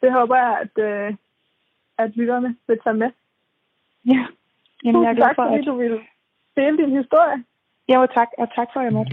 Det 0.00 0.12
håber 0.12 0.36
jeg, 0.36 0.58
at, 0.64 0.84
øh, 0.84 1.14
at 1.98 2.16
lytterne 2.16 2.56
vil 2.66 2.78
tage 2.84 2.96
med. 2.96 3.10
Ja, 4.06 4.26
Jamen, 4.84 5.02
jeg 5.02 5.10
er 5.10 5.14
glad 5.14 5.26
tak, 5.26 5.36
for, 5.36 5.44
fordi 5.44 5.58
at... 5.58 5.66
du 5.66 5.76
ville 5.76 6.00
dele 6.56 6.76
din 6.76 6.96
historie. 6.96 7.44
Ja, 7.88 7.98
og 7.98 8.14
tak, 8.14 8.28
og 8.38 8.48
tak 8.54 8.68
for, 8.72 8.80
at 8.80 8.84
jeg 8.84 8.92
måtte. 8.92 9.12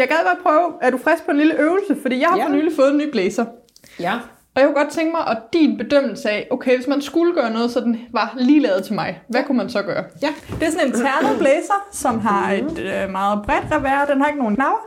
Jeg 0.00 0.08
gad 0.08 0.16
godt 0.34 0.42
prøve, 0.42 0.72
er 0.82 0.90
du 0.90 0.98
frisk 0.98 1.24
på 1.24 1.30
en 1.30 1.36
lille 1.36 1.54
øvelse? 1.58 1.96
Fordi 2.02 2.20
jeg 2.20 2.28
har 2.28 2.36
Ja. 2.36 2.44
for 2.44 2.50
nylig 2.50 2.72
fået 2.76 2.90
en 2.90 2.98
ny 2.98 3.10
blæser. 3.10 3.44
Ja. 4.00 4.12
Og 4.54 4.60
jeg 4.60 4.64
kunne 4.66 4.82
godt 4.84 4.92
tænke 4.92 5.12
mig, 5.12 5.26
at 5.26 5.38
din 5.52 5.78
bedømmelse 5.78 6.30
af, 6.30 6.48
okay, 6.50 6.76
hvis 6.76 6.86
man 6.86 7.02
skulle 7.02 7.34
gøre 7.34 7.50
noget, 7.50 7.70
så 7.70 7.80
den 7.80 8.00
var 8.12 8.34
lige 8.36 8.60
lavet 8.60 8.84
til 8.84 8.94
mig, 8.94 9.20
hvad 9.28 9.44
kunne 9.44 9.56
man 9.58 9.70
så 9.70 9.82
gøre? 9.82 10.04
Ja. 10.22 10.28
Det 10.60 10.66
er 10.66 10.70
sådan 10.70 10.86
en 10.86 10.92
ternet 10.92 11.38
blæser, 11.38 11.86
som 11.92 12.20
har 12.20 12.52
et 12.52 12.78
øh, 12.78 13.10
meget 13.10 13.42
bredt 13.46 13.64
revær, 13.72 14.04
den 14.10 14.20
har 14.20 14.26
ikke 14.28 14.38
nogen 14.38 14.54
knapper, 14.54 14.78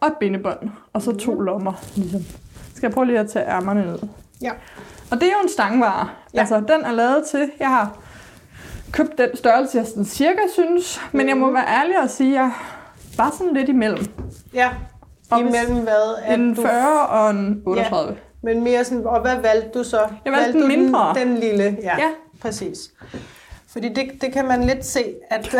og 0.00 0.08
et 0.08 0.14
bindebånd, 0.20 0.70
og 0.92 1.02
så 1.02 1.16
to 1.16 1.40
lommer, 1.40 1.72
ligesom. 1.96 2.20
Skal 2.76 2.86
jeg 2.86 2.94
prøve 2.94 3.06
lige 3.06 3.18
at 3.18 3.30
tage 3.30 3.46
ærmerne 3.48 3.86
ned? 3.86 3.98
Ja. 4.42 4.50
Og 5.10 5.20
det 5.20 5.22
er 5.22 5.30
jo 5.30 5.42
en 5.42 5.48
stangvare. 5.48 6.08
Ja. 6.08 6.10
Ja. 6.34 6.40
Altså, 6.40 6.54
den 6.60 6.84
er 6.84 6.92
lavet 6.92 7.24
til, 7.30 7.50
jeg 7.60 7.68
har 7.68 7.96
købt 8.92 9.18
den 9.18 9.36
størrelse, 9.36 9.78
jeg 9.78 9.86
sådan 9.86 10.04
cirka 10.04 10.40
synes, 10.52 11.00
men 11.12 11.28
jeg 11.28 11.36
må 11.36 11.52
være 11.52 11.66
ærlig 11.68 11.98
og 12.02 12.10
sige, 12.10 12.28
at 12.38 12.42
jeg 12.42 12.52
var 13.20 13.34
sådan 13.38 13.54
lidt 13.54 13.68
imellem. 13.68 14.04
Ja. 14.54 14.70
Og 15.30 15.40
Imellem 15.40 15.76
hvad? 15.76 16.14
At 16.24 16.40
En 16.40 16.54
du- 16.54 16.62
40 16.62 17.06
og 17.08 17.30
en 17.30 17.62
38. 17.66 18.16
Men 18.42 18.64
mere 18.64 18.84
sådan, 18.84 19.06
og 19.06 19.20
hvad 19.20 19.36
valgte 19.40 19.78
du 19.78 19.84
så? 19.84 20.00
Jeg 20.24 20.32
valgte 20.32 20.52
den 20.52 20.60
du 20.60 20.66
mindre. 20.66 21.14
Den, 21.18 21.28
den 21.28 21.36
lille, 21.38 21.64
ja. 21.82 21.96
Ja. 21.98 22.08
Præcis. 22.42 22.78
Fordi 23.72 23.88
det, 23.88 24.10
det 24.20 24.32
kan 24.32 24.44
man 24.48 24.64
lidt 24.64 24.86
se, 24.86 25.04
at, 25.30 25.54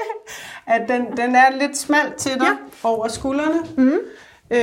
at 0.66 0.82
den, 0.88 1.16
den 1.16 1.34
er 1.36 1.58
lidt 1.60 1.76
smal 1.76 2.12
til 2.18 2.32
dig 2.32 2.40
ja. 2.42 2.88
over 2.88 3.08
skuldrene. 3.08 3.60
Mm. 3.76 3.92
Øh, 4.50 4.58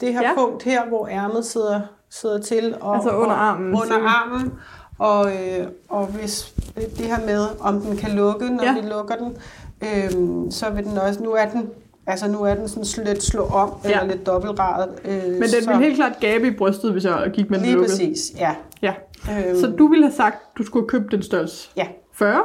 det 0.00 0.12
her 0.12 0.20
Ja. 0.22 0.28
ja. 0.28 0.34
punkt 0.36 0.62
her, 0.62 0.84
hvor 0.86 1.08
ærmet 1.08 1.44
sidder, 1.46 1.80
sidder 2.10 2.40
til. 2.40 2.76
Og, 2.80 2.94
Altså 2.94 3.10
under 3.10 3.34
armen, 3.34 3.74
Og, 3.74 3.80
under 3.82 4.08
armen. 4.08 4.52
Og, 4.98 5.32
øh, 5.32 5.66
og 5.88 6.06
hvis 6.06 6.54
det 6.74 7.06
her 7.06 7.26
med, 7.26 7.46
om 7.60 7.80
den 7.80 7.96
kan 7.96 8.10
lukke, 8.10 8.50
når 8.50 8.64
Ja. 8.64 8.72
ja. 8.72 8.80
vi 8.80 8.88
lukker 8.88 9.16
den, 9.16 9.36
øh, 9.82 10.10
så 10.50 10.70
vil 10.74 10.84
den 10.84 10.98
også, 10.98 11.22
nu 11.22 11.32
er 11.32 11.44
den, 11.48 11.70
altså 12.06 12.28
nu 12.28 12.42
er 12.42 12.54
den 12.54 12.68
sådan 12.68 13.06
lidt 13.06 13.22
slå 13.22 13.42
om, 13.44 13.70
ja. 13.84 13.88
eller 14.00 14.04
lidt 14.14 14.26
dobbeltradet. 14.26 14.88
Øh, 15.04 15.12
Men 15.32 15.42
den 15.42 15.68
vil 15.68 15.76
helt 15.76 15.96
klart 15.96 16.12
gabe 16.20 16.46
i 16.46 16.50
brystet, 16.50 16.92
hvis 16.92 17.04
jeg 17.04 17.30
gik 17.32 17.50
med 17.50 17.58
den 17.58 17.64
Lige 17.66 17.74
lukket. 17.76 17.90
præcis, 17.90 18.18
ja. 18.38 18.54
Ja. 18.82 18.94
Øhm, 19.30 19.60
Så 19.60 19.66
du 19.78 19.88
ville 19.88 20.04
have 20.04 20.14
sagt, 20.14 20.36
du 20.58 20.62
skulle 20.64 20.88
købe 20.88 21.04
den 21.10 21.22
størrelse 21.22 21.70
Ja, 21.76 21.86
40, 22.14 22.42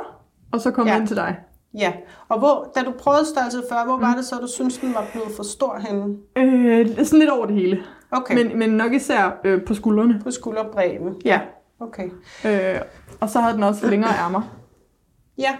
og 0.52 0.62
så 0.62 0.72
komme 0.72 0.92
Ja. 0.92 0.98
ind 1.00 1.08
til 1.08 1.15
dig. 1.15 1.36
ja. 1.74 1.94
Og 2.30 2.39
hvor, 2.39 2.72
da 2.76 2.82
du 2.84 2.92
prøvede 3.00 3.26
størrelse 3.26 3.62
40, 3.70 3.86
hvor 3.86 3.98
var 4.00 4.15
det 4.15 4.26
så, 4.26 4.36
du 4.36 4.48
synes 4.48 4.78
den 4.78 4.94
var 4.94 5.06
blevet 5.12 5.30
for 5.36 5.44
stor 5.44 5.80
henne? 5.89 6.15
Øh, 6.38 7.06
sådan 7.06 7.20
lidt 7.20 7.30
over 7.30 7.46
det 7.46 7.56
hele. 7.56 7.80
Okay, 8.12 8.44
Men, 8.44 8.60
men 8.60 8.70
nok 8.70 8.94
især 8.94 9.39
øh, 9.44 9.65
på 9.65 9.74
skuldrene. 9.74 10.20
på 10.24 10.32
skulderbredden. 10.32 11.15
Ja. 11.26 11.39
Okay. 11.80 12.10
Øh, 12.46 12.82
og 13.20 13.30
så 13.30 13.39
havde 13.39 13.54
den 13.56 13.63
også 13.63 13.88
længere 13.89 14.12
ærmer. 14.26 14.42
Ja, 15.38 15.56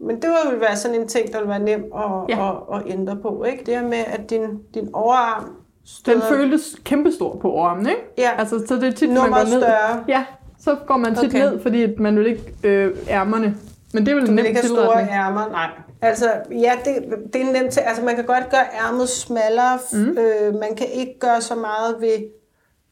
men 0.00 0.22
det 0.22 0.30
ville 0.44 0.60
være 0.60 0.76
sådan 0.76 1.00
en 1.00 1.08
ting, 1.08 1.32
der 1.32 1.38
ville 1.38 1.48
være 1.50 1.58
nem 1.62 1.84
at, 1.94 2.02
Ja. 2.28 2.36
ja. 2.44 2.50
at, 2.50 2.80
at 2.86 2.92
ændre 2.92 3.16
på. 3.16 3.44
Ikke? 3.44 3.64
Det 3.66 3.74
her 3.74 3.82
med, 3.82 3.98
at 4.06 4.30
din, 4.30 4.42
din 4.74 4.88
overarm 4.92 5.44
Den 5.44 5.54
støder 5.84 6.28
føltes 6.28 6.76
kæmpestor 6.84 7.36
på 7.36 7.50
overarmen, 7.50 7.86
ikke? 7.88 8.00
Ja. 8.18 8.30
Altså, 8.38 8.64
så 8.68 8.74
det 8.76 8.84
er 8.84 8.90
tit, 8.90 9.08
man 9.08 9.16
nummer 9.18 9.36
går 9.38 9.44
ned. 9.44 9.60
større. 9.62 10.04
Ja, 10.08 10.24
så 10.60 10.76
går 10.86 10.96
man 10.96 11.14
tit 11.14 11.24
Okay. 11.28 11.38
ned, 11.38 11.60
fordi 11.60 11.96
man 11.98 12.18
vil 12.18 12.26
ikke 12.26 12.54
øh, 12.64 12.96
ærmerne. 13.08 13.56
Men 13.94 14.06
det 14.06 14.10
er 14.12 14.14
vel 14.14 14.26
Du 14.26 14.30
en 14.30 14.36
vil 14.36 14.44
nem 14.44 14.46
ikke 14.46 14.60
have 14.60 14.68
store 14.68 15.08
ærmer, 15.10 15.48
nej. 15.50 15.70
Altså, 16.02 16.30
ja, 16.50 16.72
det, 16.84 16.94
det 17.32 17.40
er 17.42 17.52
nemt 17.60 17.72
til. 17.72 17.80
Altså, 17.80 18.04
man 18.04 18.14
kan 18.16 18.24
godt 18.24 18.50
gøre 18.50 18.64
ærmet 18.86 19.08
smallere. 19.08 19.78
Mm. 19.92 20.18
Øh, 20.18 20.54
man 20.54 20.74
kan 20.76 20.86
ikke 20.92 21.18
gøre 21.18 21.40
så 21.40 21.54
meget 21.54 21.96
ved 22.00 22.30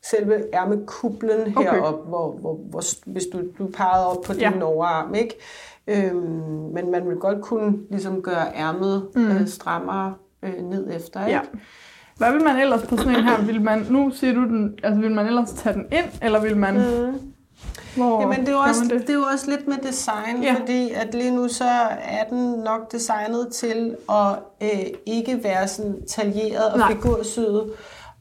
selve 0.03 0.55
ærmekuplen 0.55 1.41
Okay. 1.57 1.71
heroppe, 1.71 2.09
hvor, 2.09 2.31
hvor, 2.41 2.55
hvor, 2.71 2.83
hvis 3.07 3.25
du, 3.33 3.39
du 3.59 3.67
pegede 3.77 4.07
op 4.11 4.17
på 4.27 4.33
Ja. 4.33 4.51
din 4.55 4.63
overarm, 4.63 5.15
ikke? 5.15 5.35
Øhm, 5.89 6.17
men 6.75 6.91
man 6.91 7.09
vil 7.09 7.17
godt 7.17 7.41
kunne 7.41 7.79
ligesom 7.91 8.23
gøre 8.23 8.57
ærmet 8.57 9.09
mm. 9.15 9.31
øh, 9.31 9.49
strammere 9.49 10.15
øh, 10.43 10.63
ned 10.63 10.97
efter, 10.97 11.27
ikke? 11.27 11.39
Ja. 11.39 11.41
Hvad 12.17 12.33
vil 12.33 12.45
man 12.45 12.57
ellers 12.61 12.83
på 12.83 12.97
sådan 12.97 13.17
en 13.17 13.25
her? 13.25 13.45
Vil 13.45 13.63
man, 13.63 13.87
nu 13.91 14.11
siger 14.15 14.35
du 14.35 14.41
den, 14.41 14.79
altså 14.83 15.01
vil 15.01 15.11
man 15.11 15.27
ellers 15.27 15.53
tage 15.53 15.75
den 15.75 15.87
ind, 15.93 16.05
eller 16.23 16.41
vil 16.41 16.57
man... 16.57 16.75
Mm. 16.75 17.33
Hvor 17.97 18.21
Jamen, 18.21 18.41
det 18.41 18.49
er, 18.49 18.53
jo 18.53 18.59
også, 18.59 18.85
det? 18.85 19.01
det 19.01 19.11
er 19.11 19.15
jo 19.15 19.25
også 19.33 19.51
lidt 19.51 19.69
med 19.69 19.77
design, 19.77 20.43
ja. 20.43 20.55
fordi 20.59 20.91
at 20.91 21.15
lige 21.15 21.37
nu 21.37 21.49
så 21.49 21.65
er 22.03 22.25
den 22.31 22.53
nok 22.65 22.93
designet 22.93 23.49
til 23.53 23.97
at 24.11 24.39
øh, 24.63 24.87
ikke 25.07 25.45
være 25.45 25.69
sådan 25.69 26.07
taljeret 26.09 26.73
og 26.73 26.79
Nej. 26.79 26.93
figursyet 26.93 27.73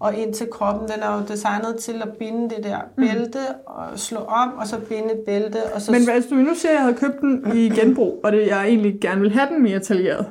og 0.05 0.15
ind 0.15 0.33
til 0.33 0.47
kroppen. 0.51 0.87
Den 0.87 1.03
er 1.03 1.15
jo 1.17 1.23
designet 1.27 1.75
til 1.79 2.01
at 2.01 2.09
binde 2.19 2.55
det 2.55 2.63
der 2.63 2.77
bælte 2.97 3.39
og 3.65 3.99
slå 3.99 4.19
om, 4.19 4.49
og 4.57 4.67
så 4.67 4.79
binde 4.79 5.13
et 5.13 5.19
bælte. 5.25 5.57
Og 5.73 5.81
så 5.81 5.91
Men 5.91 6.01
hvis 6.13 6.25
du 6.25 6.35
nu 6.35 6.53
siger, 6.55 6.71
at 6.71 6.75
jeg 6.75 6.81
havde 6.81 6.95
købt 6.97 7.21
den 7.21 7.51
i 7.57 7.69
genbrug, 7.69 8.19
og 8.23 8.31
det, 8.31 8.47
jeg 8.47 8.65
egentlig 8.67 8.97
gerne 9.01 9.21
ville 9.21 9.37
have 9.37 9.49
den 9.49 9.63
mere 9.63 9.79
taljeret, 9.79 10.25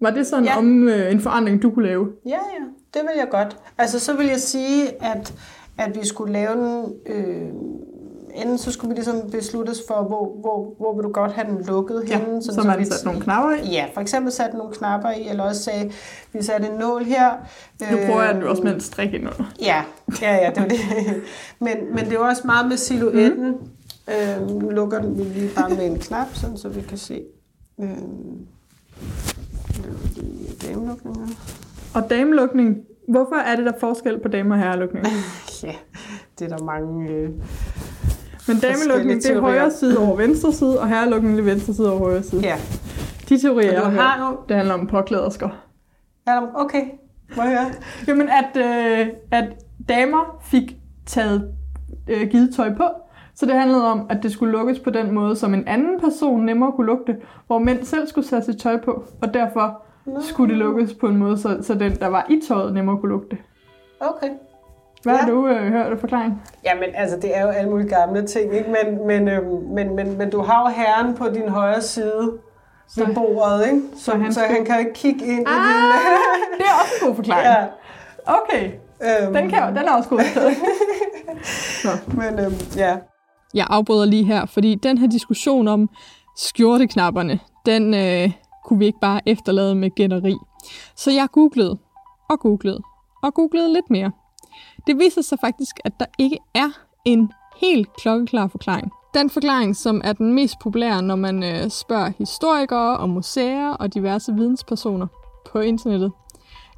var 0.00 0.10
det 0.10 0.26
sådan 0.26 0.44
Ja. 0.44 0.58
om 0.58 0.88
øh, 0.88 1.12
en 1.12 1.20
forandring, 1.20 1.62
du 1.62 1.70
kunne 1.70 1.86
lave? 1.86 2.08
Ja, 2.26 2.30
ja, 2.30 2.64
det 2.94 3.02
vil 3.02 3.18
jeg 3.18 3.28
godt. 3.30 3.56
Altså, 3.78 4.00
så 4.00 4.16
vil 4.16 4.26
jeg 4.26 4.40
sige, 4.40 4.88
at, 5.04 5.34
at 5.78 6.00
vi 6.00 6.06
skulle 6.06 6.32
lave 6.32 6.52
den... 6.52 6.92
Øh, 7.06 7.48
enten 8.34 8.58
så 8.58 8.72
skulle 8.72 8.88
vi 8.88 8.94
ligesom 8.94 9.30
besluttes 9.30 9.82
for, 9.88 9.94
hvor, 10.02 10.36
hvor, 10.40 10.74
hvor 10.78 10.94
vil 10.94 11.02
du 11.04 11.12
godt 11.12 11.32
have 11.32 11.46
den 11.48 11.64
lukket 11.66 12.04
Ja, 12.08 12.18
henne. 12.18 12.42
så 12.42 12.62
man 12.66 12.78
vi- 12.78 12.84
sat 12.84 13.04
nogle 13.04 13.20
knapper 13.20 13.50
i. 13.52 13.70
Ja, 13.70 13.86
for 13.94 14.00
eksempel 14.00 14.32
satte 14.32 14.56
nogle 14.56 14.72
knapper 14.74 15.10
i, 15.10 15.28
eller 15.28 15.44
også 15.44 15.62
sagde, 15.62 15.92
vi 16.32 16.42
satte 16.42 16.66
en 16.68 16.78
nål 16.78 17.04
her. 17.04 17.30
Nu 17.90 17.96
prøver 18.06 18.22
jeg 18.22 18.34
den 18.34 18.42
også 18.42 18.62
med 18.62 18.74
en 18.74 18.80
strik 18.80 19.14
ind 19.14 19.22
under. 19.22 19.52
Ja, 19.60 19.82
ja, 20.22 20.34
ja, 20.36 20.50
det 20.50 20.62
var 20.62 20.68
det. 20.68 20.78
men, 21.60 21.76
men 21.94 21.98
det 22.04 22.08
er 22.12 22.18
jo 22.18 22.24
også 22.24 22.42
meget 22.44 22.68
med 22.68 22.76
silhuetten. 22.76 23.46
Mm. 23.50 24.44
Øhm, 24.48 24.58
nu 24.58 24.70
lukker 24.70 24.98
den 25.00 25.18
vi 25.18 25.22
lige 25.24 25.50
bare 25.56 25.70
med 25.70 25.86
en 25.86 25.98
knap, 25.98 26.26
sådan, 26.32 26.56
så 26.56 26.68
vi 26.68 26.80
kan 26.82 26.98
se. 26.98 27.22
Øhm, 27.80 28.46
lige 30.16 30.48
damelukninger. 30.68 31.26
Og 31.94 32.10
damelukning, 32.10 32.76
hvorfor 33.08 33.36
er 33.36 33.56
det 33.56 33.64
der 33.66 33.72
forskel 33.80 34.18
på 34.20 34.28
dame- 34.28 34.54
og 34.54 34.58
herrelukning? 34.60 35.06
Ja, 35.62 35.74
det 36.38 36.52
er 36.52 36.56
der 36.56 36.64
mange... 36.64 37.08
Øh, 37.10 37.30
Men 38.48 38.56
damelukning, 38.58 39.22
det 39.22 39.30
er 39.30 39.40
højre 39.40 39.70
side 39.70 39.98
over 39.98 40.16
venstre 40.16 40.52
side, 40.52 40.80
og 40.80 40.88
herrelukning, 40.88 41.36
det 41.36 41.40
er 41.40 41.44
venstre 41.54 41.74
side 41.74 41.90
over 41.90 41.98
højre 41.98 42.22
side. 42.22 42.40
ja. 42.42 42.56
De 43.28 43.38
teorier, 43.38 43.72
jeg 43.72 43.82
har 44.02 44.30
jo- 44.30 44.38
det 44.48 44.56
handler 44.56 44.74
om 44.74 44.86
påklædersker. 44.86 45.48
Ja, 46.26 46.40
okay. 46.54 46.82
Må 47.36 47.42
jeg 47.42 47.50
høre? 47.50 47.72
Jamen, 48.08 48.28
at, 48.28 48.56
øh, 48.56 49.06
at 49.30 49.44
damer 49.88 50.38
fik 50.42 50.76
taget 51.06 51.52
øh, 52.10 52.28
givet 52.30 52.54
tøj 52.56 52.74
på, 52.74 52.84
så 53.34 53.46
det 53.46 53.54
handlede 53.54 53.86
om, 53.92 54.06
at 54.10 54.22
det 54.22 54.32
skulle 54.32 54.52
lukkes 54.52 54.78
på 54.78 54.90
den 54.90 55.12
måde, 55.14 55.36
som 55.36 55.54
en 55.54 55.68
anden 55.68 56.00
person 56.00 56.44
nemmere 56.44 56.72
kunne 56.72 56.86
lugte, 56.86 57.16
hvor 57.46 57.58
mænd 57.58 57.84
selv 57.84 58.06
skulle 58.08 58.26
sætte 58.28 58.44
sit 58.52 58.60
tøj 58.60 58.80
på, 58.80 59.04
og 59.22 59.34
derfor 59.34 59.82
skulle 60.20 60.50
det 60.50 60.58
lukkes 60.58 60.94
på 60.94 61.06
en 61.08 61.16
måde, 61.16 61.38
så, 61.38 61.58
så 61.62 61.74
den, 61.74 61.92
der 61.94 62.06
var 62.06 62.26
i 62.30 62.40
tøjet, 62.48 62.74
nemmere 62.74 62.98
kunne 62.98 63.12
lugte. 63.12 63.38
Okay. 64.00 64.28
Hvad 65.04 65.14
ja. 65.14 65.20
har 65.20 65.30
du 65.30 65.46
øh, 65.48 65.72
hørt 65.72 65.92
af 65.92 65.98
forklaring? 66.00 66.42
Jamen, 66.64 66.88
altså, 66.94 67.16
det 67.16 67.36
er 67.36 67.42
jo 67.42 67.48
alle 67.48 67.70
mulige 67.70 67.88
gamle 67.88 68.26
ting, 68.26 68.54
ikke? 68.54 68.70
Men, 68.70 69.06
men, 69.06 69.28
øhm, 69.28 69.62
men, 69.74 69.96
men, 69.96 70.18
men 70.18 70.30
du 70.30 70.42
har 70.42 70.60
jo 70.62 70.68
herren 70.76 71.14
på 71.14 71.28
din 71.28 71.48
højre 71.48 71.82
side 71.82 72.32
Så- 72.88 73.04
ved 73.04 73.14
bordet, 73.14 73.66
ikke? 73.66 73.82
Så, 73.96 74.04
så 74.04 74.16
han 74.16 74.32
så 74.32 74.40
han 74.40 74.64
kan 74.64 74.78
ikke 74.78 74.92
kigge 74.92 75.26
ind 75.26 75.46
Ah, 75.46 75.54
i 75.54 75.58
din... 75.58 75.92
det 76.58 76.64
er 76.66 76.74
også 76.82 76.92
en 77.02 77.06
god 77.08 77.14
forklaring. 77.16 77.46
ja. 77.46 77.64
Okay, 78.26 78.70
Øhm, 79.22 79.34
den, 79.34 79.50
kan, 79.50 79.76
den 79.76 79.88
er 79.88 79.92
også 79.96 80.08
god. 80.08 80.20
Men 82.20 82.38
øhm, 82.44 82.52
ja. 82.76 82.96
Jeg 83.54 83.66
afbryder 83.70 84.04
lige 84.04 84.24
her, 84.24 84.46
fordi 84.46 84.74
den 84.74 84.98
her 84.98 85.08
diskussion 85.08 85.68
om 85.68 85.88
skjorteknapperne, 86.36 87.38
den 87.66 87.94
øh, 87.94 88.32
kunne 88.64 88.78
vi 88.78 88.86
ikke 88.86 88.98
bare 89.00 89.20
efterlade 89.26 89.74
med 89.74 89.90
gætteri. 89.90 90.34
Så 90.96 91.10
jeg 91.10 91.28
googlede 91.32 91.78
og 92.30 92.40
googlede 92.40 92.80
og 93.22 93.34
googlede 93.34 93.72
lidt 93.72 93.90
mere. 93.90 94.10
Det 94.86 94.98
viser 94.98 95.22
sig 95.22 95.38
faktisk, 95.40 95.80
at 95.84 95.92
der 96.00 96.06
ikke 96.18 96.38
er 96.54 96.68
en 97.04 97.32
helt 97.56 97.96
klokkeklar 97.96 98.48
forklaring. 98.48 98.92
Den 99.14 99.30
forklaring, 99.30 99.76
som 99.76 100.00
er 100.04 100.12
den 100.12 100.32
mest 100.32 100.54
populære, 100.62 101.02
når 101.02 101.16
man 101.16 101.42
øh, 101.42 101.70
spørger 101.70 102.12
historikere 102.18 102.96
og 102.96 103.08
museer 103.08 103.70
og 103.70 103.94
diverse 103.94 104.34
videnspersoner 104.34 105.06
på 105.52 105.58
internettet, 105.58 106.12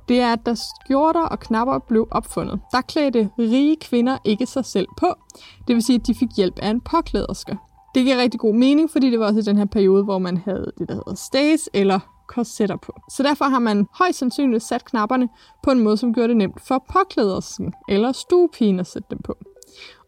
det 0.09 0.21
er, 0.21 0.33
at 0.33 0.47
da 0.47 0.55
skjorter 0.55 1.23
og 1.23 1.41
knapper 1.41 1.79
blev 1.79 2.09
opfundet, 2.11 2.61
der 2.73 2.81
klædte 2.81 3.31
rige 3.39 3.77
kvinder 3.77 4.19
ikke 4.25 4.47
sig 4.47 4.65
selv 4.65 4.89
på. 4.99 5.15
Det 5.69 5.75
vil 5.75 5.83
sige, 5.83 5.97
at 5.97 6.07
de 6.07 6.15
fik 6.15 6.29
hjælp 6.37 6.59
af 6.59 6.71
en 6.71 6.81
påklæderske. 6.81 7.59
Det 7.95 8.05
giver 8.05 8.17
rigtig 8.17 8.41
god 8.41 8.55
mening, 8.55 8.91
fordi 8.91 9.11
det 9.11 9.21
var 9.21 9.27
også 9.27 9.39
i 9.39 9.43
den 9.43 9.59
her 9.59 9.65
periode, 9.65 10.05
hvor 10.05 10.19
man 10.19 10.37
havde 10.37 10.73
det, 10.79 10.89
der 10.89 10.95
hedder 10.95 11.15
stays 11.15 11.69
eller 11.75 12.01
korsetter 12.27 12.77
på. 12.77 12.93
Så 13.11 13.23
derfor 13.23 13.45
har 13.45 13.59
man 13.59 13.87
højst 13.95 14.19
sandsynligt 14.19 14.63
sat 14.63 14.85
knapperne 14.85 15.29
på 15.63 15.71
en 15.71 15.81
måde, 15.81 15.97
som 15.97 16.15
gjorde 16.15 16.29
det 16.29 16.37
nemt 16.37 16.61
for 16.69 16.85
påklædersen 16.93 17.73
eller 17.89 18.13
stuepigen 18.13 18.81
at 18.81 18.87
sætte 18.87 19.09
dem 19.11 19.19
på. 19.25 19.37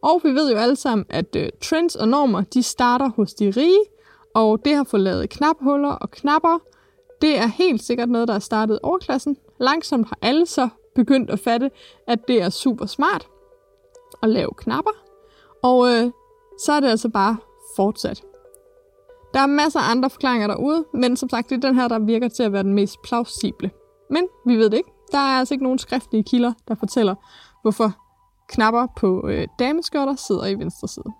Og 0.03 0.21
vi 0.25 0.31
ved 0.31 0.51
jo 0.53 0.59
alle 0.59 0.77
sammen, 0.77 1.07
at 1.11 1.37
øh, 1.37 1.49
trends 1.63 1.97
og 1.97 2.09
normer, 2.09 2.43
de 2.43 2.63
starter 2.63 3.11
hos 3.17 3.35
de 3.35 3.51
rige, 3.57 3.81
og 4.35 4.65
det 4.65 4.77
har 4.77 4.85
fået 4.85 5.03
lavet 5.03 5.31
knaphuller 5.31 5.91
og 5.91 6.11
knapper. 6.11 6.59
Det 7.23 7.39
er 7.39 7.47
helt 7.47 7.83
sikkert 7.83 8.09
noget, 8.09 8.29
der 8.29 8.35
er 8.35 8.39
startet 8.39 8.79
overklassen. 8.83 9.37
Langsomt 9.61 10.09
har 10.09 10.19
alle 10.23 10.47
så 10.47 10.69
begyndt 10.95 11.31
at 11.31 11.41
fatte, 11.41 11.71
at 12.07 12.29
det 12.29 12.43
er 12.43 12.51
super 12.51 12.87
smart 12.87 13.29
at 14.23 14.29
lave 14.29 14.51
knapper. 14.57 14.91
Og 15.63 15.89
øh, 15.89 16.11
så 16.61 16.73
er 16.73 16.81
det 16.81 16.89
altså 16.89 17.09
bare 17.09 17.37
fortsat. 17.77 18.23
Der 19.35 19.41
er 19.41 19.47
masser 19.47 19.81
af 19.81 19.91
andre 19.91 20.11
forklaringer 20.11 20.47
derude, 20.47 20.85
men 20.95 21.17
som 21.17 21.29
sagt, 21.29 21.51
det 21.51 21.57
er 21.57 21.69
den 21.69 21.75
her, 21.75 21.89
der 21.89 21.99
virker 21.99 22.29
til 22.29 22.43
at 22.43 22.53
være 22.53 22.63
den 22.63 22.75
mest 22.75 23.03
plausible. 23.03 23.71
Men 24.11 24.29
vi 24.47 24.57
ved 24.57 24.71
det 24.71 24.77
ikke. 24.77 24.91
Der 25.13 25.19
er 25.19 25.39
altså 25.39 25.55
ikke 25.55 25.65
nogen 25.65 25.79
skriftlige 25.79 26.25
kilder, 26.25 26.53
der 26.69 26.75
fortæller, 26.75 27.15
hvorfor 27.63 27.93
knapper 28.49 28.87
på 28.97 29.29
øh, 29.29 29.47
dameskørter 29.59 30.15
sidder 30.17 30.47
i 30.47 30.55
venstre 30.55 30.89
side. 30.89 31.13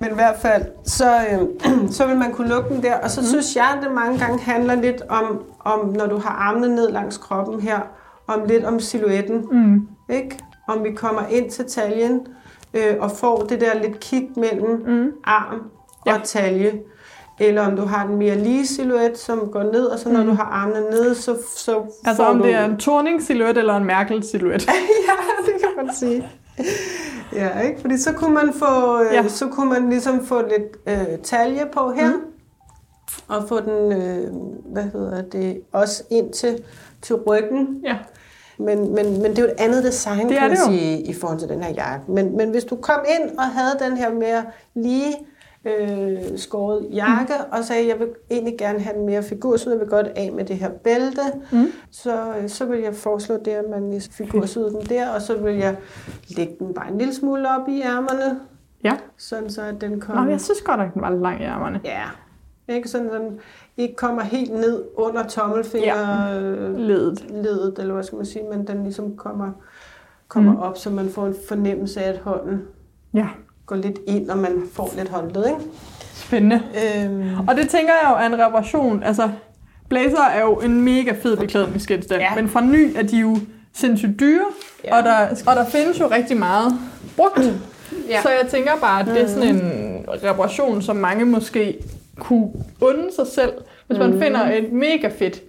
Men 0.00 0.10
i 0.10 0.14
hvert 0.14 0.36
fald, 0.36 0.64
så, 0.84 1.16
øh, 1.30 1.88
så 1.96 2.06
vil 2.06 2.16
man 2.16 2.32
kunne 2.32 2.48
lukke 2.48 2.74
den 2.74 2.82
der. 2.82 3.00
Og 3.00 3.10
så 3.10 3.20
mm. 3.20 3.26
synes 3.26 3.56
jeg, 3.56 3.74
at 3.76 3.82
det 3.82 3.92
mange 3.92 4.18
gange 4.18 4.38
handler 4.38 4.74
lidt 4.74 5.02
om, 5.08 5.42
om, 5.60 5.88
når 5.88 6.06
du 6.06 6.18
har 6.18 6.30
armene 6.30 6.74
ned 6.74 6.90
langs 6.90 7.18
kroppen 7.18 7.60
her, 7.60 7.80
om 8.26 8.44
lidt 8.48 8.64
om 8.64 8.80
silhuetten. 8.80 9.46
Mm. 9.52 9.88
Ikke? 10.10 10.38
Om 10.68 10.84
vi 10.84 10.92
kommer 10.92 11.26
ind 11.26 11.50
til 11.50 11.64
taljen 11.64 12.26
øh, 12.74 12.96
og 13.00 13.10
får 13.10 13.36
det 13.38 13.60
der 13.60 13.82
lidt 13.82 14.00
kig 14.00 14.30
mellem 14.36 14.84
mm. 14.86 15.12
arm 15.24 15.60
og 16.00 16.06
ja. 16.06 16.20
talje. 16.24 16.80
Eller 17.38 17.62
om 17.62 17.76
du 17.76 17.82
har 17.82 18.06
en 18.08 18.16
mere 18.16 18.38
lige 18.38 18.66
silhuet, 18.66 19.18
som 19.18 19.48
går 19.52 19.62
ned, 19.62 19.84
og 19.86 19.98
så 19.98 20.08
når 20.08 20.20
mm. 20.20 20.26
du 20.26 20.34
har 20.34 20.44
armene 20.44 20.90
nede, 20.90 21.14
så, 21.14 21.36
så 21.56 21.82
Altså 22.06 22.22
om 22.22 22.38
du... 22.38 22.44
det 22.44 22.54
er 22.54 22.64
en 22.64 22.76
Torning-silhuet 22.76 23.58
eller 23.58 23.76
en 23.76 23.84
Merkel-silhuet. 23.84 24.66
ja, 25.08 25.52
det 25.52 25.60
kan 25.60 25.86
man 25.86 25.94
sige. 25.94 26.28
Ja, 27.32 27.60
ikke? 27.60 27.80
Fordi 27.80 27.98
så 27.98 28.12
kunne 28.12 28.34
man 28.34 28.52
få, 28.52 29.02
øh, 29.02 29.14
ja. 29.14 29.28
så 29.28 29.48
kunne 29.48 29.70
man 29.70 29.88
ligesom 29.88 30.26
få 30.26 30.42
lidt 30.42 30.76
øh, 30.86 31.18
talje 31.22 31.66
på 31.72 31.90
her, 31.90 32.08
mm. 32.08 32.22
og 33.28 33.48
få 33.48 33.60
den, 33.60 33.92
øh, 33.92 34.32
hvad 34.72 34.82
hedder 34.82 35.22
det, 35.22 35.60
også 35.72 36.02
ind 36.10 36.32
til, 36.32 36.62
til 37.02 37.14
ryggen. 37.14 37.80
Ja. 37.84 37.96
Men, 38.58 38.94
men, 38.94 39.22
men 39.22 39.30
det 39.30 39.38
er 39.38 39.42
jo 39.42 39.48
et 39.48 39.60
andet 39.60 39.84
design, 39.84 40.28
det 40.28 40.38
kan 40.38 40.48
man 40.48 40.58
sige, 40.68 41.02
i 41.02 41.14
forhold 41.14 41.38
til 41.38 41.48
den 41.48 41.62
her 41.62 41.74
jakke. 41.74 42.12
Men, 42.12 42.36
men 42.36 42.50
hvis 42.50 42.64
du 42.64 42.76
kom 42.76 43.00
ind 43.20 43.38
og 43.38 43.44
havde 43.44 43.76
den 43.80 43.96
her 43.96 44.14
mere 44.14 44.44
lige 44.74 45.14
øh, 45.66 46.38
skåret 46.38 46.88
jakke, 46.92 47.32
mm. 47.38 47.58
og 47.58 47.64
sagde, 47.64 47.88
jeg 47.88 47.98
vil 47.98 48.08
egentlig 48.30 48.58
gerne 48.58 48.80
have 48.80 48.96
en 48.96 49.06
mere 49.06 49.22
figursyd, 49.22 49.70
jeg 49.70 49.80
vil 49.80 49.88
godt 49.88 50.06
af 50.06 50.32
med 50.32 50.44
det 50.44 50.56
her 50.56 50.70
bælte, 50.70 51.22
mm. 51.52 51.66
så, 51.90 52.34
øh, 52.42 52.48
så 52.48 52.64
vil 52.64 52.80
jeg 52.80 52.94
foreslå 52.94 53.36
det, 53.36 53.50
at 53.50 53.64
man 53.70 54.00
figursyder 54.10 54.68
den 54.68 54.86
der, 54.86 55.10
og 55.10 55.22
så 55.22 55.36
vil 55.36 55.54
jeg 55.54 55.76
lægge 56.28 56.56
den 56.58 56.74
bare 56.74 56.90
en 56.90 56.98
lille 56.98 57.14
smule 57.14 57.50
op 57.50 57.68
i 57.68 57.82
ærmerne, 57.82 58.40
ja. 58.84 58.96
sådan 59.16 59.50
så 59.50 59.62
at 59.62 59.80
den 59.80 60.00
kommer... 60.00 60.24
Nå, 60.24 60.30
jeg 60.30 60.40
synes 60.40 60.62
godt, 60.62 60.80
at 60.80 60.94
den 60.94 61.02
var 61.02 61.10
lang 61.10 61.40
i 61.40 61.44
ærmerne. 61.44 61.80
Ja, 61.84 62.04
ikke 62.68 62.88
sådan, 62.88 63.12
den 63.12 63.38
ikke 63.76 63.96
kommer 63.96 64.22
helt 64.22 64.52
ned 64.52 64.84
under 64.94 65.26
tommelfingerledet, 65.28 67.24
ja. 67.30 67.36
ledet, 67.42 67.78
eller 67.78 67.94
hvad 67.94 68.04
skal 68.04 68.16
man 68.16 68.26
sige, 68.26 68.44
men 68.52 68.66
den 68.66 68.82
ligesom 68.82 69.16
kommer, 69.16 69.50
kommer 70.28 70.52
mm. 70.52 70.58
op, 70.58 70.76
så 70.76 70.90
man 70.90 71.08
får 71.08 71.26
en 71.26 71.34
fornemmelse 71.48 72.00
af, 72.00 72.08
at 72.12 72.18
hånden 72.18 72.62
ja 73.14 73.28
går 73.66 73.76
lidt 73.76 73.98
ind, 74.06 74.30
og 74.30 74.38
man 74.38 74.62
får 74.72 74.92
lidt 74.96 75.08
håndled, 75.08 75.46
ikke? 75.46 75.60
Spændende. 76.14 76.62
Øhm. 76.84 77.48
Og 77.48 77.56
det 77.56 77.68
tænker 77.68 77.92
jeg 78.02 78.10
jo 78.10 78.14
er 78.16 78.26
en 78.26 78.46
reparation. 78.46 79.02
Altså, 79.02 79.30
blazer 79.88 80.22
er 80.22 80.40
jo 80.40 80.54
en 80.54 80.80
mega 80.80 81.12
fed 81.22 81.36
beklædningsgenstand, 81.36 82.20
ja. 82.20 82.34
men 82.34 82.48
fra 82.48 82.60
ny 82.60 82.96
er 82.96 83.02
de 83.02 83.18
jo 83.18 83.36
sindssygt 83.74 84.20
dyre, 84.20 84.46
ja. 84.84 84.96
og, 84.96 85.02
der, 85.02 85.42
og 85.46 85.56
der 85.56 85.64
findes 85.64 86.00
jo 86.00 86.06
rigtig 86.10 86.36
meget 86.36 86.72
brugt. 87.16 87.40
Ja. 88.10 88.22
Så 88.22 88.28
jeg 88.28 88.50
tænker 88.50 88.70
bare, 88.80 89.00
at 89.00 89.06
det 89.06 89.22
er 89.22 89.28
sådan 89.28 89.56
en 89.56 90.04
reparation, 90.08 90.82
som 90.82 90.96
mange 90.96 91.24
måske 91.24 91.78
kunne 92.18 92.48
unde 92.80 93.14
sig 93.16 93.26
selv, 93.26 93.52
hvis 93.86 93.98
man 93.98 94.12
mm. 94.12 94.20
finder 94.20 94.50
et 94.50 94.72
mega 94.72 95.08
fedt 95.18 95.42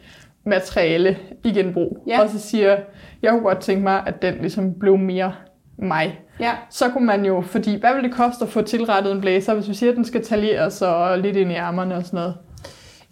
materiale 0.46 1.18
i 1.44 1.52
genbrug, 1.52 2.04
ja. 2.08 2.22
og 2.22 2.30
så 2.30 2.40
siger, 2.40 2.78
jeg 3.22 3.32
kunne 3.32 3.42
godt 3.42 3.60
tænke 3.60 3.84
mig, 3.84 4.04
at 4.06 4.22
den 4.22 4.36
ligesom 4.42 4.74
blev 4.74 4.98
mere 4.98 5.34
mig. 5.78 6.20
Ja. 6.40 6.52
Så 6.70 6.90
kunne 6.90 7.06
man 7.06 7.26
jo, 7.26 7.42
fordi 7.42 7.80
hvad 7.80 7.94
vil 7.96 8.04
det 8.04 8.14
koste 8.14 8.44
at 8.46 8.50
få 8.50 8.62
tilrettet 8.62 9.12
en 9.12 9.22
blæser, 9.22 9.54
hvis 9.54 9.70
vi 9.70 9.74
siger, 9.74 9.92
at 9.92 9.96
den 9.96 10.06
skal 10.06 10.26
talieres 10.26 10.82
og 10.82 11.20
lidt 11.20 11.36
ind 11.38 11.52
i 11.52 11.56
ærmerne 11.56 11.96
og 11.96 12.04
sådan 12.04 12.18
noget? 12.18 12.36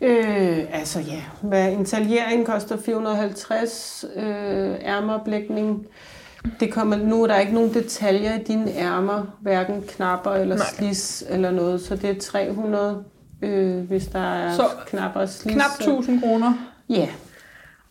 Øh, 0.02 0.58
altså 0.74 1.00
ja, 1.00 1.22
hvad 1.42 1.72
en 1.72 1.86
taliering 1.86 2.46
koster 2.46 2.78
450 2.78 4.06
øh, 4.16 4.76
ærmerblækning. 4.82 5.86
Det 6.60 6.74
kommer, 6.74 6.96
nu 6.96 7.24
er 7.24 7.28
der 7.28 7.40
ikke 7.40 7.54
nogen 7.54 7.74
detaljer 7.74 8.40
i 8.40 8.44
dine 8.44 8.72
ærmer, 8.78 9.38
hverken 9.42 9.84
knapper 9.88 10.32
eller 10.32 10.56
Nej. 10.56 10.66
slis 10.66 11.24
eller 11.30 11.52
noget, 11.52 11.82
så 11.82 11.96
det 11.96 12.10
er 12.10 12.20
300, 12.20 13.04
øh, 13.42 13.80
hvis 13.80 14.08
der 14.08 14.20
er 14.20 14.54
så 14.54 14.64
knapper 14.88 15.20
og 15.20 15.30
slis. 15.30 15.54
knap 15.54 15.72
1000 15.80 16.22
kroner? 16.22 16.54
Ja, 16.90 17.08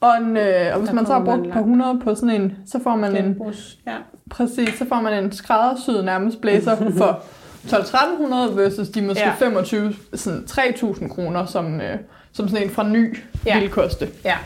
og, 0.01 0.17
en, 0.17 0.37
øh, 0.37 0.73
og 0.73 0.79
hvis 0.79 0.89
der 0.89 0.95
man 0.95 1.07
så 1.07 1.13
har 1.13 1.25
brugt 1.25 1.53
på 1.53 1.59
100 1.59 2.01
på 2.05 2.15
sådan 2.15 2.43
en, 2.43 2.57
så 2.67 2.81
får 2.83 2.97
man 2.97 3.17
en, 3.17 3.43
ja. 3.87 3.97
Præcis, 4.31 4.79
så 4.79 4.85
får 4.89 5.01
man 5.01 5.25
en 5.25 5.33
skræddersyet 5.33 6.05
nærmest 6.05 6.41
blæser 6.41 6.77
for 6.99 7.25
12-1300 7.67 8.55
versus 8.55 8.89
de 8.89 9.03
måske 9.03 9.23
ja. 9.23 9.35
25, 9.39 9.95
sådan 10.15 10.47
3000 10.47 11.11
kroner, 11.11 11.47
som, 11.47 11.81
øh, 11.81 11.99
som 12.33 12.49
sådan 12.49 12.65
en 12.65 12.71
fra 12.71 12.89
ny 12.89 13.19
ja. 13.47 13.61
vil 13.61 13.71
koste. 13.71 14.09
Ja. 14.25 14.37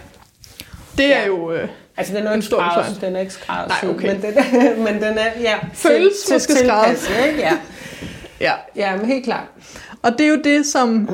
Det 0.96 1.08
ja. 1.08 1.22
er 1.22 1.26
jo 1.26 1.52
øh, 1.52 1.68
Altså, 1.98 2.16
den 2.16 2.26
er 2.26 2.30
jo 2.30 2.34
ikke 2.34 2.46
skræddersyet, 2.46 3.00
den 3.00 3.16
er 3.16 3.20
ikke 3.20 3.32
skræddersyet, 3.32 3.90
okay. 3.90 4.12
men, 4.12 4.22
den 4.22 4.38
er, 4.38 4.76
men 4.92 5.02
den 5.02 5.18
er, 5.18 5.40
ja, 5.40 5.58
Føles 5.72 6.18
til, 6.26 6.34
måske 6.34 6.52
skræddersyet, 6.52 7.26
ikke? 7.26 7.40
Ja. 7.40 7.58
ja. 8.46 8.52
Ja, 8.76 8.96
men 8.96 9.06
helt 9.06 9.24
klart. 9.24 9.44
Og 10.02 10.12
det 10.12 10.20
er 10.20 10.28
jo 10.28 10.40
det, 10.44 10.66
som 10.66 11.08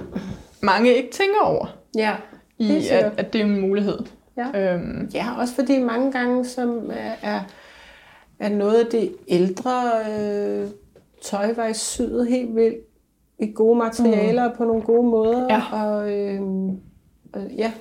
mange 0.61 0.95
ikke 0.95 1.11
tænker 1.13 1.41
over. 1.41 1.67
Ja. 1.97 2.13
I, 2.59 2.89
at, 2.89 3.13
at 3.17 3.33
det 3.33 3.41
er 3.41 3.45
en 3.45 3.61
mulighed. 3.61 3.99
Ja. 4.37 4.75
Øhm. 4.75 5.11
ja, 5.15 5.27
også 5.39 5.55
fordi 5.55 5.79
mange 5.79 6.13
gange 6.13 6.45
som 6.45 6.91
er, 7.23 7.41
er 8.39 8.49
noget 8.49 8.85
af 8.85 8.87
det 8.87 9.13
ældre 9.29 9.83
øh, 10.11 10.69
tøj 11.23 11.55
var 11.55 11.67
i 11.67 11.75
syet 11.75 12.27
helt 12.29 12.57
vildt 12.57 12.77
i 13.39 13.53
gode 13.55 13.79
materialer 13.79 14.49
mm. 14.49 14.57
på 14.57 14.65
nogle 14.65 14.83
gode 14.83 15.11
måder. 15.11 15.47
Ja. 15.51 15.63
Og, 15.73 16.13
øh, 16.13 16.41
øh, 17.37 17.59
ja. 17.59 17.73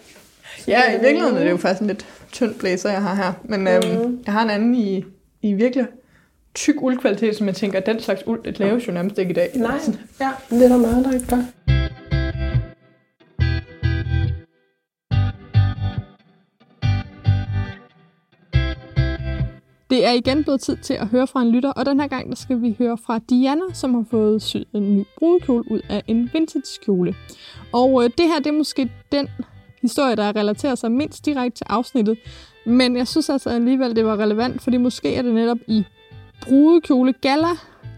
ja, 0.68 0.98
i 0.98 1.02
virkeligheden 1.02 1.38
er 1.38 1.44
det 1.44 1.52
jo 1.52 1.58
faktisk 1.58 1.82
en 1.82 1.88
lidt 1.88 2.06
tynd 2.32 2.56
blæser, 2.56 2.89
jeg 2.89 3.02
har 3.02 3.16
her. 3.16 3.34
Men 3.44 3.68
øhm, 3.68 4.10
mm. 4.10 4.20
jeg 4.26 4.34
har 4.34 4.44
en 4.44 4.50
anden 4.50 4.76
i, 4.76 5.06
i 5.42 5.54
virkelig 5.54 5.88
tyk 6.54 6.76
uldkvalitet, 6.82 7.36
som 7.36 7.48
jeg 7.48 7.56
tænker, 7.56 7.80
at 7.80 7.86
den 7.86 8.00
slags 8.00 8.28
uld, 8.28 8.60
laves 8.60 8.88
jo 8.88 8.92
nærmest 8.92 9.18
ikke 9.18 9.32
i 9.32 9.34
dag. 9.34 9.52
Nej, 9.56 9.80
ja, 10.20 10.32
det 10.50 10.63
er 10.63 10.70
der 10.70 10.78
meget, 10.78 11.06
der 11.06 11.12
ikke 11.12 11.28
gør. 11.28 11.44
Det 19.93 20.06
er 20.06 20.12
igen 20.12 20.43
blevet 20.43 20.62
tid 20.62 20.77
til 20.77 20.93
at 20.93 21.08
høre 21.08 21.27
fra 21.27 21.41
en 21.41 21.51
lytter, 21.51 21.71
og 21.71 21.86
den 21.86 21.99
her 21.99 22.08
gang 22.08 22.29
der 22.29 22.36
skal 22.36 22.62
vi 22.62 22.75
høre 22.79 22.97
fra 22.97 23.19
Diana, 23.29 23.62
som 23.73 23.93
har 23.93 24.06
fået 24.12 24.41
syet 24.41 24.67
en 24.73 24.97
ny 24.97 25.06
brudekjole 25.17 25.71
ud 25.71 25.79
af 25.89 26.03
en 26.08 26.29
vintage 26.34 26.79
kjole. 26.86 27.15
Og 27.73 28.03
øh, 28.03 28.10
det 28.17 28.25
her 28.27 28.38
det 28.38 28.47
er 28.47 28.58
måske 28.58 28.91
den 29.12 29.27
historie, 29.82 30.15
der 30.15 30.36
relaterer 30.36 30.75
sig 30.75 30.91
mindst 30.91 31.25
direkte 31.25 31.58
til 31.58 31.65
afsnittet, 31.69 32.17
men 32.65 32.97
jeg 32.97 33.08
synes 33.08 33.29
altså 33.29 33.49
alligevel, 33.49 33.95
det 33.95 34.06
var 34.06 34.17
relevant, 34.17 34.62
fordi 34.62 34.77
måske 34.77 35.15
er 35.15 35.21
det 35.21 35.34
netop 35.34 35.58
i 35.67 35.84
brudekjole 36.41 37.13
gala 37.13 37.51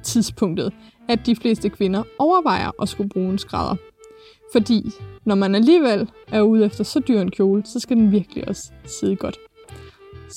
tidspunktet, 0.04 0.74
at 1.10 1.26
de 1.26 1.36
fleste 1.36 1.70
kvinder 1.70 2.04
overvejer 2.20 2.82
at 2.82 2.90
skulle 2.90 3.10
bruge 3.10 3.30
en 3.30 3.38
skrædder. 3.38 3.76
Fordi 4.52 4.92
når 5.26 5.36
man 5.36 5.56
alligevel 5.56 6.10
er 6.32 6.42
ude 6.42 6.66
efter 6.66 6.84
så 6.84 7.00
dyr 7.00 7.22
en 7.22 7.32
kjole, 7.32 7.66
så 7.66 7.80
skal 7.80 7.98
den 7.98 8.12
virkelig 8.12 8.48
også 8.48 8.72
sidde 8.86 9.16
godt. 9.16 9.38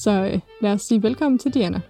Så 0.04 0.10
øh, 0.10 0.40
lad 0.60 0.72
os 0.72 0.82
sige 0.82 1.02
velkommen 1.02 1.38
til 1.38 1.54
Diana. 1.54 1.80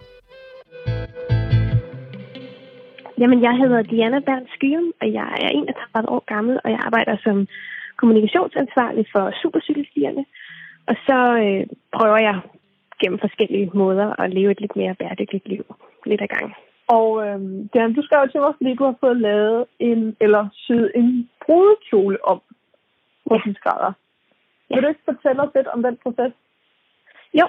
Jamen, 3.21 3.42
jeg 3.42 3.55
hedder 3.62 3.83
Diana 3.83 4.18
Bernd 4.18 4.47
Skyrum, 4.55 4.92
og 5.01 5.12
jeg 5.12 5.29
er 5.44 5.49
31 5.49 6.09
år 6.09 6.25
gammel, 6.35 6.61
og 6.64 6.71
jeg 6.71 6.81
arbejder 6.87 7.16
som 7.25 7.47
kommunikationsansvarlig 7.97 9.07
for 9.14 9.25
supercykelstierne. 9.42 10.25
Og 10.90 10.94
så 11.07 11.18
øh, 11.44 11.66
prøver 11.97 12.18
jeg 12.29 12.37
gennem 13.01 13.18
forskellige 13.18 13.71
måder 13.75 14.21
at 14.23 14.35
leve 14.35 14.51
et 14.51 14.61
lidt 14.61 14.77
mere 14.77 14.94
bæredygtigt 14.94 15.49
liv, 15.49 15.64
lidt 16.07 16.23
ad 16.23 16.31
gang. 16.37 16.55
Og 16.97 17.09
øh, 17.27 17.40
Diana, 17.73 17.94
du 17.94 18.03
skrev 18.03 18.29
til 18.29 18.40
mig, 18.40 18.53
fordi 18.57 18.75
du 18.75 18.85
har 18.85 18.97
fået 19.01 19.16
lavet 19.16 19.64
en, 19.79 20.16
eller 20.21 20.49
syet 20.53 20.90
en 20.94 21.31
brudekjole 21.47 22.18
om 22.33 22.40
på 23.29 23.35
din 23.44 23.55
skrædder. 23.55 23.92
Ja. 24.71 24.75
Vil 24.75 24.83
du 24.83 24.88
ikke 24.88 25.09
fortælle 25.11 25.42
os 25.42 25.55
lidt 25.55 25.66
om 25.66 25.83
den 25.83 25.97
proces? 26.03 26.33
Jo, 27.40 27.47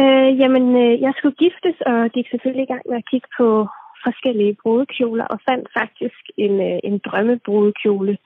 Øh, 0.00 0.30
jamen, 0.40 0.66
øh, 0.84 1.00
jeg 1.00 1.12
skulle 1.16 1.36
giftes, 1.44 1.76
og 1.86 2.10
gik 2.10 2.26
selvfølgelig 2.30 2.64
i 2.64 2.72
gang 2.72 2.84
med 2.88 2.96
at 2.96 3.08
kigge 3.10 3.28
på 3.38 3.68
forskellige 4.06 4.56
brudekjoler, 4.62 5.26
og 5.32 5.38
fandt 5.48 5.68
faktisk 5.78 6.22
en, 6.36 6.54
øh, 6.68 6.78
en 6.88 6.98
drømmebrudekjole 7.06 8.18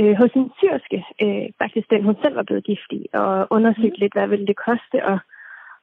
øh, 0.00 0.14
hos 0.20 0.32
en 0.40 0.50
syrske, 0.58 0.98
øh, 1.22 1.46
faktisk 1.62 1.90
den 1.90 2.02
hun 2.04 2.16
selv 2.22 2.36
var 2.36 2.42
blevet 2.48 2.64
gift 2.64 2.90
i, 3.00 3.06
og 3.12 3.46
undersøgte 3.50 3.98
mm. 3.98 4.02
lidt, 4.02 4.14
hvad 4.14 4.28
ville 4.28 4.46
det 4.46 4.56
koste 4.68 4.98
at 5.12 5.18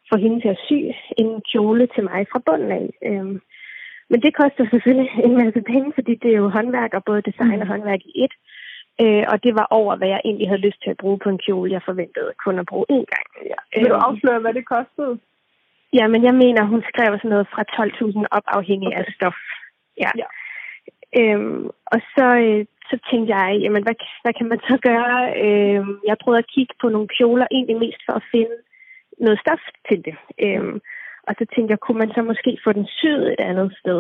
få 0.10 0.16
hende 0.24 0.42
til 0.42 0.48
at 0.48 0.62
sy 0.68 0.80
en 1.18 1.42
kjole 1.52 1.88
til 1.96 2.04
mig 2.04 2.22
fra 2.32 2.42
bunden 2.46 2.72
af. 2.72 2.88
Øh, 3.10 3.40
Men 4.10 4.20
det 4.26 4.36
koster 4.42 4.66
selvfølgelig 4.72 5.12
en 5.28 5.36
masse 5.44 5.62
penge, 5.62 5.92
fordi 5.98 6.14
det 6.16 6.30
er 6.32 6.38
jo 6.44 6.50
håndværk 6.50 6.94
og 6.94 7.04
både 7.04 7.22
design 7.30 7.62
og 7.62 7.68
håndværk 7.68 8.02
i 8.06 8.24
et. 8.24 8.34
Øh, 9.02 9.24
og 9.32 9.44
det 9.44 9.54
var 9.60 9.68
over, 9.80 9.96
hvad 9.96 10.08
jeg 10.08 10.22
egentlig 10.26 10.48
havde 10.50 10.66
lyst 10.68 10.80
til 10.84 10.90
at 10.90 10.98
bruge 10.98 11.20
på 11.24 11.30
en 11.30 11.38
kjole, 11.46 11.72
jeg 11.72 11.82
forventede 11.86 12.32
kun 12.46 12.60
at 12.60 12.66
bruge 12.66 12.86
én 12.92 13.06
gang. 13.14 13.28
Ja. 13.52 13.80
Vil 13.80 13.90
du 13.90 13.96
Øhm, 13.96 14.08
afsløre, 14.08 14.40
hvad 14.40 14.54
det 14.54 14.66
kostede? 14.76 15.20
Ja, 15.94 16.08
men 16.08 16.24
jeg 16.24 16.36
mener, 16.44 16.64
hun 16.64 16.84
skrev 16.92 17.10
sådan 17.18 17.30
noget 17.30 17.48
fra 17.54 17.64
12.000 17.64 18.26
op, 18.32 18.48
afhængig 18.48 18.88
okay. 18.88 19.00
af 19.00 19.06
stof. 19.16 19.40
Ja. 20.04 20.12
Ja. 20.22 20.28
Øhm, 21.20 21.66
og 21.94 22.00
så, 22.16 22.26
øh, 22.46 22.66
så 22.90 22.96
tænkte 23.10 23.30
jeg, 23.36 23.60
jamen, 23.64 23.84
hvad, 23.84 23.96
hvad 24.24 24.34
kan 24.40 24.48
man 24.52 24.60
så 24.70 24.78
gøre? 24.90 25.20
Øhm, 25.46 26.00
jeg 26.10 26.18
prøvede 26.24 26.44
at 26.44 26.52
kigge 26.56 26.74
på 26.82 26.88
nogle 26.90 27.08
kjoler, 27.18 27.48
egentlig 27.52 27.78
mest 27.78 28.02
for 28.06 28.14
at 28.14 28.28
finde 28.32 28.56
noget 29.26 29.40
stof 29.40 29.64
til 29.88 30.06
det. 30.06 30.16
Øhm, 30.46 30.76
og 31.28 31.34
så 31.38 31.44
tænkte 31.46 31.72
jeg, 31.72 31.80
kunne 31.80 32.00
man 32.04 32.12
så 32.16 32.22
måske 32.22 32.52
få 32.64 32.72
den 32.74 32.88
syet 33.00 33.28
et 33.34 33.42
andet 33.50 33.70
sted? 33.82 34.00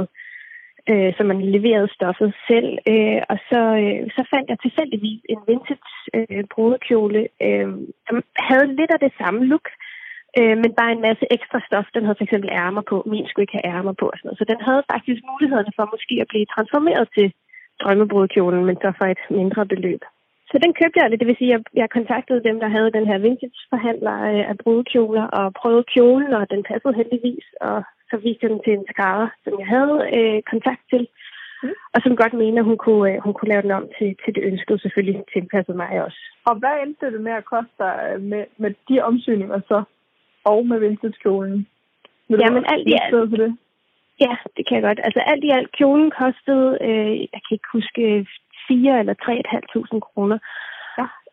Øh, 0.92 1.12
så 1.18 1.22
man 1.24 1.40
leverede 1.56 1.96
stoffet 1.98 2.30
selv. 2.50 2.70
Øh, 2.92 3.22
og 3.32 3.38
så, 3.50 3.62
øh, 3.84 4.02
så 4.16 4.22
fandt 4.32 4.50
jeg 4.50 4.60
tilfældigvis 4.60 5.22
en 5.34 5.42
vintage 5.48 5.92
øh, 6.18 6.44
brudekjole, 6.54 7.22
øh, 7.48 7.70
som 8.08 8.16
havde 8.50 8.68
lidt 8.80 8.92
af 8.96 9.00
det 9.06 9.14
samme 9.22 9.42
look, 9.52 9.68
øh, 10.40 10.56
men 10.64 10.72
bare 10.80 10.92
en 10.92 11.06
masse 11.08 11.26
ekstra 11.38 11.60
stof. 11.68 11.88
Den 11.94 12.04
havde 12.06 12.20
for 12.20 12.28
eksempel 12.28 12.50
ærmer 12.64 12.84
på. 12.92 12.98
Min 13.12 13.28
skulle 13.28 13.44
ikke 13.44 13.60
have 13.60 13.70
ærmer 13.78 13.94
på. 14.02 14.06
Og 14.12 14.18
sådan 14.18 14.28
noget. 14.28 14.42
Så 14.42 14.46
den 14.52 14.62
havde 14.68 14.84
faktisk 14.94 15.22
mulighederne 15.32 15.72
for 15.78 15.86
måske 15.94 16.16
at 16.24 16.32
blive 16.32 16.52
transformeret 16.56 17.08
til 17.18 17.28
drømmebrudekjolen, 17.82 18.66
men 18.66 18.76
så 18.84 18.90
for 19.00 19.08
et 19.14 19.24
mindre 19.40 19.66
beløb. 19.74 20.04
Så 20.52 20.56
den 20.64 20.74
købte 20.80 21.00
jeg, 21.00 21.20
det 21.20 21.28
vil 21.28 21.40
sige, 21.40 21.54
at 21.56 21.64
jeg 21.82 21.90
kontaktede 21.98 22.46
dem, 22.48 22.60
der 22.64 22.70
havde 22.76 22.96
den 22.98 23.06
her 23.10 23.18
vintage-forhandler 23.18 24.18
øh, 24.32 24.44
af 24.52 24.56
brudekjoler, 24.64 25.26
og 25.40 25.54
prøvede 25.54 25.90
kjolen, 25.94 26.34
og 26.34 26.50
den 26.54 26.64
passede 26.70 26.98
heldigvis, 27.00 27.46
og 27.62 27.78
så 28.10 28.16
viste 28.18 28.42
jeg 28.44 28.50
den 28.50 28.62
til 28.64 28.74
en 28.74 28.86
skrædder, 28.92 29.30
som 29.44 29.54
jeg 29.60 29.68
havde 29.76 29.98
øh, 30.18 30.42
kontakt 30.52 30.84
til, 30.94 31.08
Mm. 31.64 31.74
og 31.94 32.00
som 32.04 32.16
godt 32.16 32.34
mente, 32.34 32.60
at 32.60 32.66
hun 32.66 32.78
kunne, 32.78 33.12
øh, 33.12 33.18
hun 33.26 33.34
kunne 33.34 33.52
lave 33.54 33.62
den 33.62 33.72
om 33.72 33.86
til, 33.98 34.16
til 34.26 34.36
det 34.36 34.44
ønskede, 34.44 34.80
selvfølgelig 34.80 35.24
tilpasset 35.34 35.76
mig 35.76 36.04
også. 36.06 36.20
Og 36.50 36.56
hvad 36.56 36.76
endte 36.84 37.12
det 37.12 37.22
med 37.22 37.32
at 37.32 37.46
koste 37.46 37.76
dig 37.80 37.96
øh, 38.14 38.22
med, 38.22 38.44
med 38.58 38.72
de 38.90 39.02
omsyninger 39.02 39.60
så? 39.68 39.84
Og 40.44 40.68
med 40.68 40.80
vintage-kjolen? 40.80 41.68
Vil 42.30 42.40
Jamen, 42.44 42.64
alt 42.74 42.88
i 42.88 42.94
alt. 43.02 43.30
på 43.30 43.36
det? 43.44 43.58
Ja, 44.20 44.36
det 44.58 44.68
kan 44.68 44.76
jeg 44.76 44.84
godt. 44.84 45.00
Altså 45.04 45.20
alt 45.20 45.44
i 45.44 45.50
alt, 45.50 45.72
kjolen 45.72 46.12
kostede, 46.22 46.78
øh, 46.82 47.20
jeg 47.34 47.42
kan 47.46 47.54
ikke 47.58 47.70
huske, 47.74 48.28
4 48.68 49.00
eller 49.00 49.14
3.500 49.14 50.00
kroner. 50.00 50.38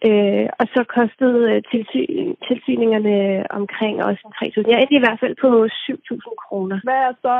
Øh, 0.06 0.48
og 0.60 0.66
så 0.74 0.80
kostede 0.96 1.40
øh, 1.52 1.62
tilsyn, 1.70 2.34
tilsyningerne 2.48 3.16
omkring 3.60 3.94
også 4.04 4.22
en 4.26 4.34
3.000. 4.48 4.70
Jeg 4.70 4.80
endte 4.80 4.98
i 5.00 5.04
hvert 5.04 5.20
fald 5.22 5.36
på 5.44 5.48
7.000 5.64 6.34
kroner. 6.44 6.76
Hvad 6.88 7.00
er 7.08 7.14
så 7.26 7.36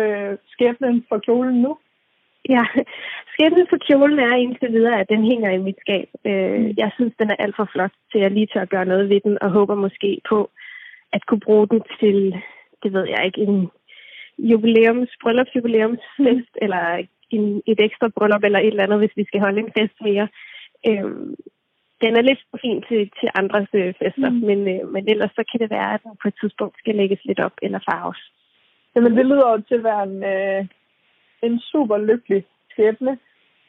øh, 0.00 0.32
skæbnen 0.52 1.04
for 1.08 1.18
kjolen 1.18 1.62
nu? 1.62 1.72
Ja, 2.48 2.64
skæbnen 3.32 3.66
for 3.70 3.78
kjolen 3.86 4.18
er 4.18 4.34
indtil 4.36 4.72
videre, 4.72 5.00
at 5.00 5.08
den 5.08 5.22
hænger 5.30 5.50
i 5.50 5.58
mit 5.66 5.78
skab. 5.84 6.08
Øh, 6.26 6.60
Mm. 6.60 6.74
jeg 6.82 6.90
synes, 6.94 7.14
den 7.18 7.30
er 7.30 7.36
alt 7.38 7.56
for 7.56 7.68
flot 7.72 7.94
til, 8.10 8.18
at 8.18 8.22
jeg 8.22 8.30
lige 8.30 8.48
tør 8.54 8.64
gøre 8.64 8.84
noget 8.92 9.08
ved 9.08 9.20
den, 9.20 9.38
og 9.42 9.50
håber 9.50 9.74
måske 9.74 10.20
på 10.28 10.50
at 11.12 11.26
kunne 11.26 11.40
bruge 11.40 11.68
den 11.68 11.80
til, 12.00 12.16
det 12.82 12.92
ved 12.92 13.04
jeg 13.08 13.22
ikke, 13.26 13.40
en 13.40 13.70
jubilæums, 14.38 15.10
bryllupsjubilæumsfest, 15.22 16.52
eller 16.62 16.82
en, 17.30 17.62
et 17.66 17.80
ekstra 17.80 18.08
bryllup, 18.16 18.44
eller 18.44 18.58
et 18.58 18.66
eller 18.66 18.82
andet, 18.82 18.98
hvis 18.98 19.16
vi 19.16 19.24
skal 19.24 19.40
holde 19.40 19.60
en 19.60 19.72
fest 19.78 19.96
mere. 20.00 20.28
Øh, 20.88 21.10
den 22.02 22.12
er 22.16 22.22
lidt 22.22 22.42
fin 22.64 22.82
til, 22.88 23.10
til 23.20 23.28
andres 23.40 23.68
øh, 23.72 23.94
fester, 24.00 24.30
Mm. 24.30 24.42
men, 24.48 24.58
øh, 24.74 24.88
men 24.92 25.08
ellers 25.08 25.32
så 25.38 25.42
kan 25.50 25.60
det 25.60 25.70
være, 25.70 25.94
at 25.94 26.02
den 26.04 26.16
på 26.22 26.28
et 26.28 26.36
tidspunkt 26.40 26.78
skal 26.78 26.94
lægges 26.94 27.20
lidt 27.24 27.40
op 27.40 27.56
eller 27.62 27.80
farves. 27.90 28.22
Jamen, 28.94 29.16
det 29.16 29.26
lyder 29.26 29.48
jo 29.50 29.62
til 29.68 29.74
at 29.74 29.84
være 29.84 30.02
en, 30.02 30.24
øh, 30.34 30.66
en 31.42 31.60
super 31.60 31.98
lykkelig 31.98 32.44
skæbne. 32.70 33.18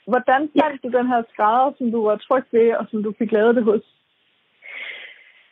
Hvordan 0.07 0.49
fandt 0.59 0.83
du 0.83 0.89
den 0.97 1.07
her 1.07 1.21
skrædder, 1.31 1.71
som 1.77 1.91
du 1.91 1.99
var 2.05 2.15
tryg 2.15 2.45
ved, 2.51 2.73
og 2.79 2.85
som 2.91 3.03
du 3.03 3.13
fik 3.19 3.31
lavet 3.31 3.55
det 3.55 3.63
hos? 3.63 3.83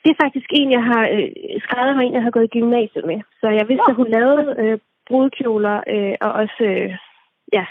Det 0.04 0.10
er 0.12 0.24
faktisk 0.24 0.50
en, 0.60 0.72
jeg 0.72 0.84
har 0.84 1.04
øh, 1.16 1.32
skrevet 1.66 1.96
mig 1.96 2.06
en, 2.06 2.14
jeg 2.14 2.24
har 2.24 2.32
gået 2.32 2.50
i 2.50 2.56
gymnasiet 2.58 3.06
med. 3.06 3.20
Så 3.42 3.48
jeg 3.60 3.66
vidste, 3.70 3.88
Nå. 3.88 3.92
at 3.92 3.96
hun 3.96 4.10
lavede 4.18 4.56
øh, 4.60 4.80
brudkjoler 5.08 5.78
øh, 5.88 6.16
og 6.22 6.32
også 6.32 6.64
øh, 6.64 6.98
ja, 7.54 7.66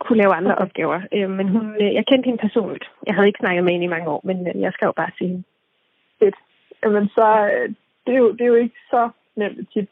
kunne 0.00 0.18
lave 0.22 0.34
andre 0.34 0.54
okay. 0.54 0.64
opgaver. 0.64 1.00
Øh, 1.14 1.30
men 1.30 1.48
hun, 1.48 1.64
øh, 1.82 1.94
jeg 1.94 2.06
kendte 2.06 2.26
hende 2.26 2.40
personligt. 2.46 2.84
Jeg 3.06 3.14
havde 3.14 3.28
ikke 3.28 3.42
snakket 3.42 3.64
med 3.64 3.72
hende 3.72 3.86
i 3.86 3.94
mange 3.94 4.08
år, 4.08 4.20
men 4.24 4.36
øh, 4.48 4.60
jeg 4.60 4.72
skrev 4.72 4.92
bare 4.96 5.10
til 5.18 5.26
hende. 5.26 5.42
Fedt. 6.18 6.34
Jamen, 6.84 7.08
så 7.08 7.26
øh, 7.54 7.68
det 8.04 8.12
er, 8.14 8.18
jo, 8.18 8.32
det 8.32 8.40
er 8.40 8.52
jo 8.54 8.54
ikke 8.54 8.80
så 8.90 9.10
nemt 9.36 9.58
et 9.58 9.68
tip. 9.72 9.88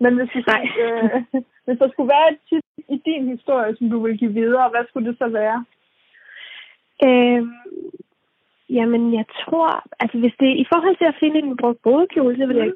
Men 0.00 0.16
hvis, 0.16 0.30
du, 0.34 0.38
Nej. 0.46 0.64
øh, 0.82 1.22
hvis 1.64 1.78
der 1.78 1.88
skulle 1.90 2.12
være 2.16 2.32
et 2.32 2.38
tip 2.48 2.64
i 2.88 2.96
din 3.08 3.28
historie, 3.28 3.76
som 3.76 3.90
du 3.90 3.98
vil 4.04 4.18
give 4.18 4.32
videre, 4.32 4.68
hvad 4.68 4.84
skulle 4.88 5.08
det 5.10 5.18
så 5.18 5.28
være? 5.28 5.64
Øh, 7.06 7.42
jamen, 8.70 9.14
jeg 9.14 9.24
tror, 9.42 9.84
altså 10.00 10.18
hvis 10.18 10.36
det 10.40 10.50
i 10.56 10.66
forhold 10.72 10.96
til 10.96 11.04
at 11.04 11.18
finde 11.20 11.38
en 11.38 11.56
brugt 11.56 11.82
brudekjole, 11.82 12.36
så 12.36 12.46
vil 12.46 12.56
jeg 12.56 12.72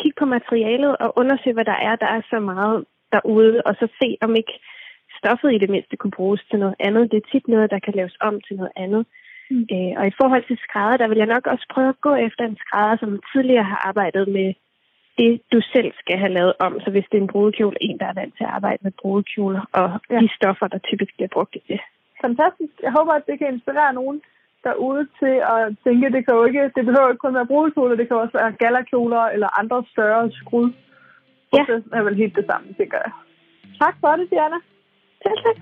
kigge 0.00 0.18
på 0.18 0.24
materialet 0.24 0.96
og 0.96 1.18
undersøge, 1.20 1.54
hvad 1.54 1.64
der 1.64 1.78
er. 1.88 1.96
Der 1.96 2.06
er 2.06 2.22
så 2.30 2.38
meget 2.40 2.84
derude, 3.12 3.62
og 3.66 3.74
så 3.74 3.86
se, 4.00 4.16
om 4.20 4.36
ikke 4.36 4.54
stoffet 5.24 5.54
i 5.54 5.58
det 5.58 5.70
mindste 5.70 5.96
kunne 5.96 6.16
bruges 6.20 6.42
til 6.50 6.58
noget 6.58 6.74
andet. 6.86 7.10
Det 7.10 7.16
er 7.18 7.30
tit 7.32 7.48
noget, 7.48 7.70
der 7.70 7.78
kan 7.78 7.94
laves 7.94 8.16
om 8.20 8.34
til 8.46 8.56
noget 8.56 8.72
andet. 8.76 9.02
Mm. 9.50 9.66
Øh, 9.74 9.92
og 9.98 10.04
i 10.06 10.16
forhold 10.20 10.44
til 10.46 10.58
skrædder, 10.64 10.96
der 10.96 11.08
vil 11.08 11.18
jeg 11.22 11.32
nok 11.34 11.46
også 11.46 11.66
prøve 11.74 11.88
at 11.94 12.00
gå 12.00 12.14
efter 12.14 12.42
en 12.44 12.56
skrædder, 12.62 12.96
som 12.96 13.20
tidligere 13.32 13.70
har 13.72 13.80
arbejdet 13.90 14.28
med 14.28 14.48
det, 15.18 15.32
du 15.52 15.60
selv 15.74 15.90
skal 16.02 16.16
have 16.22 16.32
lavet 16.38 16.54
om. 16.66 16.72
Så 16.84 16.88
hvis 16.90 17.06
det 17.10 17.16
er 17.18 17.22
en 17.22 17.32
brudekjole, 17.34 17.76
en, 17.80 17.98
der 17.98 18.06
er 18.06 18.18
vant 18.20 18.34
til 18.36 18.44
at 18.44 18.54
arbejde 18.58 18.80
med 18.82 18.92
brudekjoler 19.00 19.62
og 19.80 19.88
Ja. 20.10 20.20
de 20.22 20.28
stoffer, 20.38 20.66
der 20.68 20.78
typisk 20.78 21.12
bliver 21.16 21.32
brugt 21.36 21.54
i 21.56 21.62
det. 21.68 21.80
Fantastisk. 22.24 22.74
Jeg 22.86 22.92
håber, 22.98 23.12
at 23.12 23.26
det 23.28 23.38
kan 23.38 23.52
inspirere 23.54 23.92
nogen 24.00 24.22
derude 24.64 25.04
til 25.20 25.34
at 25.54 25.62
tænke, 25.84 26.12
det 26.16 26.22
kan 26.26 26.34
jo 26.38 26.44
ikke, 26.44 26.62
det 26.76 26.84
behøver 26.88 27.08
ikke 27.10 27.24
kun 27.26 27.34
være 27.34 27.50
brudekjoler, 27.52 27.96
det 27.96 28.08
kan 28.08 28.16
også 28.16 28.36
være 28.40 28.52
galakjoler 28.62 29.22
eller 29.34 29.58
andre 29.60 29.84
større 29.92 30.30
skrud. 30.40 30.68
Ja. 30.72 31.62
Processen 31.62 31.92
er 31.98 32.02
vel 32.02 32.16
helt 32.22 32.36
det 32.36 32.46
samme, 32.50 32.66
tænker 32.80 32.98
jeg. 33.04 33.12
Tak 33.82 33.94
for 34.00 34.12
det, 34.18 34.30
Diana. 34.30 34.58
Selv 35.24 35.36
tak. 35.44 35.56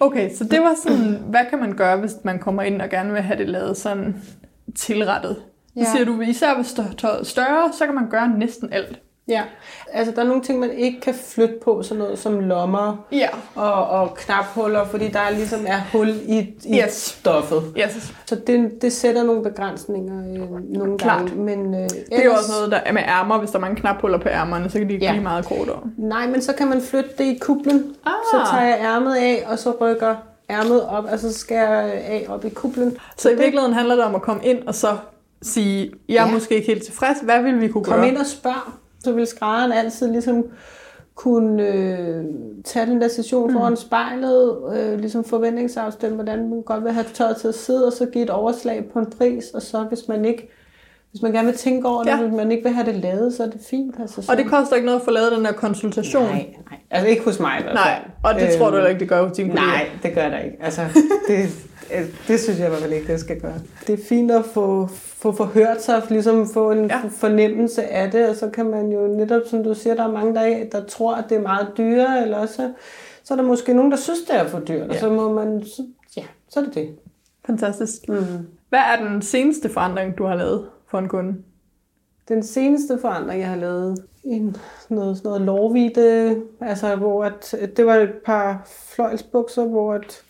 Okay, 0.00 0.30
så 0.34 0.44
det 0.44 0.60
var 0.60 0.74
sådan, 0.82 1.22
hvad 1.30 1.40
kan 1.50 1.58
man 1.58 1.76
gøre, 1.76 1.96
hvis 2.00 2.12
man 2.24 2.38
kommer 2.38 2.62
ind 2.62 2.82
og 2.82 2.88
gerne 2.90 3.12
vil 3.12 3.22
have 3.22 3.38
det 3.38 3.48
lavet 3.48 3.76
sådan 3.76 4.22
tilrettet? 4.76 5.36
Så 5.76 5.80
Ja. 5.80 5.84
siger 5.92 6.04
du, 6.04 6.20
især 6.20 6.54
hvis 6.56 6.72
tø- 6.72 6.94
tøjet 6.98 7.20
er 7.20 7.24
større, 7.24 7.72
så 7.72 7.86
kan 7.86 7.94
man 7.94 8.10
gøre 8.10 8.28
næsten 8.38 8.72
alt. 8.72 9.00
Ja, 9.28 9.42
altså 9.92 10.12
der 10.16 10.22
er 10.22 10.26
nogle 10.26 10.42
ting, 10.42 10.58
man 10.60 10.70
ikke 10.70 11.00
kan 11.00 11.14
flytte 11.14 11.54
på, 11.64 11.82
sådan 11.82 11.98
noget 12.02 12.18
som 12.18 12.40
lommer 12.40 13.06
Ja. 13.12 13.28
og, 13.54 13.86
og 13.88 14.14
knaphuller, 14.14 14.84
fordi 14.84 15.08
der 15.08 15.20
ligesom 15.30 15.60
er 15.66 15.80
hul 15.92 16.08
i, 16.08 16.38
i 16.64 16.80
Yes. 16.84 16.92
stoffet. 16.92 17.62
Yes. 17.78 18.12
Så 18.26 18.34
det, 18.46 18.82
det 18.82 18.92
sætter 18.92 19.22
nogle 19.22 19.42
begrænsninger 19.42 20.18
øh, 20.18 20.50
nogle 20.78 20.98
Klart. 20.98 21.18
gange. 21.26 21.34
Men, 21.42 21.74
øh, 21.74 21.80
Det 21.80 22.02
er 22.10 22.24
jo 22.24 22.32
også 22.32 22.52
noget, 22.58 22.70
der 22.72 22.76
er 22.76 22.92
med 22.92 23.02
ærmer. 23.02 23.38
Hvis 23.38 23.50
der 23.50 23.56
er 23.56 23.60
mange 23.60 23.76
knaphuller 23.76 24.18
på 24.18 24.28
ærmerne, 24.28 24.70
så 24.70 24.78
kan 24.78 24.88
de 24.88 24.94
Ja. 24.94 25.04
ja. 25.06 25.10
blive 25.12 25.22
meget 25.22 25.44
kortere. 25.44 25.80
Nej, 25.96 26.26
men 26.26 26.42
så 26.42 26.52
kan 26.52 26.68
man 26.68 26.80
flytte 26.82 27.10
det 27.18 27.24
i 27.24 27.38
kublen. 27.40 27.94
Ah. 28.06 28.12
Så 28.32 28.50
tager 28.50 28.64
jeg 28.66 28.78
ærmet 28.80 29.16
af, 29.16 29.44
og 29.50 29.58
så 29.58 29.72
rykker 29.80 30.14
ærmet 30.50 30.86
op, 30.86 31.04
altså 31.10 31.32
så 31.32 31.38
skærer 31.38 31.80
jeg 31.86 31.92
af 31.94 32.26
op 32.28 32.44
i 32.44 32.48
kublen. 32.48 32.96
Så 33.16 33.30
i 33.30 33.34
virkeligheden 33.36 33.72
handler 33.74 33.94
det 33.94 34.04
om 34.04 34.14
at 34.14 34.22
komme 34.22 34.44
ind 34.44 34.62
og 34.66 34.74
så 34.74 34.96
sige, 35.42 35.90
jeg 36.08 36.16
er 36.16 36.26
Ja. 36.26 36.32
måske 36.32 36.54
ikke 36.54 36.66
helt 36.66 36.84
tilfreds. 36.84 37.18
Hvad 37.22 37.42
vil 37.42 37.60
vi 37.60 37.68
kunne 37.68 37.84
Kom 37.84 37.94
gøre? 37.94 38.08
ind 38.08 38.16
og 38.16 38.26
spørg, 38.26 38.72
så 39.04 39.12
vil 39.12 39.26
skrædderen 39.26 39.72
altid 39.72 40.10
ligesom 40.12 40.46
kunne 41.14 41.62
øh, 41.68 42.24
tage 42.64 42.86
den 42.86 43.00
der 43.00 43.08
session 43.08 43.52
foran 43.52 43.76
spejlet, 43.76 44.56
øh, 44.76 44.98
ligesom 44.98 45.24
forventningsafstemme, 45.24 46.14
hvordan 46.14 46.50
man 46.50 46.62
godt 46.62 46.84
vil 46.84 46.92
have 46.92 47.04
tøjet 47.14 47.36
til 47.36 47.48
at 47.48 47.54
sidde, 47.54 47.86
og 47.86 47.92
så 47.92 48.06
give 48.06 48.24
et 48.24 48.30
overslag 48.30 48.84
på 48.92 48.98
en 48.98 49.06
pris, 49.18 49.44
og 49.54 49.62
så 49.62 49.82
hvis 49.82 50.08
man 50.08 50.24
ikke 50.24 50.50
hvis 51.10 51.22
man 51.22 51.32
gerne 51.32 51.46
vil 51.46 51.56
tænke 51.56 51.88
over 51.88 52.02
det, 52.02 52.10
Ja. 52.10 52.16
hvis 52.22 52.32
man 52.36 52.52
ikke 52.52 52.62
vil 52.64 52.72
have 52.72 52.86
det 52.86 52.94
lavet, 52.94 53.34
så 53.34 53.42
er 53.42 53.46
det 53.46 53.60
fint. 53.70 53.94
Altså, 54.00 54.22
så... 54.22 54.32
Og 54.32 54.38
det 54.38 54.46
koster 54.46 54.76
ikke 54.76 54.86
noget 54.86 54.98
at 54.98 55.04
få 55.04 55.10
lavet 55.10 55.32
den 55.32 55.46
her 55.46 55.52
konsultation. 55.52 56.22
Nej, 56.22 56.32
nej. 56.70 56.78
Altså 56.90 57.08
ikke 57.08 57.24
hos 57.24 57.40
mig 57.40 57.60
i 57.60 57.62
hvert 57.62 57.74
Nej, 57.74 58.00
fald. 58.24 58.34
og 58.34 58.40
det 58.40 58.58
tror 58.58 58.70
du 58.70 58.76
Øhm, 58.76 58.86
ikke, 58.88 59.00
det 59.00 59.08
gør 59.08 59.22
hos 59.28 59.36
dine 59.36 59.48
kolleger. 59.48 59.68
Nej, 59.68 59.88
det 60.02 60.14
gør 60.14 60.28
der 60.28 60.38
ikke. 60.38 60.56
Altså, 60.60 60.80
det, 61.28 61.38
det 62.28 62.40
synes 62.40 62.58
jeg 62.58 62.66
i 62.66 62.70
hvert 62.70 62.80
fald 62.82 62.92
ikke, 62.92 63.12
det 63.12 63.20
skal 63.20 63.40
gøre. 63.40 63.54
Det 63.86 64.00
er 64.00 64.04
fint 64.08 64.30
at 64.30 64.44
få, 64.44 64.86
få 64.92 65.32
forhørt 65.32 65.82
sig, 65.82 66.02
ligesom 66.08 66.48
få 66.48 66.70
en 66.70 66.84
Ja. 66.86 67.00
fornemmelse 67.10 67.82
af 67.84 68.10
det, 68.10 68.28
og 68.28 68.36
så 68.36 68.48
kan 68.50 68.66
man 68.66 68.92
jo 68.92 69.06
netop, 69.06 69.42
som 69.46 69.64
du 69.64 69.74
siger, 69.74 69.94
der 69.94 70.04
er 70.04 70.12
mange, 70.12 70.34
der, 70.34 70.64
der 70.72 70.84
tror, 70.86 71.14
at 71.14 71.24
det 71.28 71.36
er 71.36 71.42
meget 71.42 71.68
dyrere, 71.78 72.22
eller 72.22 72.36
også, 72.38 72.72
så 73.24 73.34
er 73.34 73.38
der 73.38 73.44
måske 73.44 73.74
nogen, 73.74 73.90
der 73.90 73.96
synes, 73.96 74.18
det 74.28 74.36
er 74.36 74.46
for 74.48 74.58
dyrt, 74.60 74.86
ja. 74.86 74.88
og 74.88 74.94
så 74.94 75.10
må 75.10 75.32
man, 75.32 75.64
så, 75.64 75.82
ja, 76.16 76.22
så 76.48 76.60
er 76.60 76.64
det 76.64 76.74
det. 76.74 76.96
Fantastisk. 77.46 78.08
Mm. 78.08 78.16
Hvad 78.68 78.78
er 78.78 79.08
den 79.08 79.22
seneste 79.22 79.68
forandring, 79.68 80.18
du 80.18 80.24
har 80.24 80.34
lavet 80.34 80.66
for 80.90 80.98
en 80.98 81.08
kunde? 81.08 81.34
Den 82.28 82.42
seneste 82.42 82.98
forandring, 83.00 83.40
jeg 83.40 83.48
har 83.48 83.56
lavet, 83.56 84.04
en, 84.24 84.56
noget, 84.88 85.16
sådan 85.16 85.28
noget 85.28 85.40
lårvide, 85.42 86.36
altså 86.60 86.96
hvor 86.96 87.24
at, 87.24 87.54
det 87.76 87.86
var 87.86 87.94
et 87.94 88.12
par 88.26 88.62
fløjlsbukser, 88.66 89.64
hvor 89.64 89.92
at 89.94 90.22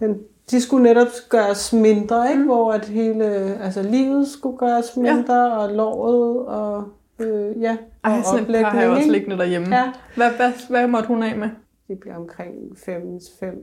den, 0.00 0.18
de 0.50 0.60
skulle 0.60 0.82
netop 0.82 1.06
gøres 1.28 1.72
mindre, 1.72 2.28
ikke? 2.30 2.40
Mm. 2.40 2.46
hvor 2.46 2.72
at 2.72 2.84
hele, 2.84 3.24
altså 3.62 3.82
livet 3.82 4.28
skulle 4.28 4.58
gøres 4.58 4.96
mindre, 4.96 5.34
ja. 5.34 5.56
og 5.56 5.70
låret, 5.74 6.46
og 6.46 6.84
øh, 7.18 7.62
ja, 7.62 7.76
og 8.02 8.10
Ej, 8.10 8.22
sådan 8.22 8.54
et 8.54 8.62
par 8.62 8.70
har 8.70 8.80
jeg 8.80 8.90
også 8.90 9.10
liggende 9.10 9.38
derhjemme. 9.38 9.76
Ja. 9.76 9.92
Hvad, 10.16 10.30
hvad, 10.30 10.52
hvad 10.70 10.86
måtte 10.86 11.08
hun 11.08 11.22
af 11.22 11.36
med? 11.36 11.48
Det 11.88 11.98
bliver 12.00 12.16
omkring 12.16 12.52
5, 12.84 13.02
5 13.40 13.54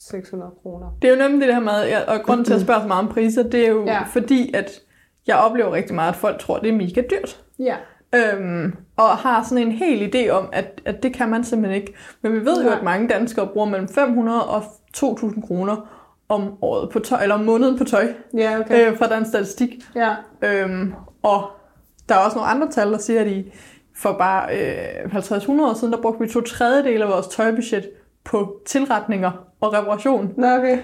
600 0.00 0.52
kroner. 0.62 0.86
Det 1.02 1.08
er 1.10 1.12
jo 1.12 1.18
nemlig 1.28 1.46
det 1.46 1.54
her 1.54 1.62
med, 1.62 2.06
og 2.08 2.20
grund 2.24 2.44
til 2.44 2.54
at 2.54 2.60
spørge 2.60 2.80
så 2.80 2.86
meget 2.88 3.02
om 3.06 3.12
priser, 3.12 3.42
det 3.42 3.64
er 3.66 3.70
jo 3.70 3.84
Ja. 3.86 4.02
fordi, 4.02 4.54
at 4.54 4.70
jeg 5.26 5.36
oplever 5.36 5.72
rigtig 5.72 5.94
meget, 5.94 6.08
at 6.08 6.16
folk 6.16 6.38
tror, 6.40 6.58
det 6.58 6.68
er 6.68 6.76
mega 6.76 7.02
dyrt. 7.10 7.42
Ja. 7.58 7.76
Øhm, 8.14 8.74
og 8.96 9.08
har 9.08 9.42
sådan 9.42 9.66
en 9.66 9.72
hel 9.72 10.14
idé 10.14 10.30
om, 10.30 10.48
at, 10.52 10.80
at 10.84 11.02
det 11.02 11.12
kan 11.14 11.28
man 11.28 11.44
simpelthen 11.44 11.80
ikke. 11.82 11.94
Men 12.22 12.32
vi 12.32 12.38
ved 12.38 12.56
jo, 12.62 12.68
Nej. 12.68 12.78
at 12.78 12.82
mange 12.84 13.08
danskere 13.08 13.46
bruger 13.46 13.66
mellem 13.66 13.88
500 13.88 14.44
og 14.46 14.62
2.000 14.96 15.46
kroner 15.46 16.03
om 16.34 16.52
året 16.62 16.90
på 16.90 16.98
tøj, 16.98 17.22
eller 17.22 17.34
om 17.34 17.44
måneden 17.44 17.78
på 17.78 17.84
tøj, 17.84 18.08
Ja, 18.36 18.58
okay. 18.60 18.90
øh, 18.90 18.98
fra 18.98 19.06
Dansk 19.08 19.28
Statistik. 19.28 19.70
Ja. 19.94 20.14
Øhm, 20.42 20.94
og 21.22 21.50
der 22.08 22.14
er 22.14 22.18
også 22.18 22.36
nogle 22.36 22.50
andre 22.50 22.70
tal, 22.70 22.92
der 22.92 22.98
siger, 22.98 23.20
at 23.20 23.26
i, 23.26 23.52
for 23.96 24.12
bare 24.18 24.56
øh, 25.04 25.14
50-100 25.14 25.50
år 25.62 25.74
siden, 25.74 25.92
der 25.92 26.02
brugte 26.02 26.24
vi 26.24 26.28
to 26.32 26.40
tredjedel 26.40 27.02
af 27.02 27.08
vores 27.08 27.26
tøjbudget 27.26 27.90
på 28.24 28.60
tilretninger 28.66 29.30
og 29.60 29.72
reparation. 29.72 30.32
Nå, 30.36 30.46
okay. 30.46 30.78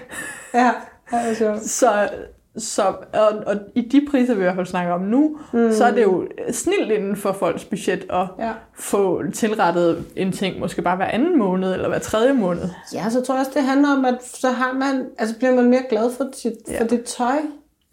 Ja, 0.53 0.71
det 1.11 1.29
er 1.29 1.33
sjovt. 1.33 1.61
Så, 1.61 2.09
så 2.57 2.81
og, 3.13 3.43
og 3.47 3.55
i 3.75 3.81
de 3.81 4.01
priser, 4.11 4.33
vi 4.33 4.39
i 4.39 4.43
hvert 4.43 4.55
fald 4.55 4.65
snakker 4.65 4.93
om 4.93 5.01
nu, 5.01 5.37
mm. 5.53 5.71
så 5.71 5.85
er 5.85 5.91
det 5.91 6.03
jo 6.03 6.27
snilt 6.51 6.91
inden 6.91 7.15
for 7.15 7.31
folks 7.31 7.65
budget 7.65 8.05
at 8.09 8.27
Ja. 8.39 8.51
få 8.73 9.23
tilrettet 9.33 10.05
en 10.15 10.31
ting, 10.31 10.59
måske 10.59 10.81
bare 10.81 10.95
hver 10.95 11.05
anden 11.05 11.39
måned 11.39 11.73
eller 11.73 11.87
hver 11.89 11.99
tredje 11.99 12.33
måned. 12.33 12.63
Ja, 12.93 13.09
så 13.09 13.21
tror 13.21 13.35
jeg 13.35 13.39
også, 13.39 13.51
det 13.55 13.63
handler 13.63 13.89
om, 13.97 14.05
at 14.05 14.17
så 14.23 14.49
har 14.49 14.73
man, 14.73 15.05
altså 15.17 15.37
bliver 15.37 15.55
man 15.55 15.69
mere 15.69 15.83
glad 15.89 16.11
for, 16.17 16.29
sit, 16.33 16.53
Ja. 16.69 16.81
for 16.81 16.87
det 16.87 17.03
tøj, 17.03 17.35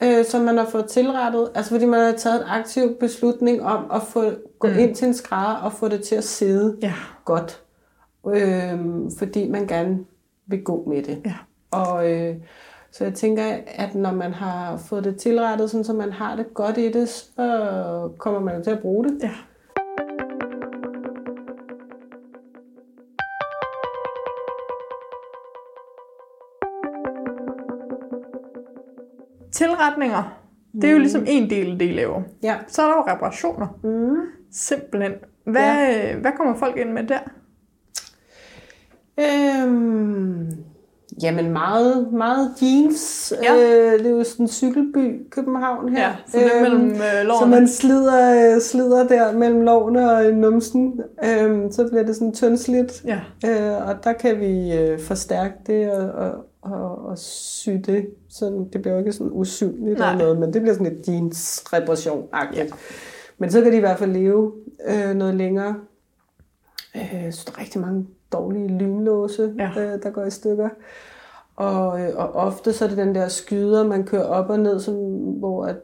øh, 0.03 0.25
som 0.25 0.41
man 0.41 0.59
har 0.59 0.65
fået 0.67 0.87
tilrettet. 0.87 1.49
Altså 1.55 1.71
fordi 1.71 1.85
man 1.87 2.01
har 2.01 2.13
taget 2.13 2.37
en 2.43 2.47
aktiv 2.49 2.97
beslutning 3.01 3.63
om 3.63 3.85
at 3.95 4.03
få, 4.03 4.31
gå 4.59 4.69
mm. 4.69 4.79
ind 4.79 4.95
til 4.95 5.09
en 5.09 5.15
skrædder 5.15 5.55
og 5.55 5.73
få 5.73 5.89
det 5.89 6.03
til 6.03 6.15
at 6.15 6.25
sidde 6.25 6.77
Ja. 6.83 6.93
godt. 7.25 7.61
Øh, 8.29 8.79
fordi 9.19 9.49
man 9.51 9.67
gerne 9.67 9.99
vil 10.47 10.65
gå 10.65 10.85
med 10.89 11.03
det. 11.03 11.19
Ja. 11.25 11.35
Og 11.71 12.13
øh, 12.13 12.35
så 12.93 13.05
jeg 13.05 13.15
tænker, 13.15 13.57
at 13.67 13.95
når 13.95 14.13
man 14.13 14.33
har 14.33 14.77
fået 14.77 15.05
det 15.05 15.17
tilrettet, 15.17 15.71
sådan, 15.71 15.85
så 15.85 15.93
man 15.93 16.13
har 16.13 16.37
det 16.37 16.55
godt 16.55 16.79
i 16.79 16.93
det, 16.93 17.09
så 17.09 18.11
kommer 18.19 18.41
man 18.41 18.65
til 18.65 18.71
at 18.71 18.81
bruge 18.81 19.05
det. 19.05 19.23
Ja. 19.23 19.31
Tilretninger, 29.53 30.39
det 30.73 30.85
er 30.85 30.93
jo 30.93 30.99
ligesom 30.99 31.25
en 31.27 31.51
del 31.51 31.81
det, 31.81 31.89
I 31.89 31.93
laver. 31.93 32.23
Ja. 32.43 32.57
Så 32.69 32.83
er 32.83 32.87
der 32.87 32.97
jo 32.97 33.13
reparationer. 33.13 33.67
Mm. 33.83 34.17
Simpelthen. 34.53 35.13
Hvad, 35.45 35.91
ja. 35.91 36.17
hvad 36.17 36.33
kommer 36.37 36.55
folk 36.55 36.77
ind 36.77 36.93
med 36.93 37.07
der? 37.07 37.19
Øhm, 39.19 40.51
jamen 41.23 41.53
meget, 41.53 42.13
meget 42.13 42.51
jeans. 42.63 43.33
Ja. 43.43 43.55
Øh, 43.55 43.99
det 43.99 44.07
er 44.07 44.11
jo 44.11 44.25
sådan 44.25 44.45
en 44.45 44.49
cykelby, 44.49 45.31
København 45.31 45.89
her. 45.89 46.09
Ja, 46.09 46.15
så 46.27 46.39
det 46.39 46.57
er 46.57 46.63
mellem, 46.63 46.91
øh, 46.91 46.97
Så 46.99 47.23
lårene. 47.25 47.51
man 47.51 47.69
slider, 47.69 48.55
øh, 48.55 48.61
slider 48.61 49.09
der 49.09 49.33
mellem 49.33 49.61
lårene 49.61 50.13
og 50.13 50.25
numsen. 50.33 51.01
Øhm, 51.25 51.73
så 51.73 51.89
bliver 51.89 52.03
det 52.03 52.15
sådan 52.17 52.33
tyndslidt. 52.33 53.05
Ja. 53.05 53.21
Øh, 53.47 53.89
og 53.89 54.05
der 54.05 54.13
kan 54.13 54.41
vi 54.41 54.77
øh, 54.77 55.01
forstærke 55.01 55.55
det 55.67 55.93
og, 55.93 56.09
og, 56.11 56.33
og, 56.63 57.07
og 57.07 57.19
sy 57.19 57.71
det. 57.71 58.07
Sådan, 58.31 58.69
det 58.73 58.83
bliver 58.83 58.95
jo 58.95 58.99
ikke 58.99 59.13
sådan 59.13 59.33
usynligt 59.33 59.99
Nej. 59.99 60.11
eller 60.13 60.25
noget, 60.25 60.39
men 60.39 60.53
det 60.53 60.63
bliver 60.63 60.75
sådan 60.75 60.93
et 60.93 61.09
jeans 61.09 61.65
reparation 61.73 62.25
ja. 62.57 62.65
Men 63.39 63.51
så 63.51 63.61
kan 63.63 63.73
de 63.73 63.77
i 63.77 63.81
hvert 63.81 63.99
fald 63.99 64.13
leve 64.13 64.53
øh, 64.89 65.15
noget 65.15 65.35
længere. 65.35 65.75
Øh, 66.97 67.33
så 67.33 67.45
der 67.47 67.53
er 67.53 67.61
rigtig 67.61 67.81
mange 67.81 68.07
dårlige 68.33 68.69
lynlåse, 68.79 69.55
Ja. 69.59 69.71
øh, 69.81 70.03
der 70.03 70.11
går 70.11 70.25
i 70.25 70.31
stykker. 70.31 70.69
Og, 71.57 72.01
øh, 72.01 72.09
og 72.17 72.33
ofte 72.35 72.73
så 72.73 72.85
er 72.85 72.89
det 72.89 72.99
den 72.99 73.15
der 73.15 73.29
skyder, 73.29 73.85
man 73.87 74.05
kører 74.05 74.25
op 74.25 74.51
og 74.51 74.61
ned, 74.61 74.81
som, 74.81 74.95
hvor 75.39 75.65
at, 75.65 75.77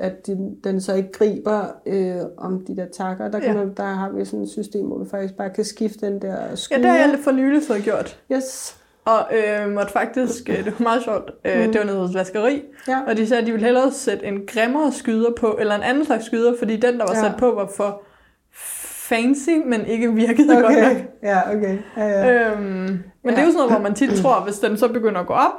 at 0.00 0.26
de, 0.26 0.56
den 0.64 0.80
så 0.80 0.94
ikke 0.94 1.12
griber 1.12 1.64
øh, 1.86 2.16
om 2.36 2.64
de 2.64 2.76
der 2.76 2.86
takker. 2.96 3.28
Der, 3.30 3.38
kan 3.40 3.48
Ja. 3.48 3.54
man, 3.64 3.74
der 3.76 3.84
har 3.84 4.10
vi 4.10 4.24
sådan 4.24 4.42
et 4.42 4.48
system, 4.50 4.86
hvor 4.86 4.98
vi 4.98 5.08
faktisk 5.10 5.34
bare 5.36 5.50
kan 5.50 5.64
skifte 5.64 6.06
den 6.06 6.22
der 6.22 6.42
Ja, 6.48 6.54
skyder. 6.56 6.80
det 6.80 6.90
har 6.90 6.96
jeg 6.96 7.18
for 7.24 7.30
nylig 7.32 7.62
fået 7.68 7.82
gjort. 7.82 8.20
Yes. 8.32 8.76
Og 9.04 9.18
øh, 9.34 9.70
måtte 9.72 9.92
faktisk, 9.92 10.48
øh, 10.50 10.56
det 10.64 10.66
var 10.66 10.82
meget 10.82 11.02
sjovt, 11.02 11.30
øh, 11.44 11.52
det 11.72 11.78
var 11.78 11.84
nede 11.84 11.98
hos 12.06 12.14
vaskeri, 12.14 12.62
Ja. 12.88 13.00
og 13.08 13.16
de 13.16 13.26
sagde, 13.26 13.40
at 13.40 13.46
de 13.46 13.52
ville 13.52 13.64
hellere 13.66 13.90
sætte 13.92 14.26
en 14.26 14.46
grimmere 14.46 14.92
skyder 14.92 15.30
på, 15.40 15.56
eller 15.60 15.74
en 15.74 15.82
anden 15.82 16.04
slags 16.04 16.24
skyder, 16.26 16.54
fordi 16.58 16.76
den, 16.76 16.94
der 16.98 17.06
var 17.06 17.14
Ja. 17.14 17.20
sat 17.20 17.32
på, 17.38 17.50
var 17.54 17.66
for 17.76 18.02
fancy, 19.08 19.50
men 19.66 19.86
ikke 19.86 20.12
virkede 20.12 20.48
godt 20.48 20.62
nok. 20.62 20.70
Okay. 20.72 20.96
Ja, 21.22 21.56
okay. 21.56 21.78
Ja, 21.96 22.04
ja. 22.06 22.50
Øhm, 22.50 22.62
men 22.64 23.00
ja. 23.24 23.30
det 23.30 23.38
er 23.38 23.42
jo 23.42 23.46
sådan 23.46 23.54
noget, 23.54 23.70
hvor 23.72 23.80
man 23.80 23.94
tit 23.94 24.10
tror, 24.22 24.40
hvis 24.44 24.58
den 24.58 24.76
så 24.78 24.88
begynder 24.88 25.20
at 25.20 25.26
gå 25.26 25.32
op, 25.32 25.52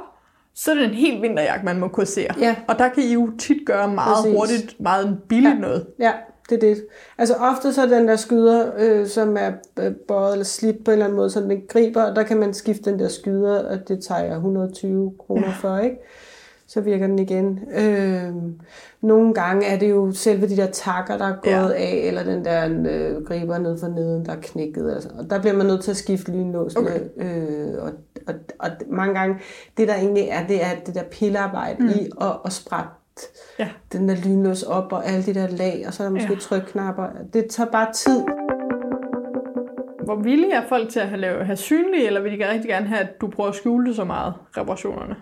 så 0.54 0.70
er 0.70 0.74
det 0.74 0.84
en 0.84 0.90
helt 0.90 1.22
vinterjakke, 1.22 1.64
man 1.64 1.78
må 1.80 1.88
kursere. 1.88 2.34
Ja. 2.40 2.56
Og 2.68 2.78
der 2.78 2.88
kan 2.88 3.02
I 3.02 3.12
jo 3.12 3.30
tit 3.38 3.66
gøre 3.66 3.88
meget 3.88 4.16
Præcis. 4.16 4.36
hurtigt, 4.38 4.80
meget 4.80 5.18
billigt 5.28 5.54
Ja. 5.54 5.60
noget. 5.60 5.86
Ja, 5.98 6.12
det 6.50 6.56
er 6.56 6.60
det. 6.60 6.84
Altså 7.18 7.34
ofte 7.34 7.72
så 7.72 7.82
er 7.82 7.86
den 7.86 8.08
der 8.08 8.16
skyder, 8.16 8.70
øh, 8.78 9.06
som 9.06 9.36
er 9.36 9.50
øh, 9.78 9.92
bøjet 10.08 10.32
eller 10.32 10.44
slidt 10.44 10.84
på 10.84 10.90
en 10.90 10.92
eller 10.92 11.04
anden 11.04 11.16
måde, 11.16 11.30
så 11.30 11.40
den 11.40 11.62
griber, 11.68 12.02
og 12.02 12.16
der 12.16 12.22
kan 12.22 12.36
man 12.36 12.54
skifte 12.54 12.90
den 12.90 12.98
der 12.98 13.08
skyder, 13.08 13.68
og 13.68 13.88
det 13.88 14.04
tager 14.04 14.24
jeg 14.24 14.32
120 14.34 15.12
kroner 15.26 15.46
Ja. 15.46 15.52
for, 15.52 15.78
ikke? 15.78 15.96
Så 16.68 16.80
virker 16.80 17.06
den 17.06 17.18
igen. 17.18 17.60
Øh, 17.78 18.32
nogle 19.00 19.34
gange 19.34 19.66
er 19.66 19.78
det 19.78 19.90
jo 19.90 20.12
selve 20.12 20.48
de 20.48 20.56
der 20.56 20.66
takker, 20.66 21.18
der 21.18 21.24
er 21.24 21.36
gået 21.42 21.52
Ja. 21.74 21.82
af, 21.82 22.02
eller 22.04 22.22
den 22.24 22.44
der 22.44 22.68
øh, 22.90 23.24
griber 23.24 23.58
ned 23.58 23.78
for 23.78 23.86
neden, 23.88 24.26
der 24.26 24.32
er 24.32 24.40
knækket. 24.42 24.92
Altså. 24.94 25.08
Og 25.18 25.30
der 25.30 25.40
bliver 25.40 25.56
man 25.56 25.66
nødt 25.66 25.82
til 25.84 25.90
at 25.90 25.96
skifte 25.96 26.32
lynlåsene. 26.32 26.86
Okay. 26.90 27.00
Øh, 27.16 27.82
og, 27.82 27.92
og, 28.26 28.34
og 28.58 28.70
mange 28.90 29.14
gange, 29.14 29.36
det 29.76 29.88
der 29.88 29.94
egentlig 29.94 30.28
er, 30.30 30.46
det 30.46 30.64
er 30.64 30.68
det 30.86 30.94
der 30.94 31.02
pillearbejde 31.02 31.82
mm. 31.82 31.88
i 31.88 32.10
at, 32.20 32.32
at 32.44 32.52
sprætte 32.52 32.90
Ja. 33.58 33.68
den 33.92 34.08
der 34.08 34.14
lynlås 34.24 34.62
op, 34.62 34.92
og 34.92 35.06
alle 35.06 35.22
de 35.26 35.34
der 35.34 35.46
lag, 35.48 35.84
og 35.86 35.94
så 35.94 36.02
er 36.02 36.06
der 36.06 36.12
måske 36.14 36.32
ja. 36.32 36.38
trykknapper. 36.38 37.06
Det 37.32 37.46
tager 37.50 37.70
bare 37.70 37.92
tid. 37.92 38.24
Hvor 40.04 40.16
villige 40.22 40.52
er 40.52 40.62
folk 40.68 40.88
til 40.88 41.00
at 41.00 41.08
have, 41.08 41.20
lave, 41.20 41.44
have 41.44 41.56
synlige, 41.56 42.06
eller 42.06 42.20
vil 42.22 42.32
de 42.40 42.50
rigtig 42.52 42.68
gerne 42.68 42.86
have, 42.86 43.00
at 43.00 43.20
du 43.20 43.28
prøver 43.28 43.48
at 43.50 43.54
skjule 43.56 43.86
det 43.86 43.96
så 43.96 44.04
meget, 44.04 44.34
reparationerne? 44.56 45.16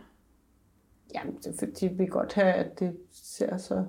Jamen, 1.15 1.35
det 1.37 1.47
er 1.47 1.53
fordi, 1.59 1.87
vi 1.87 2.07
godt 2.07 2.33
have, 2.35 2.53
at 2.53 2.81
det 2.81 2.97
ser 3.13 3.57
så... 3.57 3.85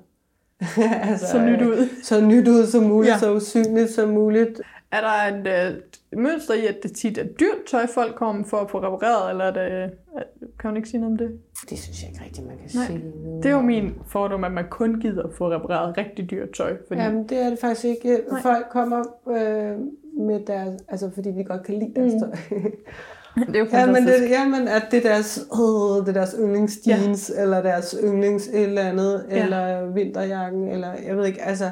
altså, 1.10 1.28
Så 1.28 1.46
nyt 1.46 1.62
ud. 1.62 2.04
Så 2.04 2.22
nyt 2.26 2.48
ud 2.48 2.66
som 2.66 2.84
muligt, 2.84 3.14
Ja. 3.14 3.20
så 3.20 3.34
usynligt 3.34 3.90
som 3.90 4.10
muligt. 4.10 4.62
Er 4.92 5.02
der 5.02 5.38
et 5.38 5.72
øh, 5.72 5.82
mønster 6.20 6.54
i, 6.54 6.66
at 6.66 6.76
det 6.84 6.92
tit 6.92 7.18
er 7.18 7.24
dyrt 7.24 7.58
tøj, 7.72 7.86
folk 7.94 8.16
kommer 8.16 8.44
for 8.44 8.58
at 8.58 8.70
få 8.72 8.78
repareret, 8.78 9.32
eller 9.32 9.46
er 9.46 9.52
det, 9.54 9.84
øh, 9.84 9.90
kan 10.60 10.68
man 10.68 10.78
ikke 10.78 10.90
sige 10.90 11.02
noget 11.02 11.12
om 11.12 11.18
det? 11.18 11.40
Det 11.70 11.80
synes 11.80 12.04
jeg 12.04 12.12
ikke 12.12 12.24
rigtigt, 12.26 12.48
man 12.48 12.58
kan 12.58 12.70
Nej, 12.76 12.86
sige. 12.86 13.02
Det 13.38 13.46
er 13.46 13.50
jo 13.56 13.62
min 13.62 13.94
fordom, 14.08 14.44
at 14.44 14.52
man 14.52 14.66
kun 14.70 15.00
gider 15.00 15.24
at 15.24 15.34
få 15.34 15.52
repareret 15.52 15.98
rigtig 15.98 16.30
dyrt 16.32 16.52
tøj. 16.52 16.78
Fordi, 16.88 17.02
Jamen, 17.02 17.30
det 17.30 17.38
er 17.38 17.50
det 17.50 17.60
faktisk 17.60 17.86
ikke. 17.86 18.08
Nej. 18.10 18.22
Nej. 18.32 18.42
Folk 18.42 18.66
kommer 18.70 19.04
øh, 19.30 19.78
med 20.26 20.40
deres... 20.48 20.82
Altså, 20.88 21.10
fordi 21.14 21.30
vi 21.30 21.44
godt 21.44 21.64
kan 21.64 21.80
lide 21.80 21.92
deres 21.96 22.14
Mm. 22.14 22.20
tøj. 22.20 22.32
det 23.48 23.56
er 23.56 23.60
jo 23.60 23.66
Ja, 23.72 23.86
men 23.86 23.96
fantastisk. 23.96 24.24
det, 24.24 24.30
jamen, 24.30 24.68
at 24.68 24.84
det 24.92 25.06
er 25.06 25.10
deres, 25.10 25.40
øh, 25.54 26.06
det 26.06 26.08
er 26.10 26.14
deres 26.14 26.36
yndlingsjeans, 26.40 27.32
ja. 27.36 27.42
eller 27.42 27.62
deres 27.62 27.96
yndlings 28.04 28.48
et 28.48 28.62
eller 28.64 28.82
andet, 28.82 29.26
Ja. 29.30 29.36
ja. 29.38 29.44
eller 29.44 29.86
vinterjakken, 29.92 30.68
eller 30.72 30.94
jeg 31.06 31.18
ved 31.18 31.26
ikke, 31.26 31.42
altså, 31.42 31.70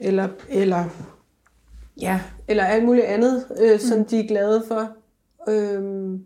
eller, 0.00 0.28
eller, 0.48 0.84
ja, 2.00 2.20
eller 2.48 2.64
alt 2.64 2.84
muligt 2.84 3.06
andet, 3.06 3.44
øh, 3.62 3.78
som 3.80 3.98
Mm. 3.98 4.04
de 4.04 4.20
er 4.20 4.28
glade 4.28 4.62
for, 4.68 4.90
øh, 5.48 6.18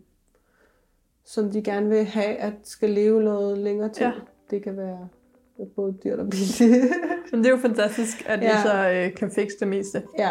som 1.25 1.51
de 1.51 1.61
gerne 1.63 1.89
vil 1.89 2.05
have, 2.05 2.35
at 2.35 2.53
skal 2.63 2.89
leve 2.89 3.21
noget 3.23 3.57
længere 3.57 3.89
til. 3.89 4.03
Ja. 4.03 4.11
Det 4.51 4.63
kan 4.63 4.77
være 4.77 5.07
både 5.75 5.93
dyrt 6.03 6.19
og 6.19 6.29
billigt. 6.29 6.59
Men 7.31 7.39
det 7.39 7.45
er 7.45 7.51
jo 7.51 7.57
fantastisk, 7.57 8.23
at 8.27 8.41
ja. 8.41 8.45
I 8.45 8.51
Ja. 8.51 8.61
så 8.63 8.89
øh, 8.89 9.15
kan 9.15 9.31
fikse 9.31 9.57
det 9.59 9.67
meste. 9.67 10.03
ja. 10.17 10.29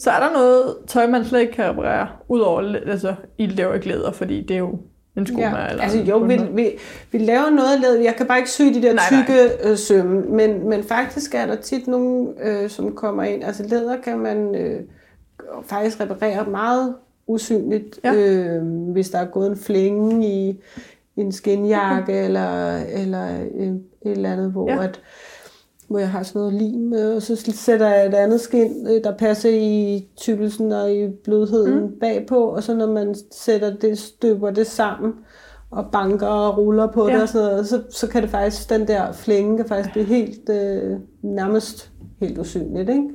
Så 0.00 0.10
er 0.10 0.20
der 0.20 0.32
noget 0.32 0.76
tøj, 0.86 1.06
man 1.06 1.24
slet 1.24 1.40
ikke 1.40 1.52
kan 1.52 1.64
reparere, 1.70 2.08
udover, 2.28 2.60
altså, 2.86 3.14
I 3.38 3.46
laver 3.46 3.74
ikke 3.74 3.88
læder, 3.88 4.12
fordi 4.12 4.42
det 4.42 4.54
er 4.54 4.58
jo 4.58 4.78
en 5.16 5.26
skoma 5.26 5.42
Ja, 5.42 5.70
eller 5.70 5.82
altså 5.82 5.98
jo, 5.98 6.18
vi, 6.18 6.38
vi, 6.52 6.70
vi 7.12 7.18
laver 7.18 7.50
noget 7.50 7.80
læder. 7.80 8.02
Jeg 8.02 8.14
kan 8.16 8.26
bare 8.26 8.38
ikke 8.38 8.50
sy 8.50 8.62
de 8.62 8.82
der 8.82 8.94
Nej, 8.94 9.04
nej. 9.10 9.22
tykke 9.24 9.68
øh, 9.70 9.76
sømme, 9.76 10.20
men, 10.20 10.68
men 10.68 10.82
faktisk 10.84 11.34
er 11.34 11.46
der 11.46 11.54
tit 11.56 11.86
nogen, 11.86 12.28
øh, 12.42 12.70
som 12.70 12.94
kommer 12.94 13.22
ind. 13.22 13.44
Altså 13.44 13.62
læder 13.66 13.96
kan 14.04 14.18
man 14.18 14.54
øh, 14.54 14.80
faktisk 15.64 16.00
reparere 16.00 16.50
meget 16.50 16.94
usynligt, 17.26 18.00
Ja. 18.04 18.14
øh, 18.14 18.62
hvis 18.92 19.10
der 19.10 19.18
er 19.18 19.26
gået 19.26 19.50
en 19.50 19.56
flænge 19.56 20.26
i, 20.26 20.60
en 21.16 21.32
skinjakke 21.32 22.12
eller, 22.24 22.76
eller 22.76 23.40
øh, 23.54 23.66
et 23.66 23.80
eller 24.02 24.32
andet, 24.32 24.52
hvor 24.52 24.70
ja. 24.70 24.84
at 24.84 25.00
hvor 25.90 25.98
jeg 25.98 26.10
har 26.10 26.22
sådan 26.22 26.40
noget 26.40 26.54
lim, 26.54 26.92
og 26.92 27.22
så 27.22 27.52
sætter 27.54 27.88
jeg 27.88 28.06
et 28.06 28.14
andet 28.14 28.40
skin, 28.40 28.86
øh, 28.86 29.04
der 29.04 29.16
passer 29.16 29.50
i 29.50 30.08
tykkelsen 30.16 30.72
og 30.72 30.94
i 30.94 31.08
blødheden 31.24 31.80
mm. 31.80 31.92
bagpå, 32.00 32.36
og 32.36 32.62
så 32.62 32.74
når 32.74 32.92
man 32.92 33.14
sætter 33.32 33.76
det, 33.76 33.98
støber 33.98 34.50
det 34.50 34.66
sammen, 34.66 35.12
og 35.70 35.86
banker 35.92 36.26
og 36.26 36.58
ruller 36.58 36.86
på 36.86 37.08
ja. 37.08 37.14
det 37.14 37.22
og 37.22 37.28
sådan 37.28 37.48
noget, 37.48 37.68
så, 37.68 37.82
så 37.90 38.06
kan 38.06 38.22
det 38.22 38.30
faktisk, 38.30 38.70
den 38.70 38.88
der 38.88 39.12
flænge 39.12 39.56
kan 39.56 39.66
faktisk 39.66 39.92
blive 39.92 40.06
helt, 40.06 40.48
øh, 40.48 40.96
nærmest 41.22 41.90
helt 42.20 42.38
usynligt, 42.38 42.90
ikke? 42.90 43.08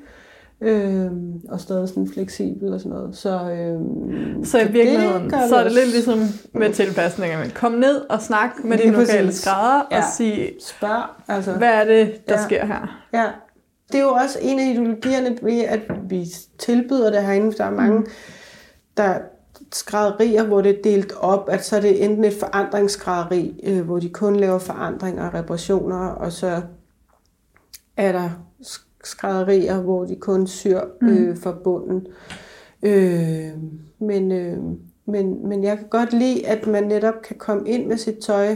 Øhm, 0.62 1.42
og 1.50 1.60
stadig 1.60 1.90
sådan 1.90 2.08
fleksibel 2.14 2.74
og 2.74 2.80
sådan 2.80 2.98
noget. 2.98 3.18
Så, 3.18 3.52
øhm, 3.52 4.46
så 4.46 4.60
i 4.60 4.72
virkeligheden, 4.72 5.30
det 5.30 5.50
så 5.50 5.56
er 5.56 5.64
det 5.64 5.72
lidt 5.72 5.90
ligesom 5.90 6.20
med 6.54 6.74
tilpasninger. 6.74 7.40
Men 7.40 7.50
kom 7.50 7.72
ned 7.72 8.02
og 8.10 8.22
snak 8.22 8.50
med 8.64 8.78
de 8.78 8.90
lokale 8.90 9.34
skrædder 9.34 9.88
ja. 9.92 9.98
og 9.98 10.04
sige, 10.18 10.52
Spørg, 10.60 11.04
altså, 11.28 11.52
hvad 11.52 11.70
er 11.70 11.84
det, 11.84 12.28
der 12.28 12.36
ja. 12.40 12.44
sker 12.44 12.66
her? 12.66 13.02
Ja, 13.14 13.26
det 13.92 14.00
er 14.00 14.04
jo 14.04 14.10
også 14.10 14.40
en 14.42 14.60
af 14.60 14.66
ideologierne 14.66 15.38
ved, 15.42 15.60
at 15.60 15.82
vi 16.10 16.26
tilbyder 16.58 17.12
det 17.12 17.24
herinde. 17.24 17.52
Der 17.58 17.64
er 17.64 17.72
mange, 17.72 18.00
mm. 18.00 18.08
der 18.98 19.18
skrædderier, 19.74 20.44
hvor 20.44 20.62
det 20.62 20.72
er 20.72 20.82
delt 20.84 21.14
op, 21.20 21.50
at 21.52 21.66
så 21.66 21.76
er 21.78 21.82
det 21.82 22.04
enten 22.04 22.26
et 22.26 22.34
forandringsskrædderi, 22.40 23.60
øh, 23.64 23.86
hvor 23.86 24.00
de 24.00 24.10
kun 24.10 24.36
laver 24.36 24.60
forandringer 24.60 25.28
og 25.28 25.34
reparationer, 25.34 26.08
og 26.08 26.32
så 26.32 26.62
er 27.98 28.12
der 28.12 28.30
skrædderier, 29.08 29.82
hvor 29.82 30.06
de 30.06 30.16
kun 30.16 30.48
syr 30.48 30.82
mm. 31.02 31.08
øh, 31.08 31.30
mm. 31.30 31.38
for 31.38 31.52
bunden. 31.64 32.08
Øh, 32.84 33.50
men, 34.00 34.32
øh, 34.32 34.58
men, 35.06 35.48
men 35.48 35.64
jeg 35.64 35.78
kan 35.78 35.88
godt 35.90 36.14
lide, 36.14 36.48
at 36.48 36.68
man 36.68 36.84
netop 36.84 37.22
kan 37.24 37.36
komme 37.36 37.70
ind 37.70 37.88
med 37.88 37.98
sit 37.98 38.18
tøj 38.18 38.56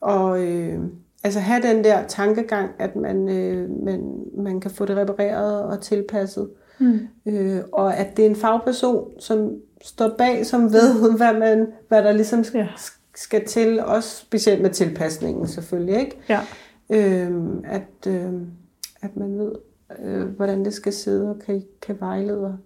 og 0.00 0.44
øh, 0.44 0.78
altså 1.24 1.40
have 1.40 1.62
den 1.62 1.84
der 1.84 2.06
tankegang, 2.06 2.70
at 2.78 2.96
man, 2.96 3.28
øh, 3.28 3.70
man, 3.84 4.24
man 4.36 4.60
kan 4.60 4.70
få 4.70 4.84
det 4.84 4.96
repareret 4.96 5.62
og 5.62 5.80
tilpasset. 5.80 6.48
Mm. 6.78 7.00
Øh, 7.26 7.60
og 7.72 7.96
at 7.96 8.16
det 8.16 8.24
er 8.24 8.28
en 8.28 8.36
fagperson, 8.36 9.08
som 9.18 9.50
står 9.82 10.08
bag, 10.18 10.46
som 10.46 10.72
ved, 10.72 11.16
hvad, 11.16 11.38
man, 11.38 11.66
hvad 11.88 12.02
der 12.02 12.12
ligesom 12.12 12.44
skal, 12.44 12.58
ja. 12.58 12.68
skal 13.14 13.46
til, 13.46 13.84
også 13.84 14.16
specielt 14.16 14.62
med 14.62 14.70
tilpasningen 14.70 15.48
selvfølgelig. 15.48 16.00
Ikke? 16.00 16.16
Ja. 16.28 16.40
Øh, 16.90 17.32
at, 17.64 18.06
øh, 18.12 18.32
at 19.04 19.16
man 19.16 19.38
ved, 19.38 19.52
øh, 20.04 20.24
hvordan 20.24 20.64
det 20.64 20.74
skal 20.74 20.92
sidde 20.92 21.30
og 21.30 21.38
kan, 21.46 21.62
kan 21.82 21.96
vejlede. 22.00 22.58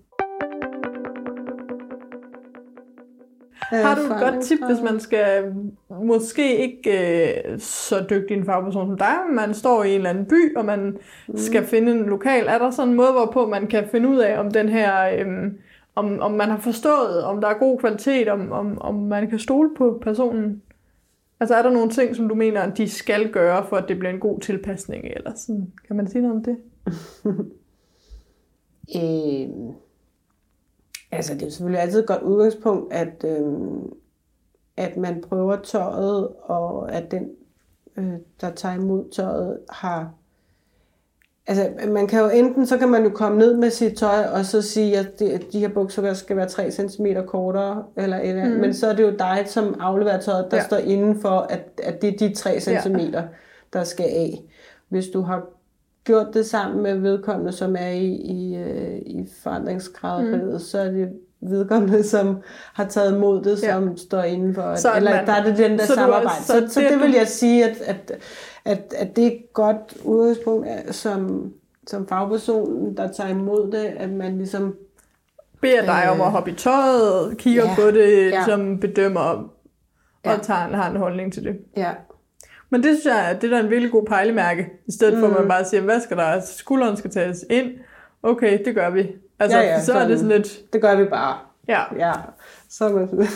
Har 3.71 3.95
du 3.95 4.01
et 4.01 4.21
godt 4.21 4.45
tip, 4.45 4.59
hvis 4.67 4.83
man 4.91 5.01
skal 5.01 5.55
måske 6.03 6.57
ikke 6.57 6.91
øh, 7.51 7.59
så 7.59 8.07
dygtig 8.11 8.37
en 8.37 8.45
fagperson 8.45 8.89
som 8.89 8.99
dig, 8.99 9.15
men 9.27 9.37
man 9.37 9.55
står 9.55 9.85
i 9.85 9.89
en 9.91 9.95
eller 9.95 10.11
anden 10.11 10.27
by, 10.27 10.57
og 10.57 10.65
man 10.65 10.99
mm. 11.29 11.37
skal 11.37 11.65
finde 11.65 11.93
en 11.93 12.07
lokal. 12.07 12.47
Er 12.47 12.59
der 12.59 12.71
sådan 12.71 12.91
en 12.91 12.97
måde, 12.97 13.13
hvorpå 13.13 13.47
man 13.47 13.67
kan 13.67 13.89
finde 13.91 14.09
ud 14.09 14.19
af, 14.19 14.39
om 14.39 14.51
den 14.51 14.69
her, 14.69 15.09
øh, 15.19 15.53
om, 15.95 16.21
om 16.21 16.33
man 16.33 16.49
har 16.49 16.59
forstået, 16.59 17.25
om 17.25 17.41
der 17.41 17.49
er 17.49 17.59
god 17.59 17.79
kvalitet, 17.79 18.29
om, 18.29 18.53
om, 18.53 18.79
om 18.81 18.95
man 18.95 19.31
kan 19.31 19.39
stole 19.39 19.71
på 19.77 19.99
personen? 20.03 20.63
Altså 21.41 21.55
er 21.55 21.63
der 21.63 21.71
nogle 21.71 21.91
ting, 21.91 22.17
som 22.17 22.29
du 22.29 22.35
mener, 22.35 22.75
de 22.75 22.89
skal 22.89 23.33
gøre, 23.33 23.67
for 23.67 23.77
at 23.77 23.89
det 23.89 23.99
bliver 23.99 24.13
en 24.13 24.21
god 24.21 24.41
tilpasning? 24.41 25.05
Eller 25.05 25.35
sådan? 25.35 25.73
Kan 25.87 25.97
man 25.97 26.09
sige 26.09 26.23
noget 26.23 26.37
om 26.37 26.43
det? 26.43 26.57
øh, 28.97 29.75
altså 31.11 31.35
det 31.35 31.43
er 31.43 31.51
selvfølgelig 31.51 31.81
altid 31.81 32.01
et 32.01 32.07
godt 32.07 32.23
udgangspunkt, 32.23 32.93
at, 32.93 33.25
øh, 33.25 33.53
at 34.77 34.97
man 34.97 35.21
prøver 35.21 35.57
tøjet, 35.57 36.29
og 36.43 36.93
at 36.93 37.11
den, 37.11 37.31
øh, 37.97 38.15
der 38.41 38.51
tager 38.51 38.75
imod 38.75 39.11
tøjet, 39.11 39.61
har 39.71 40.15
Altså, 41.49 41.71
man 41.89 42.07
kan 42.07 42.21
jo 42.21 42.29
enten, 42.29 42.67
så 42.67 42.79
kan 42.79 42.89
man 42.89 43.05
jo 43.05 43.11
komme 43.11 43.39
ned 43.39 43.57
med 43.57 43.71
sit 43.71 43.97
tøj, 43.97 44.25
og 44.33 44.45
så 44.45 44.63
sige, 44.63 44.99
at 44.99 45.19
de, 45.19 45.41
de 45.53 45.61
her 45.61 45.69
bukser 45.69 46.15
skal 46.15 46.37
være 46.37 46.49
3 46.49 46.71
cm 46.71 47.07
kortere, 47.27 47.85
eller, 47.97 48.17
eller 48.17 48.45
mm. 48.45 48.51
men 48.51 48.75
så 48.75 48.87
er 48.87 48.95
det 48.95 49.03
jo 49.03 49.11
dig, 49.19 49.45
som 49.47 49.77
afleverer 49.81 50.21
tøjet, 50.21 50.51
der 50.51 50.57
ja. 50.57 50.65
står 50.65 50.77
inden 50.77 51.21
for, 51.21 51.39
at, 51.41 51.61
at 51.83 52.03
det 52.03 52.15
er 52.15 52.29
de 52.29 52.35
3 52.35 52.61
cm, 52.61 52.97
ja. 52.97 53.23
der 53.73 53.85
skal 53.85 54.05
af. 54.05 54.43
Hvis 54.89 55.07
du 55.07 55.21
har 55.21 55.47
gjort 56.05 56.27
det 56.35 56.47
sammen 56.47 56.83
med 56.83 56.99
vedkommende, 56.99 57.53
som 57.53 57.77
er 57.79 57.89
i, 57.89 58.13
i, 58.13 58.57
øh, 58.57 58.99
i 58.99 59.29
forandringsgradet, 59.43 60.53
mm. 60.53 60.59
så 60.59 60.79
er 60.79 60.91
det 60.91 61.09
vedkommende, 61.41 62.03
som 62.05 62.37
har 62.75 62.85
taget 62.85 63.15
imod 63.15 63.43
det, 63.43 63.59
som 63.59 63.89
ja. 63.89 63.97
står 63.97 64.23
indenfor. 64.23 64.75
Så 64.75 64.97
eller 64.97 65.11
man, 65.11 65.27
der 65.27 65.33
er 65.33 65.45
det 65.45 65.59
den 65.59 65.79
der 65.79 65.87
så 65.87 65.95
samarbejde. 65.95 66.27
Også, 66.27 66.47
så, 66.47 66.53
så, 66.69 66.75
så 66.75 66.81
det 66.81 67.01
vil 67.01 67.13
jeg 67.13 67.29
sige, 67.29 67.65
at, 67.65 67.77
at, 67.81 68.13
at, 68.65 68.95
at 68.97 69.17
det 69.17 69.25
er 69.25 69.31
et 69.31 69.53
godt 69.53 69.97
udgangspunkt 70.05 70.69
som, 70.91 71.53
som 71.87 72.09
fagperson, 72.09 72.97
der 72.97 73.13
tager 73.13 73.31
imod 73.31 73.73
det, 73.73 73.85
at 73.85 74.11
man 74.11 74.39
ligesom 74.39 74.77
beder 75.61 75.85
dig 75.85 76.03
øh, 76.05 76.13
om 76.13 76.21
at 76.21 76.31
hoppe 76.31 76.51
i 76.51 76.55
tøjet, 76.55 77.39
kigger 77.39 77.65
ja, 77.65 77.75
på 77.75 77.91
det, 77.91 78.31
ja. 78.31 78.45
som 78.45 78.81
bedømmer 78.81 79.21
og 79.21 79.51
ja. 80.25 80.37
tager, 80.43 80.77
har 80.77 80.91
en 80.91 80.97
holdning 80.97 81.33
til 81.33 81.45
det. 81.45 81.57
Ja, 81.77 81.93
men 82.71 82.83
det 82.83 82.99
synes 82.99 83.17
jeg, 83.17 83.39
det 83.41 83.53
er 83.53 83.61
en 83.61 83.71
virkelig 83.71 83.93
god 83.93 84.07
pejlemærke. 84.07 84.71
I 84.87 84.93
stedet 84.93 85.15
mm. 85.15 85.21
for, 85.21 85.27
at 85.27 85.33
man 85.33 85.43
mm. 85.43 85.49
bare 85.49 85.65
siger, 85.65 85.81
hvad 85.81 86.01
skal 86.01 86.17
der? 86.17 86.41
Skulderen 86.41 86.97
skal 86.97 87.11
tages 87.11 87.45
ind. 87.51 87.71
Okay, 88.23 88.65
det 88.65 88.75
gør 88.75 88.91
vi. 88.91 89.09
Altså, 89.39 89.59
ja, 89.59 89.65
ja, 89.65 89.81
så 89.81 89.87
sådan, 89.87 90.03
er 90.03 90.09
det 90.09 90.19
sådan 90.19 90.37
lidt... 90.37 90.73
Det 90.73 90.81
gør 90.81 90.97
vi 90.97 91.05
bare. 91.05 91.39
Ja. 91.69 91.83
Ja, 91.97 92.13
så 92.69 92.89
man... 92.89 93.29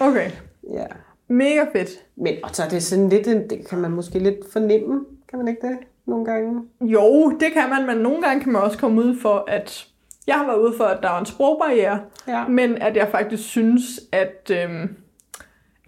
okay. 0.00 0.30
Ja. 0.74 0.86
Mega 1.30 1.64
fedt. 1.72 1.90
Men 2.16 2.34
og 2.42 2.50
så 2.52 2.62
er 2.64 2.68
det 2.68 2.82
sådan 2.82 3.08
lidt, 3.08 3.26
det 3.26 3.66
kan 3.68 3.78
man 3.78 3.90
måske 3.90 4.18
lidt 4.18 4.52
fornemme, 4.52 5.04
kan 5.28 5.38
man 5.38 5.48
ikke 5.48 5.66
det 5.66 5.78
nogle 6.06 6.24
gange? 6.24 6.62
Jo, 6.80 7.30
det 7.30 7.52
kan 7.52 7.68
man, 7.70 7.86
men 7.86 7.96
nogle 7.96 8.22
gange 8.22 8.42
kan 8.42 8.52
man 8.52 8.62
også 8.62 8.78
komme 8.78 9.02
ud 9.02 9.16
for, 9.22 9.44
at 9.48 9.86
jeg 10.26 10.34
har 10.34 10.46
været 10.46 10.58
ude 10.58 10.76
for, 10.76 10.84
at 10.84 11.02
der 11.02 11.08
var 11.08 11.20
en 11.20 11.26
sprogbarriere, 11.26 12.00
ja. 12.28 12.48
men 12.48 12.76
at 12.76 12.96
jeg 12.96 13.08
faktisk 13.10 13.42
synes, 13.42 14.00
at 14.12 14.50
øhm, 14.50 14.96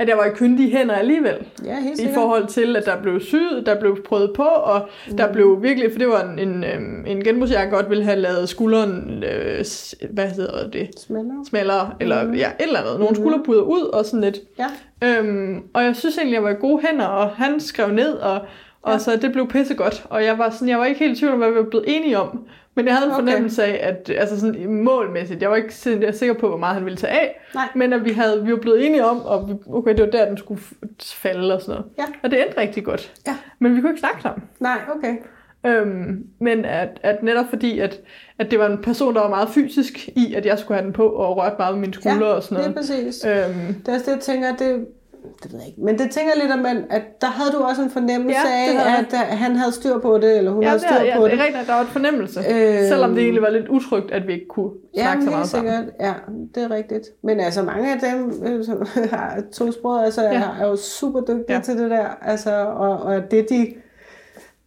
at 0.03 0.09
jeg 0.09 0.17
var 0.17 0.25
i 0.25 0.31
kyndige 0.35 0.71
hænder 0.71 0.95
alligevel. 0.95 1.37
Ja, 1.65 1.81
helt 1.81 2.01
I 2.01 2.09
forhold 2.15 2.47
til, 2.47 2.77
at 2.77 2.87
der 2.87 3.03
blev 3.03 3.21
syet, 3.21 3.63
der 3.67 3.81
blev 3.81 4.05
prøvet 4.05 4.33
på, 4.37 4.43
og 4.43 4.89
mm. 5.09 5.17
der 5.17 5.33
blev 5.33 5.63
virkelig, 5.63 5.93
for 5.93 5.99
det 5.99 6.09
var 6.09 6.23
en, 6.23 6.39
en, 6.39 6.65
øhm, 6.65 7.05
en 7.07 7.25
genbrugs, 7.25 7.53
jeg 7.53 7.69
godt 7.71 7.91
ville 7.91 8.05
have 8.05 8.17
lavet 8.17 8.49
skulderen, 8.49 9.25
øh, 9.25 9.65
hvad 10.11 10.29
hedder 10.29 10.71
det? 10.71 10.91
Smaller. 10.99 11.45
Smaller, 11.49 11.97
eller 12.01 12.25
mm. 12.25 12.35
ja, 12.35 12.49
et 12.49 12.67
eller 12.67 12.81
andet. 12.81 12.99
Nogle 12.99 13.11
mm. 13.11 13.17
skulderpuder 13.17 13.63
ud 13.63 13.83
og 13.83 14.05
sådan 14.05 14.21
lidt. 14.21 14.39
Ja. 14.59 14.69
Øhm, 15.05 15.63
og 15.75 15.85
jeg 15.85 15.97
synes 15.97 16.19
egentlig, 16.19 16.35
jeg 16.35 16.43
var 16.43 16.51
i 16.51 16.61
gode 16.61 16.83
hænder, 16.87 17.07
og 17.07 17.29
han 17.31 17.61
skrev 17.61 17.89
ned, 17.89 18.13
og, 18.13 18.41
og 18.83 18.93
ja. 18.93 18.99
så 18.99 19.17
det 19.17 19.33
blev 19.33 19.49
pissegodt. 19.49 20.07
Og 20.11 20.25
jeg 20.25 20.39
var, 20.39 20.51
sådan, 20.51 20.69
jeg 20.69 20.79
var 20.79 20.85
ikke 20.85 21.01
helt 21.01 21.17
i 21.17 21.21
tvivl 21.21 21.33
om, 21.33 21.39
hvad 21.39 21.51
vi 21.51 21.57
var 21.57 21.71
blevet 21.71 21.85
enige 21.89 22.19
om. 22.19 22.47
Men 22.75 22.87
jeg 22.87 22.95
havde 22.95 23.09
en 23.09 23.15
fornemmelse 23.15 23.63
okay. 23.63 23.73
af, 23.73 23.89
at 23.89 24.11
altså 24.17 24.41
sådan 24.41 24.75
målmæssigt, 24.75 25.43
jeg 25.43 25.51
var 25.51 25.57
ikke 25.57 25.75
jeg 26.01 26.15
sikker 26.15 26.35
på, 26.35 26.49
hvor 26.49 26.57
meget 26.57 26.75
han 26.75 26.85
ville 26.85 26.97
tage 26.97 27.13
af, 27.13 27.41
Nej. 27.55 27.69
men 27.75 27.93
at 27.93 28.05
vi, 28.05 28.13
havde, 28.13 28.45
vi 28.45 28.53
var 28.53 28.59
blevet 28.59 28.87
enige 28.87 29.05
om, 29.05 29.21
og 29.21 29.49
vi, 29.49 29.55
okay, 29.73 29.91
det 29.91 30.01
var 30.01 30.11
der, 30.11 30.29
den 30.29 30.37
skulle 30.37 30.61
falde 31.03 31.55
og 31.55 31.61
sådan 31.61 31.75
noget. 31.75 31.93
Ja. 31.99 32.05
Og 32.23 32.31
det 32.31 32.43
endte 32.43 32.61
rigtig 32.61 32.85
godt. 32.85 33.13
Ja. 33.27 33.37
Men 33.59 33.77
vi 33.77 33.81
kunne 33.81 33.91
ikke 33.91 34.01
snakke 34.01 34.23
sammen. 34.23 34.49
Nej, 34.61 34.79
okay. 34.97 35.17
Øhm, 35.67 36.27
men 36.41 36.65
at, 36.65 37.01
at 37.03 37.23
netop 37.23 37.45
fordi, 37.51 37.79
at, 37.79 38.01
at 38.39 38.51
det 38.51 38.59
var 38.59 38.67
en 38.67 38.83
person, 38.83 39.15
der 39.15 39.21
var 39.21 39.29
meget 39.29 39.49
fysisk 39.49 40.09
i, 40.09 40.35
at 40.35 40.47
jeg 40.47 40.59
skulle 40.59 40.79
have 40.79 40.85
den 40.85 40.93
på 40.93 41.09
og 41.09 41.37
rørte 41.37 41.57
meget 41.59 41.75
med 41.75 41.81
mine 41.81 41.95
skuldre 41.95 42.27
ja, 42.27 42.33
og 42.33 42.43
sådan 42.43 42.57
noget. 42.57 42.69
det 42.69 42.77
er 42.77 42.81
præcis. 42.81 43.25
Øhm, 43.25 43.75
det 43.75 43.89
er 43.89 43.95
også 43.95 44.11
det, 44.11 44.17
jeg 44.17 44.21
tænker, 44.21 44.57
det 44.57 44.87
det 45.43 45.53
ved 45.53 45.59
jeg 45.59 45.69
ikke. 45.69 45.81
Men 45.81 45.99
det 45.99 46.11
tænker 46.11 46.33
lidt 46.43 46.53
om, 46.53 46.67
at 46.91 47.03
der 47.21 47.27
havde 47.27 47.51
du 47.53 47.59
også 47.59 47.83
en 47.83 47.91
fornemmelse 47.91 48.41
ja, 48.49 48.87
af, 48.87 48.99
at, 48.99 49.15
at 49.15 49.39
han 49.39 49.57
havde 49.57 49.73
styr 49.73 49.99
på 49.99 50.19
det, 50.19 50.39
eller 50.39 50.51
hun 50.51 50.63
ja, 50.63 50.69
havde 50.69 50.81
styr 50.81 51.05
ja, 51.05 51.17
på 51.17 51.25
det. 51.25 51.31
Ja, 51.31 51.35
det 51.35 51.41
er 51.41 51.45
rigtigt, 51.45 51.61
at 51.61 51.67
der 51.67 51.75
var 51.75 51.81
et 51.81 51.89
fornemmelse. 51.89 52.41
Øh, 52.41 52.89
selvom 52.89 53.15
det 53.15 53.23
egentlig 53.23 53.43
var 53.43 53.51
lidt 53.51 53.69
utrygt, 53.69 54.11
at 54.11 54.27
vi 54.27 54.33
ikke 54.33 54.49
kunne 54.49 54.71
snakke 54.95 55.19
ja, 55.19 55.25
så 55.25 55.31
meget 55.31 55.49
sikkert. 55.49 55.75
sammen. 55.75 55.91
Ja, 56.01 56.15
det 56.55 56.63
er 56.63 56.71
rigtigt. 56.71 57.09
Men 57.23 57.41
altså 57.41 57.63
mange 57.63 57.93
af 57.95 58.01
dem, 58.01 58.43
øh, 58.47 58.65
som 58.65 58.87
har 59.13 59.43
to 59.53 59.73
sprog, 59.73 60.05
altså, 60.05 60.23
ja. 60.23 60.43
er 60.61 60.67
jo 60.67 60.77
super 60.77 61.21
dygtige 61.21 61.57
ja. 61.57 61.61
til 61.61 61.79
det 61.79 61.91
der. 61.91 62.07
Altså, 62.23 62.65
og, 62.65 63.03
og 63.03 63.31
det 63.31 63.47
de 63.51 63.75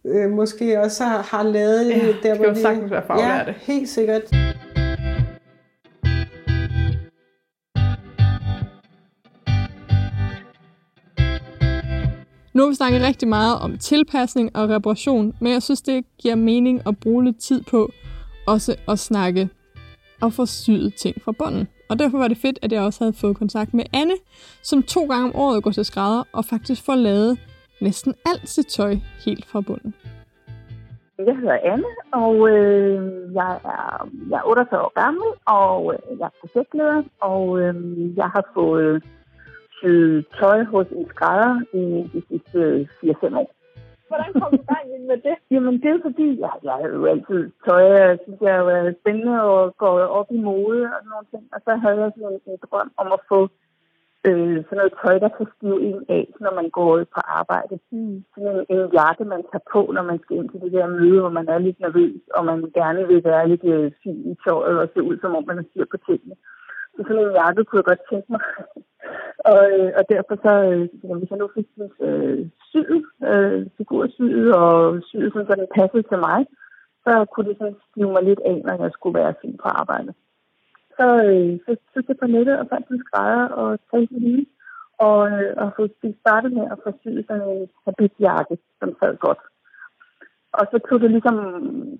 øh, 0.04 0.30
måske 0.30 0.80
også 0.80 1.04
har, 1.04 1.22
har 1.22 1.42
lavet 1.42 1.88
ja, 1.88 2.12
der, 2.22 2.34
hvor 2.34 2.44
de... 2.44 2.50
det 2.50 2.58
sagtens 2.58 2.90
være 2.90 3.02
faglærte. 3.06 3.54
Ja, 3.68 3.72
helt 3.72 3.88
sikkert. 3.88 4.22
Nu 12.56 12.62
har 12.62 12.68
vi 12.68 12.74
snakket 12.74 13.02
rigtig 13.02 13.28
meget 13.28 13.58
om 13.64 13.78
tilpasning 13.78 14.56
og 14.56 14.68
reparation, 14.68 15.34
men 15.40 15.52
jeg 15.52 15.62
synes, 15.62 15.82
det 15.82 16.04
giver 16.18 16.34
mening 16.34 16.86
at 16.86 16.94
bruge 17.02 17.24
lidt 17.24 17.38
tid 17.38 17.62
på 17.62 17.90
også 18.46 18.76
at 18.88 18.98
snakke 18.98 19.48
og 20.22 20.32
få 20.32 20.46
syet 20.46 20.94
ting 20.94 21.22
fra 21.24 21.32
bunden. 21.32 21.68
Og 21.90 21.98
derfor 21.98 22.18
var 22.18 22.28
det 22.28 22.36
fedt, 22.36 22.58
at 22.62 22.72
jeg 22.72 22.82
også 22.82 23.04
havde 23.04 23.12
fået 23.12 23.36
kontakt 23.36 23.74
med 23.74 23.84
Anne, 23.94 24.14
som 24.62 24.82
to 24.82 25.06
gange 25.06 25.24
om 25.24 25.36
året 25.36 25.64
går 25.64 25.70
til 25.70 25.84
skrædder 25.84 26.22
og 26.32 26.44
faktisk 26.44 26.86
får 26.86 26.94
lavet 26.94 27.38
næsten 27.80 28.14
alt 28.26 28.48
sit 28.48 28.66
tøj 28.66 28.96
helt 29.26 29.46
fra 29.46 29.60
bunden. 29.60 29.94
Jeg 31.18 31.36
hedder 31.36 31.58
Anne, 31.72 31.90
og 32.12 32.48
øh, 32.48 33.34
jeg, 33.34 33.60
er, 33.64 34.08
jeg 34.30 34.36
er 34.36 34.48
48 34.48 34.80
år 34.80 34.92
gammel, 35.02 35.28
og 35.46 35.94
øh, 35.94 36.18
jeg 36.18 36.26
er 36.26 36.36
projektleder, 36.40 37.02
og 37.20 37.60
øh, 37.60 37.74
jeg 38.16 38.28
har 38.34 38.44
fået 38.54 39.02
syet 39.78 40.26
tøj 40.38 40.64
hos 40.64 40.86
en 40.98 41.06
skrædder 41.08 41.54
i 41.80 41.82
de 42.12 42.22
sidste 42.28 42.88
4-5 43.02 43.36
år. 43.42 43.50
Hvordan 44.08 44.32
kom 44.40 44.50
du 44.50 44.62
i 44.62 44.70
gang 44.74 44.86
med 45.10 45.18
det? 45.26 45.36
Jamen, 45.54 45.74
det 45.82 45.90
er 45.90 46.00
fordi, 46.08 46.28
jeg, 46.40 46.52
jeg 46.62 46.76
havde 46.80 46.94
jo 47.00 47.06
altid 47.06 47.40
tøj, 47.66 47.82
jeg 47.82 48.18
synes, 48.22 48.40
jeg 48.40 48.54
har 48.54 48.64
været 48.64 48.96
spændende 49.00 49.42
og 49.42 49.76
gå 49.76 49.86
op 50.18 50.28
i 50.30 50.38
mode 50.48 50.82
og 50.94 50.98
sådan 51.00 51.12
nogle 51.14 51.30
ting. 51.32 51.44
Og 51.54 51.60
så 51.66 51.72
havde 51.82 52.00
jeg 52.02 52.12
sådan 52.14 52.32
en, 52.32 52.40
en 52.52 52.58
drøm 52.66 52.90
om 53.02 53.08
at 53.16 53.20
få 53.30 53.40
øh, 54.28 54.56
sådan 54.66 54.78
noget 54.80 54.94
tøj, 55.02 55.14
der 55.24 55.30
kan 55.36 55.46
stive 55.56 55.78
en 55.88 56.00
af, 56.08 56.26
når 56.44 56.52
man 56.60 56.68
går 56.78 56.92
på 57.14 57.20
arbejde. 57.40 57.74
Mm. 57.92 58.24
Sådan 58.34 58.48
en, 58.54 58.60
en 58.74 58.82
jakke, 58.98 59.24
man 59.24 59.42
tager 59.50 59.66
på, 59.72 59.80
når 59.96 60.04
man 60.10 60.18
skal 60.22 60.36
ind 60.36 60.48
til 60.50 60.60
det 60.64 60.72
der 60.72 60.86
møde, 61.00 61.20
hvor 61.20 61.34
man 61.38 61.48
er 61.48 61.58
lidt 61.58 61.80
nervøs, 61.80 62.20
og 62.36 62.44
man 62.44 62.58
gerne 62.80 63.02
vil 63.10 63.24
være 63.24 63.48
lidt 63.48 63.64
øh, 63.74 63.92
fin 64.02 64.20
i 64.32 64.34
tøjet 64.44 64.78
og 64.82 64.88
se 64.94 65.02
ud, 65.08 65.16
som 65.20 65.36
om 65.38 65.44
man 65.46 65.58
er 65.58 65.66
styr 65.70 65.86
på 65.90 65.98
tingene. 66.06 66.36
Sådan 67.02 67.16
noget 67.16 67.36
jakke 67.40 67.64
kunne 67.64 67.80
jeg 67.80 67.90
godt 67.90 68.08
tænke 68.10 68.28
mig. 68.32 68.42
og, 69.50 69.62
øh, 69.76 69.90
og 69.98 70.02
derfor 70.12 70.34
så, 70.46 70.54
øh, 70.70 71.18
hvis 71.18 71.30
jeg 71.30 71.38
nu 71.38 71.48
fik 71.54 71.66
sådan 71.74 71.92
øh, 72.08 72.40
syet, 72.70 73.04
øh, 73.30 73.60
figursyet 73.76 74.54
og 74.62 75.02
syet, 75.08 75.32
sådan, 75.32 75.46
så 75.48 75.54
den 75.62 75.74
passede 75.78 76.04
til 76.10 76.18
mig, 76.28 76.40
så 77.04 77.12
kunne 77.32 77.48
det 77.48 77.56
sådan 77.58 77.80
stive 77.90 78.12
mig 78.12 78.22
lidt 78.24 78.42
af, 78.50 78.56
når 78.64 78.82
jeg 78.82 78.92
skulle 78.92 79.18
være 79.20 79.38
fin 79.42 79.56
på 79.62 79.68
arbejde 79.82 80.12
så, 80.98 81.06
øh, 81.28 81.52
så 81.64 81.70
søgte 81.92 82.10
jeg 82.12 82.20
på 82.20 82.26
nettet 82.26 82.58
og 82.60 82.66
fandt 82.72 82.86
en 82.88 83.02
skrædder 83.04 83.44
og 83.60 83.68
talte 83.90 84.14
med 84.14 84.20
hende. 84.20 84.46
Og, 85.08 85.20
øh, 85.30 85.52
og 85.62 85.68
få 85.76 85.82
startet 86.22 86.52
med 86.52 86.66
at 86.72 86.78
få 86.84 86.90
syet 87.00 87.24
sådan 87.28 87.48
en 87.48 87.68
habitjakke, 87.84 88.56
som 88.80 88.88
sad 89.00 89.16
godt. 89.26 89.42
Og 90.58 90.64
så 90.70 90.78
tog 90.88 91.00
det 91.00 91.10
ligesom, 91.10 91.36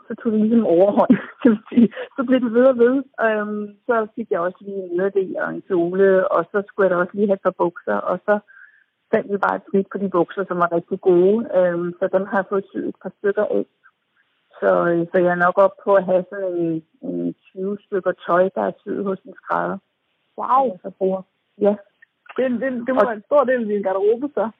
så 0.06 0.12
tog 0.14 0.32
det 0.32 0.40
ligesom 0.40 0.66
overhånd, 0.66 1.14
kan 1.42 1.50
man 1.54 1.62
sige. 1.70 1.88
Så 2.16 2.20
blev 2.26 2.40
det 2.40 2.54
ved 2.54 2.66
og 2.72 2.78
ved. 2.84 2.96
Øhm, 3.26 3.66
så 3.86 4.06
fik 4.14 4.28
jeg 4.30 4.40
også 4.40 4.58
lige 4.60 4.82
en 4.84 4.96
nederdel 4.96 5.36
og 5.42 5.48
en 5.54 5.62
kjole, 5.68 6.28
og 6.34 6.44
så 6.52 6.62
skulle 6.66 6.84
jeg 6.84 6.90
da 6.90 6.96
også 7.02 7.14
lige 7.14 7.28
have 7.28 7.40
et 7.40 7.46
par 7.46 7.58
bukser, 7.62 7.96
og 8.10 8.16
så 8.26 8.34
fandt 9.12 9.32
vi 9.32 9.36
bare 9.36 9.56
et 9.56 9.66
snit 9.70 9.86
på 9.92 9.98
de 9.98 10.08
bukser, 10.08 10.44
som 10.48 10.58
var 10.58 10.72
rigtig 10.72 11.00
gode. 11.00 11.38
Øhm, 11.58 11.88
så 11.98 12.08
dem 12.14 12.24
har 12.30 12.38
jeg 12.38 12.48
fået 12.48 12.64
syet 12.70 12.88
et 12.88 13.00
par 13.02 13.12
stykker 13.18 13.44
af. 13.44 13.64
Så, 14.60 14.70
øh, 14.90 15.06
så 15.10 15.16
jeg 15.24 15.32
er 15.32 15.44
nok 15.46 15.58
op 15.64 15.74
på 15.84 15.94
at 15.94 16.04
have 16.04 16.24
sådan 16.30 16.54
en, 16.54 16.82
en 17.02 17.34
20 17.52 17.78
stykker 17.86 18.12
tøj, 18.26 18.48
der 18.54 18.62
er 18.62 18.72
syet 18.80 19.04
hos 19.04 19.20
en 19.20 19.34
skrædder. 19.34 19.78
Wow. 20.38 20.78
Så 20.82 20.90
bruger. 20.98 21.22
Ja. 21.60 21.74
Det, 22.36 22.50
det, 22.50 22.70
det 22.86 22.94
må 22.94 23.00
være 23.04 23.14
en 23.20 23.28
stor 23.28 23.44
del 23.44 23.60
af 23.60 23.66
din 23.66 23.82
garderobe, 23.82 24.28
så. 24.34 24.50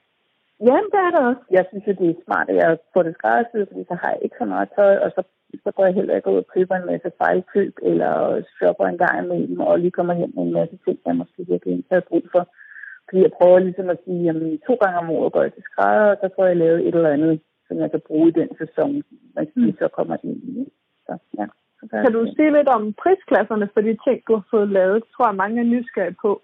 Ja, 0.60 0.78
det 0.92 1.00
er 1.06 1.10
det 1.14 1.22
også. 1.30 1.44
Jeg 1.50 1.64
synes, 1.68 1.84
at 1.88 1.98
det 1.98 2.08
er 2.10 2.24
smart, 2.24 2.48
at 2.50 2.56
jeg 2.56 2.78
får 2.92 3.02
det 3.02 3.14
skræddersyet, 3.14 3.68
fordi 3.68 3.84
så 3.90 3.94
har 4.00 4.10
jeg 4.10 4.20
ikke 4.22 4.36
så 4.38 4.44
meget 4.44 4.68
tøj, 4.76 4.94
og 5.04 5.10
så, 5.16 5.22
så 5.64 5.70
går 5.76 5.84
jeg 5.84 5.94
heller 5.94 6.16
ikke 6.16 6.30
ud 6.30 6.42
og 6.44 6.50
køber 6.54 6.74
en 6.76 6.90
masse 6.92 7.10
fejlkøb, 7.20 7.74
eller 7.82 8.12
shopper 8.56 8.86
en 8.86 8.98
gang 8.98 9.14
imellem, 9.24 9.60
og 9.60 9.78
lige 9.78 9.96
kommer 9.98 10.14
hjem 10.14 10.32
med 10.34 10.44
en 10.44 10.56
masse 10.60 10.76
ting, 10.84 10.98
jeg 11.06 11.16
måske 11.16 11.40
virkelig 11.52 11.76
ikke 11.76 11.94
har 11.94 12.10
brug 12.10 12.24
for. 12.34 12.42
Fordi 13.08 13.22
jeg 13.22 13.32
prøver 13.38 13.58
ligesom 13.58 13.88
at 13.90 14.02
sige, 14.04 14.30
at 14.30 14.36
to 14.66 14.74
gange 14.82 14.98
om 14.98 15.10
året 15.10 15.32
går 15.32 15.42
jeg 15.42 15.52
til 15.54 15.62
skrædder, 15.68 16.10
og 16.12 16.18
så 16.22 16.28
får 16.36 16.46
jeg 16.46 16.56
lavet 16.56 16.80
et 16.88 16.94
eller 16.94 17.16
andet 17.16 17.40
som 17.68 17.76
jeg 17.82 17.90
kan 17.90 18.02
bruge 18.08 18.28
i 18.28 18.38
den 18.40 18.50
sæson, 18.60 19.02
man 19.34 19.46
mm. 19.56 19.72
så 19.78 19.88
kommer 19.88 20.16
ind 20.22 20.42
i. 20.58 20.72
Så, 21.06 21.18
ja, 21.38 21.46
så 21.80 21.84
kan 22.02 22.12
du 22.12 22.22
sige 22.36 22.52
lidt 22.56 22.68
om 22.68 22.82
prisklasserne 23.02 23.68
for 23.74 23.80
de 23.80 23.96
ting, 24.06 24.18
du 24.28 24.32
har 24.38 24.46
fået 24.50 24.68
lavet? 24.68 25.02
Det 25.02 25.10
tror 25.12 25.28
jeg, 25.28 25.36
mange 25.42 25.60
er 25.60 25.70
nysgerrige 25.74 26.16
på. 26.22 26.42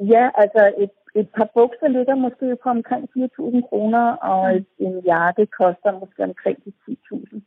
Ja, 0.00 0.30
altså 0.34 0.72
et, 0.78 0.90
et 1.14 1.28
par 1.36 1.48
bukser 1.54 1.88
ligger 1.88 2.14
måske 2.14 2.56
på 2.62 2.68
omkring 2.68 3.08
4.000 3.16 3.68
kroner, 3.68 4.16
og 4.16 4.54
mm. 4.54 4.86
en 4.86 5.00
jakke 5.00 5.46
koster 5.46 5.98
måske 6.00 6.22
omkring 6.24 6.58
10.000. 6.88 7.40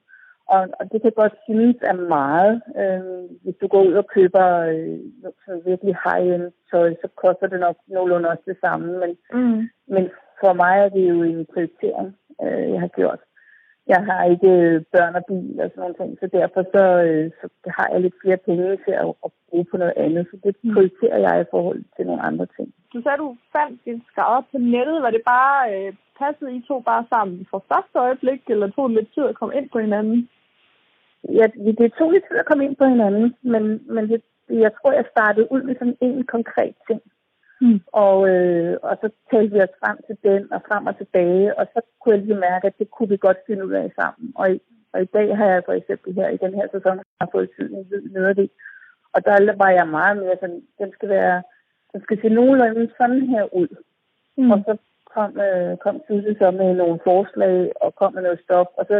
Og, 0.47 0.67
og 0.79 0.91
det 0.91 1.01
kan 1.01 1.11
godt 1.11 1.35
synes 1.43 1.77
af 1.81 1.95
meget. 1.95 2.61
Øh, 2.81 3.01
hvis 3.43 3.55
du 3.61 3.67
går 3.67 3.83
ud 3.83 3.93
og 3.93 4.07
køber 4.07 4.47
øh, 4.73 4.99
sådan 5.45 5.61
virkelig 5.65 5.95
high-end 6.05 6.51
tøj, 6.71 6.95
så 7.01 7.07
koster 7.15 7.47
det 7.47 7.59
nok 7.59 7.75
nogenlunde 7.87 8.29
også 8.29 8.43
det 8.45 8.57
samme. 8.65 8.99
Men, 8.99 9.17
mm. 9.33 9.69
men 9.87 10.09
for 10.39 10.53
mig 10.53 10.75
er 10.79 10.89
det 10.89 11.09
jo 11.09 11.23
en 11.23 11.45
prioritering 11.53 12.17
øh, 12.43 12.71
jeg 12.73 12.79
har 12.79 12.87
gjort. 12.87 13.19
Jeg 13.87 14.01
har 14.09 14.23
ikke 14.33 14.51
børn 14.93 15.15
og 15.15 15.23
bil 15.29 15.59
og 15.63 15.69
sådan 15.69 15.81
noget, 15.81 15.97
ting, 15.97 16.11
så 16.19 16.27
derfor 16.39 16.61
så, 16.75 16.83
øh, 17.07 17.31
så 17.39 17.47
har 17.77 17.87
jeg 17.91 18.01
lidt 18.01 18.21
flere 18.21 18.37
penge 18.37 18.77
til 18.85 18.93
at, 19.01 19.07
at 19.25 19.31
bruge 19.49 19.65
på 19.71 19.77
noget 19.77 19.93
andet, 20.05 20.27
så 20.31 20.35
det 20.43 20.55
mm. 20.63 20.73
prioriterer 20.73 21.19
jeg 21.25 21.41
i 21.41 21.51
forhold 21.51 21.81
til 21.95 22.05
nogle 22.05 22.21
andre 22.29 22.47
ting. 22.55 22.67
Du 22.93 23.01
sagde, 23.01 23.17
du 23.17 23.37
fandt 23.55 23.85
din 23.85 24.01
skade 24.11 24.41
på 24.51 24.57
nettet. 24.57 25.03
Var 25.05 25.11
det 25.15 25.23
bare 25.35 25.59
øh, 25.73 25.93
passet 26.19 26.47
I 26.57 26.59
to 26.67 26.79
bare 26.79 27.05
sammen 27.13 27.47
fra 27.49 27.59
første 27.71 27.95
øjeblik, 28.05 28.41
eller 28.49 28.67
tog 28.69 28.89
det 28.89 28.97
lidt 28.97 29.13
tid 29.13 29.25
at 29.29 29.39
komme 29.39 29.55
ind 29.59 29.69
på 29.69 29.79
hinanden? 29.79 30.29
Ja, 31.37 31.45
det 31.79 31.93
tog 31.97 32.11
lidt 32.11 32.25
tid 32.27 32.37
at 32.37 32.45
komme 32.45 32.65
ind 32.65 32.75
på 32.75 32.85
hinanden, 32.85 33.35
men, 33.41 33.63
men 33.95 34.03
det, 34.09 34.21
jeg 34.49 34.71
tror, 34.77 34.91
jeg 34.91 35.05
startede 35.11 35.51
ud 35.51 35.61
med 35.63 35.75
sådan 35.75 35.97
en 36.01 36.23
konkret 36.35 36.75
ting. 36.87 37.01
Mm. 37.63 37.79
Og, 38.05 38.17
øh, 38.29 38.77
og 38.87 38.93
så 39.01 39.07
talte 39.31 39.53
vi 39.53 39.59
os 39.67 39.79
frem 39.81 39.97
til 40.07 40.17
den 40.27 40.53
og 40.55 40.61
frem 40.67 40.83
og 40.89 40.97
tilbage, 40.97 41.59
og 41.59 41.65
så 41.73 41.79
kunne 41.99 42.15
jeg 42.15 42.23
lige 42.23 42.45
mærke, 42.49 42.67
at 42.67 42.77
det 42.79 42.91
kunne 42.91 43.09
vi 43.09 43.17
godt 43.17 43.39
finde 43.47 43.65
ud 43.67 43.71
af 43.71 43.91
sammen. 43.99 44.25
Og 44.35 44.51
i, 44.51 44.57
og 44.93 45.01
i 45.01 45.09
dag 45.17 45.37
har 45.37 45.47
jeg 45.53 45.61
for 45.65 45.73
eksempel 45.73 46.13
her 46.13 46.29
i 46.29 46.37
den 46.37 46.53
her 46.53 46.67
sæson 46.71 46.99
har 47.21 47.29
fået 47.31 47.49
syet 47.53 47.71
en 47.71 47.85
hvid 47.89 48.09
nederdel. 48.15 48.49
Og 49.13 49.25
der 49.25 49.55
var 49.63 49.69
jeg 49.69 49.87
meget 49.87 50.17
mere 50.17 50.37
sådan, 50.39 50.61
den 50.79 50.91
skal 50.91 51.09
være, 51.09 51.43
den 51.93 52.01
skal 52.01 52.21
se 52.21 52.29
nogenlunde 52.29 52.89
sådan 52.97 53.21
her 53.33 53.45
ud. 53.61 53.71
Mm. 54.37 54.51
Og 54.51 54.59
så 54.67 54.77
kom, 55.13 55.39
øh, 55.47 55.77
kom 55.77 56.01
Susie 56.07 56.35
så 56.41 56.51
med 56.51 56.73
nogle 56.73 56.99
forslag 57.03 57.71
og 57.81 57.95
kom 57.95 58.13
med 58.13 58.21
noget 58.21 58.39
stof, 58.43 58.67
og 58.77 58.85
så 58.89 58.95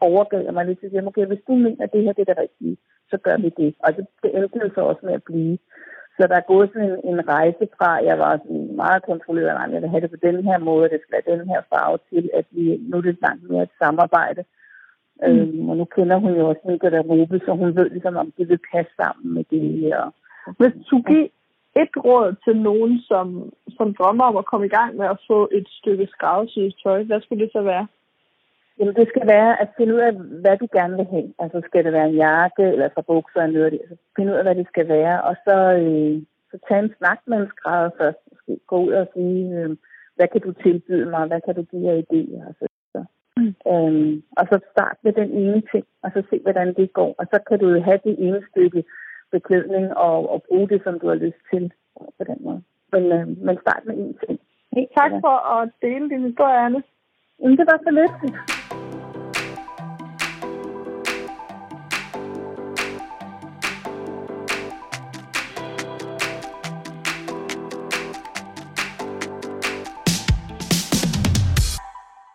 overgav 0.00 0.42
jeg 0.44 0.54
mig 0.54 0.66
lidt 0.66 0.80
til 0.80 0.96
at 0.96 1.06
okay, 1.06 1.26
hvis 1.26 1.46
du 1.46 1.54
mener, 1.54 1.84
at 1.84 1.92
det 1.92 2.02
her 2.04 2.12
det 2.12 2.22
er 2.22 2.32
det 2.32 2.42
rigtige, 2.44 2.76
så 3.10 3.16
gør 3.26 3.36
vi 3.36 3.50
det. 3.60 3.74
Og 3.84 3.96
det, 3.96 4.06
det 4.22 4.30
endte 4.36 4.70
så 4.74 4.80
også 4.80 5.02
med 5.06 5.14
at 5.14 5.24
blive. 5.24 5.58
Så 6.16 6.26
der 6.30 6.36
er 6.36 6.50
gået 6.52 6.70
sådan 6.72 6.90
en, 6.90 6.98
en 7.12 7.28
rejse 7.28 7.64
fra, 7.76 7.90
jeg 8.08 8.18
var 8.18 8.32
sådan 8.36 8.76
meget 8.76 9.02
kontrolleret, 9.02 9.64
at 9.64 9.72
jeg 9.72 9.82
vil 9.82 9.90
have 9.90 10.00
det 10.00 10.10
på 10.10 10.20
den 10.28 10.44
her 10.44 10.58
måde, 10.58 10.90
det 10.92 11.00
skal 11.00 11.14
være 11.16 11.36
den 11.36 11.48
her 11.48 11.60
farve 11.70 11.98
til, 12.10 12.30
at 12.34 12.46
vi 12.50 12.64
nu 12.88 12.96
er 12.96 13.02
det 13.02 13.18
langt 13.22 13.50
mere 13.50 13.62
et 13.62 13.78
samarbejde. 13.82 14.42
Mm. 15.22 15.26
Øhm, 15.26 15.68
og 15.68 15.76
nu 15.76 15.84
kender 15.84 16.16
hun 16.16 16.32
jo 16.38 16.48
også 16.48 16.62
Mika 16.64 16.88
Rube, 17.10 17.40
så 17.44 17.52
hun 17.52 17.76
ved 17.76 17.90
ligesom, 17.90 18.16
om 18.16 18.32
det 18.38 18.48
vil 18.48 18.60
passe 18.72 18.92
sammen 19.00 19.34
med 19.34 19.44
det 19.50 19.62
her. 19.80 20.00
Hvis 20.58 20.74
du 20.90 21.02
giver 21.08 21.28
et 21.76 21.94
råd 22.04 22.34
til 22.44 22.56
nogen, 22.56 23.00
som, 23.00 23.52
som 23.76 23.94
drømmer 23.94 24.24
om 24.24 24.36
at 24.36 24.46
komme 24.46 24.66
i 24.66 24.74
gang 24.78 24.96
med 24.96 25.06
at 25.06 25.20
få 25.26 25.48
et 25.52 25.68
stykke 25.68 26.06
skravsyet 26.06 26.74
tøj, 26.82 27.02
hvad 27.02 27.20
skulle 27.20 27.44
det 27.44 27.52
så 27.52 27.62
være? 27.62 27.86
Jamen, 28.80 28.94
det 28.94 29.08
skal 29.08 29.26
være 29.26 29.60
at 29.62 29.68
finde 29.76 29.94
ud 29.94 30.00
af, 30.08 30.12
hvad 30.42 30.56
du 30.56 30.66
gerne 30.72 30.96
vil 30.96 31.08
have. 31.14 31.28
Altså, 31.38 31.58
skal 31.64 31.84
det 31.84 31.92
være 31.92 32.08
en 32.08 32.14
jakke, 32.14 32.62
eller 32.62 32.88
så 32.88 33.02
bukser, 33.06 33.40
eller 33.40 33.52
noget 33.52 33.64
af 33.64 33.70
det. 33.70 33.80
Altså, 33.80 33.96
finde 34.16 34.32
ud 34.32 34.36
af, 34.38 34.44
hvad 34.44 34.54
det 34.54 34.66
skal 34.72 34.88
være, 34.88 35.22
og 35.28 35.34
så, 35.46 35.56
øh, 35.82 36.22
så 36.50 36.56
tage 36.68 36.82
en 36.82 36.94
snak 36.98 37.18
med 37.26 37.38
en 37.38 37.52
skrædder 37.54 37.90
først. 38.00 38.18
Måske 38.30 38.52
gå 38.66 38.76
ud 38.86 38.92
og 39.02 39.06
sige, 39.14 39.42
øh, 39.58 39.70
hvad 40.16 40.28
kan 40.32 40.40
du 40.40 40.52
tilbyde 40.52 41.10
mig, 41.14 41.26
hvad 41.26 41.40
kan 41.46 41.54
du 41.54 41.62
give 41.62 41.90
af 41.90 42.04
idéer, 42.04 42.42
og 42.48 42.54
så 42.58 42.64
så. 42.92 43.04
Mm. 43.36 43.54
Øhm, 43.72 44.22
og 44.38 44.44
så 44.50 44.56
start 44.72 44.96
med 45.04 45.12
den 45.12 45.30
ene 45.42 45.62
ting, 45.72 45.84
og 46.02 46.10
så 46.14 46.22
se, 46.30 46.36
hvordan 46.42 46.74
det 46.74 46.92
går. 46.92 47.14
Og 47.20 47.26
så 47.32 47.38
kan 47.48 47.58
du 47.58 47.68
have 47.88 48.00
det 48.04 48.14
ene 48.26 48.42
stykke 48.50 48.84
beklædning 49.32 49.86
og, 49.96 50.30
og 50.32 50.42
bruge 50.48 50.68
det, 50.68 50.80
som 50.84 51.00
du 51.00 51.06
har 51.08 51.18
lyst 51.24 51.42
til 51.52 51.72
på 52.18 52.24
den 52.30 52.38
måde. 52.40 52.62
Men, 52.92 53.04
øh, 53.12 53.26
men 53.46 53.58
start 53.64 53.82
med 53.84 53.94
en 53.94 54.16
ting. 54.26 54.40
Hey, 54.74 54.84
tak 54.98 55.12
for 55.24 55.36
at 55.54 55.70
dele 55.82 56.08
din 56.10 56.22
historie, 56.28 56.58
Anne. 56.66 56.82
Det 57.58 57.66
var 57.70 57.78
så 57.84 57.90
lidt. 57.90 58.59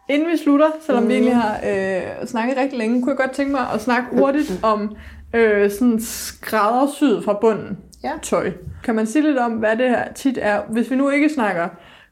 Inden 0.09 0.31
vi 0.31 0.37
slutter, 0.37 0.71
selvom 0.85 1.03
mm. 1.03 1.09
vi 1.09 1.13
egentlig 1.13 1.35
har 1.35 1.59
øh, 1.67 2.27
snakket 2.27 2.57
rigtig 2.57 2.79
længe, 2.79 3.01
kunne 3.01 3.11
jeg 3.11 3.17
godt 3.17 3.31
tænke 3.31 3.51
mig 3.51 3.71
at 3.73 3.81
snakke 3.81 4.07
hurtigt 4.11 4.59
om 4.73 4.95
øh, 5.33 5.71
sådan 5.71 5.99
skræddersyd 6.01 7.21
fra 7.21 7.37
bunden 7.41 7.77
ja. 8.03 8.11
tøj. 8.21 8.51
Kan 8.83 8.95
man 8.95 9.07
sige 9.07 9.23
lidt 9.23 9.37
om, 9.37 9.51
hvad 9.51 9.77
det 9.77 9.89
her 9.89 10.13
tit 10.13 10.39
er, 10.41 10.61
hvis 10.69 10.91
vi 10.91 10.95
nu 10.95 11.09
ikke 11.09 11.29
snakker 11.29 11.69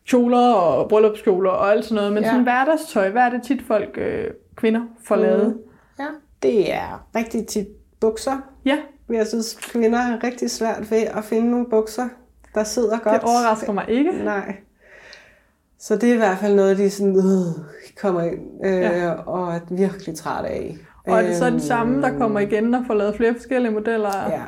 kjoler 0.07 0.53
og 0.53 0.89
bryllupskjoler 0.89 1.49
og 1.49 1.71
alt 1.71 1.85
sådan 1.85 1.95
noget, 1.95 2.13
men 2.13 2.23
ja. 2.23 2.29
sådan 2.29 2.43
hverdagstøj, 2.43 3.09
hvad 3.09 3.21
er 3.21 3.29
det 3.29 3.43
tit 3.43 3.61
folk, 3.67 3.97
øh, 3.97 4.27
kvinder, 4.55 4.81
får 5.03 5.15
mm. 5.15 5.21
lavet? 5.21 5.57
Ja, 5.99 6.07
det 6.43 6.73
er 6.73 7.07
rigtig 7.15 7.47
tit 7.47 7.67
bukser. 7.99 8.37
Ja. 8.65 8.77
Jeg 9.09 9.27
synes, 9.27 9.55
kvinder 9.61 9.99
har 9.99 10.23
rigtig 10.23 10.51
svært 10.51 10.91
ved 10.91 10.97
at 10.97 11.23
finde 11.23 11.51
nogle 11.51 11.65
bukser, 11.69 12.09
der 12.55 12.63
sidder 12.63 12.99
godt. 12.99 13.21
Det 13.21 13.29
overrasker 13.29 13.71
mig 13.71 13.85
ikke. 13.87 14.11
Nej. 14.23 14.55
Så 15.79 15.95
det 15.95 16.09
er 16.09 16.13
i 16.13 16.17
hvert 16.17 16.37
fald 16.37 16.55
noget, 16.55 16.77
de 16.77 16.89
sådan, 16.89 17.15
øh, 17.15 17.63
kommer 18.01 18.21
ind 18.21 18.65
øh, 18.65 18.81
ja. 18.81 19.11
og 19.11 19.55
er 19.55 19.59
virkelig 19.69 20.15
træt 20.15 20.45
af. 20.45 20.77
Og 21.07 21.17
er 21.17 21.21
det 21.21 21.35
så 21.35 21.49
det 21.49 21.61
samme, 21.61 22.01
der 22.01 22.17
kommer 22.17 22.41
øhm. 22.41 22.51
igen 22.51 22.73
og 22.73 22.83
får 22.87 22.93
lavet 22.93 23.15
flere 23.15 23.33
forskellige 23.33 23.71
modeller? 23.71 24.29
Ja, 24.29 24.41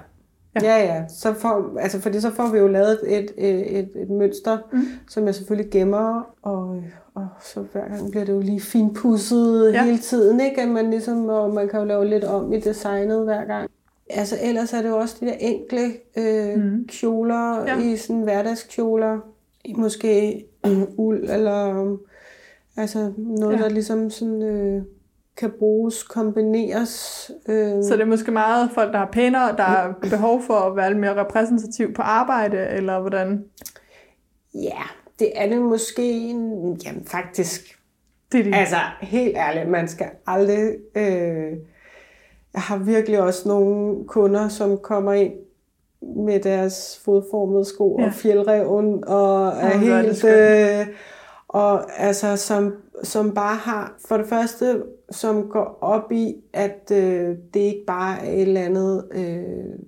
Ja, 0.61 0.77
ja. 0.77 1.03
Så 1.07 1.33
får, 1.33 1.77
altså, 1.79 1.99
fordi 1.99 2.21
så 2.21 2.31
får 2.31 2.51
vi 2.51 2.57
jo 2.57 2.67
lavet 2.67 2.99
et, 3.07 3.31
et, 3.37 3.79
et, 3.79 3.89
et 3.95 4.09
mønster, 4.09 4.57
mm. 4.73 4.81
som 5.09 5.25
jeg 5.25 5.35
selvfølgelig 5.35 5.71
gemmer, 5.71 6.29
og, 6.41 6.83
og 7.15 7.27
så 7.41 7.61
hver 7.71 7.87
gang 7.87 8.11
bliver 8.11 8.25
det 8.25 8.33
jo 8.33 8.39
lige 8.39 8.61
finpudset 8.61 9.73
ja. 9.73 9.83
hele 9.83 9.97
tiden, 9.97 10.39
ikke? 10.39 10.61
At 10.61 10.67
man 10.67 10.89
ligesom, 10.89 11.29
og 11.29 11.53
man 11.53 11.69
kan 11.69 11.79
jo 11.79 11.85
lave 11.85 12.05
lidt 12.05 12.23
om 12.23 12.53
i 12.53 12.59
designet 12.59 13.23
hver 13.23 13.45
gang. 13.45 13.69
Altså 14.09 14.35
ellers 14.41 14.73
er 14.73 14.81
det 14.81 14.89
jo 14.89 14.97
også 14.97 15.15
de 15.19 15.25
der 15.25 15.33
enkle 15.39 15.91
øh, 16.17 16.63
mm. 16.63 16.87
kjoler, 16.87 17.63
ja. 17.67 17.79
i 17.79 17.97
sådan 17.97 18.21
hverdagskjoler, 18.21 19.19
i 19.65 19.73
måske 19.73 20.45
uld 20.97 21.29
eller 21.29 21.97
Altså 22.77 23.11
noget, 23.17 23.53
Ja. 23.53 23.57
ja. 23.57 23.63
der 23.63 23.69
ligesom 23.69 24.09
sådan, 24.09 24.41
øh, 24.41 24.81
kan 25.37 25.51
bruges, 25.59 26.03
kombineres. 26.03 27.31
Øh, 27.49 27.83
Så 27.83 27.89
det 27.93 28.01
er 28.01 28.05
måske 28.05 28.31
meget 28.31 28.69
folk, 28.73 28.91
der 28.93 28.97
har 28.99 29.09
pænere, 29.11 29.55
der 29.57 29.63
har 29.63 29.97
behov 30.01 30.41
for 30.41 30.53
at 30.53 30.75
være 30.75 30.89
lidt 30.89 30.99
mere 30.99 31.15
repræsentativ 31.25 31.93
på 31.93 32.01
arbejde, 32.01 32.57
eller 32.67 32.99
hvordan? 32.99 33.45
Ja, 34.53 34.81
det 35.19 35.31
er 35.35 35.49
det 35.49 35.61
måske. 35.61 36.11
en- 36.11 36.73
Jamen 36.85 37.05
faktisk. 37.05 37.79
Det 38.31 38.39
er 38.39 38.43
det. 38.43 38.55
Altså 38.55 38.75
helt 39.01 39.37
ærligt, 39.37 39.69
man 39.69 39.87
skal 39.87 40.07
aldrig... 40.27 40.73
Øh, 40.95 41.57
jeg 42.53 42.61
har 42.61 42.77
virkelig 42.77 43.19
også 43.21 43.47
nogle 43.47 44.05
kunder, 44.07 44.47
som 44.47 44.77
kommer 44.77 45.13
ind 45.13 45.33
med 46.01 46.39
deres 46.39 47.01
fodformede 47.05 47.65
sko 47.65 47.95
Ja. 47.99 48.03
ja. 48.03 48.07
og 48.09 48.13
fjeldreven 48.13 49.03
og 49.07 49.47
er 49.47 49.51
er 49.51 49.71
det 49.71 49.79
helt... 49.79 50.25
Øh, 50.25 50.87
og 51.47 51.99
altså, 52.01 52.35
som, 52.37 52.73
som 53.03 53.33
bare 53.33 53.55
har, 53.55 53.93
for 54.07 54.17
det 54.17 54.27
første, 54.27 54.83
som 55.11 55.49
går 55.49 55.77
op 55.81 56.11
i, 56.11 56.35
at 56.53 56.91
øh, 56.91 57.37
det 57.53 57.59
ikke 57.59 57.83
bare 57.87 58.19
er 58.19 58.31
et 58.31 58.41
eller 58.41 58.61
andet 58.61 59.05
øh, 59.11 59.79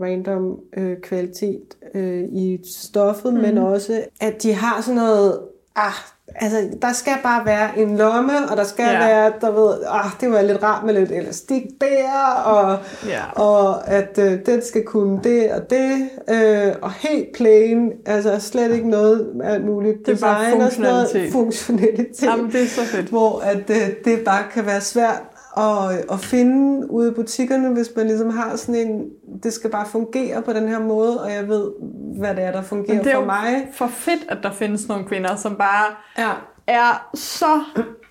random 0.00 0.60
øh, 0.76 1.00
kvalitet 1.00 1.76
øh, 1.94 2.24
i 2.32 2.58
stoffet, 2.64 3.34
mm. 3.34 3.40
men 3.40 3.58
også, 3.58 4.04
at 4.20 4.42
de 4.42 4.52
har 4.52 4.80
sådan 4.80 4.96
noget, 4.96 5.40
ah, 5.76 5.92
altså, 6.40 6.68
der 6.82 6.92
skal 6.92 7.12
bare 7.22 7.46
være 7.46 7.78
en 7.78 7.96
lomme, 7.96 8.32
og 8.50 8.56
der 8.56 8.64
skal 8.64 8.84
Ja. 8.84 8.98
være, 9.06 9.32
der 9.40 9.50
ved, 9.50 9.78
ah, 9.88 10.10
det 10.20 10.30
var 10.30 10.42
lidt 10.42 10.62
rart 10.62 10.84
med 10.84 10.94
lidt 10.94 11.12
elastik 11.12 11.62
der, 11.80 12.42
og, 12.44 12.78
Ja. 13.08 13.42
og 13.42 13.88
at 13.88 14.18
øh, 14.18 14.38
den 14.46 14.62
skal 14.64 14.84
kunne 14.84 15.20
det 15.24 15.52
og 15.52 15.70
det, 15.70 16.08
øh, 16.30 16.72
og 16.82 16.92
helt 16.92 17.26
plain, 17.36 17.92
altså 18.06 18.40
slet 18.40 18.72
ikke 18.74 18.88
noget 18.90 19.26
alt 19.44 19.64
muligt 19.64 19.96
Det 19.98 20.14
design 20.14 20.60
og 20.60 20.70
sådan 20.72 20.84
noget, 20.90 21.08
funktionalitet. 21.32 21.32
funktionalitet, 21.32 22.22
Jamen, 22.22 22.52
det 22.52 22.62
er 22.62 22.66
så 22.66 22.84
fedt. 22.84 23.06
hvor 23.06 23.40
at 23.40 23.70
øh, 23.70 23.88
det 24.04 24.18
bare 24.24 24.42
kan 24.54 24.66
være 24.66 24.80
svært 24.80 25.22
at, 25.56 26.04
at 26.12 26.20
finde 26.20 26.90
ude 26.90 27.10
i 27.10 27.14
butikkerne, 27.14 27.68
hvis 27.68 27.90
man 27.96 28.06
ligesom 28.06 28.30
har 28.30 28.56
sådan 28.56 28.74
en, 28.74 29.10
det 29.42 29.52
skal 29.52 29.70
bare 29.70 29.86
fungere 29.86 30.42
på 30.42 30.52
den 30.52 30.68
her 30.68 30.78
måde, 30.80 31.22
og 31.24 31.32
jeg 31.32 31.48
ved, 31.48 31.70
hvad 32.18 32.34
det 32.34 32.44
er, 32.44 32.52
der 32.52 32.62
fungerer 32.62 33.02
det 33.02 33.12
er 33.12 33.16
for 33.16 33.24
mig. 33.24 33.68
for 33.72 33.86
fedt, 33.86 34.24
at 34.28 34.38
der 34.42 34.52
findes 34.52 34.88
nogle 34.88 35.04
kvinder, 35.04 35.36
som 35.36 35.56
bare 35.56 35.86
Ja. 36.18 36.30
er 36.66 37.08
så 37.14 37.60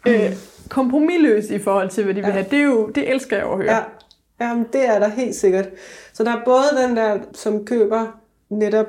øh, 0.07 0.33
kompromilløse 0.69 1.55
i 1.55 1.59
forhold 1.59 1.89
til, 1.89 2.03
hvad 2.03 2.13
de 2.13 2.21
vil 2.21 2.27
Ja. 2.27 2.33
have. 2.33 2.45
Det, 2.51 2.59
er 2.59 2.63
jo, 2.63 2.87
det 2.87 3.11
elsker 3.11 3.37
jeg 3.37 3.45
at 3.45 3.57
høre. 3.57 3.73
Ja, 3.75 3.79
Jamen, 4.41 4.65
det 4.73 4.89
er 4.89 4.99
der 4.99 5.07
helt 5.07 5.35
sikkert. 5.35 5.65
Så 6.13 6.23
der 6.23 6.31
er 6.31 6.41
både 6.45 6.63
den 6.87 6.97
der, 6.97 7.17
som 7.33 7.65
køber 7.65 8.05
netop 8.49 8.85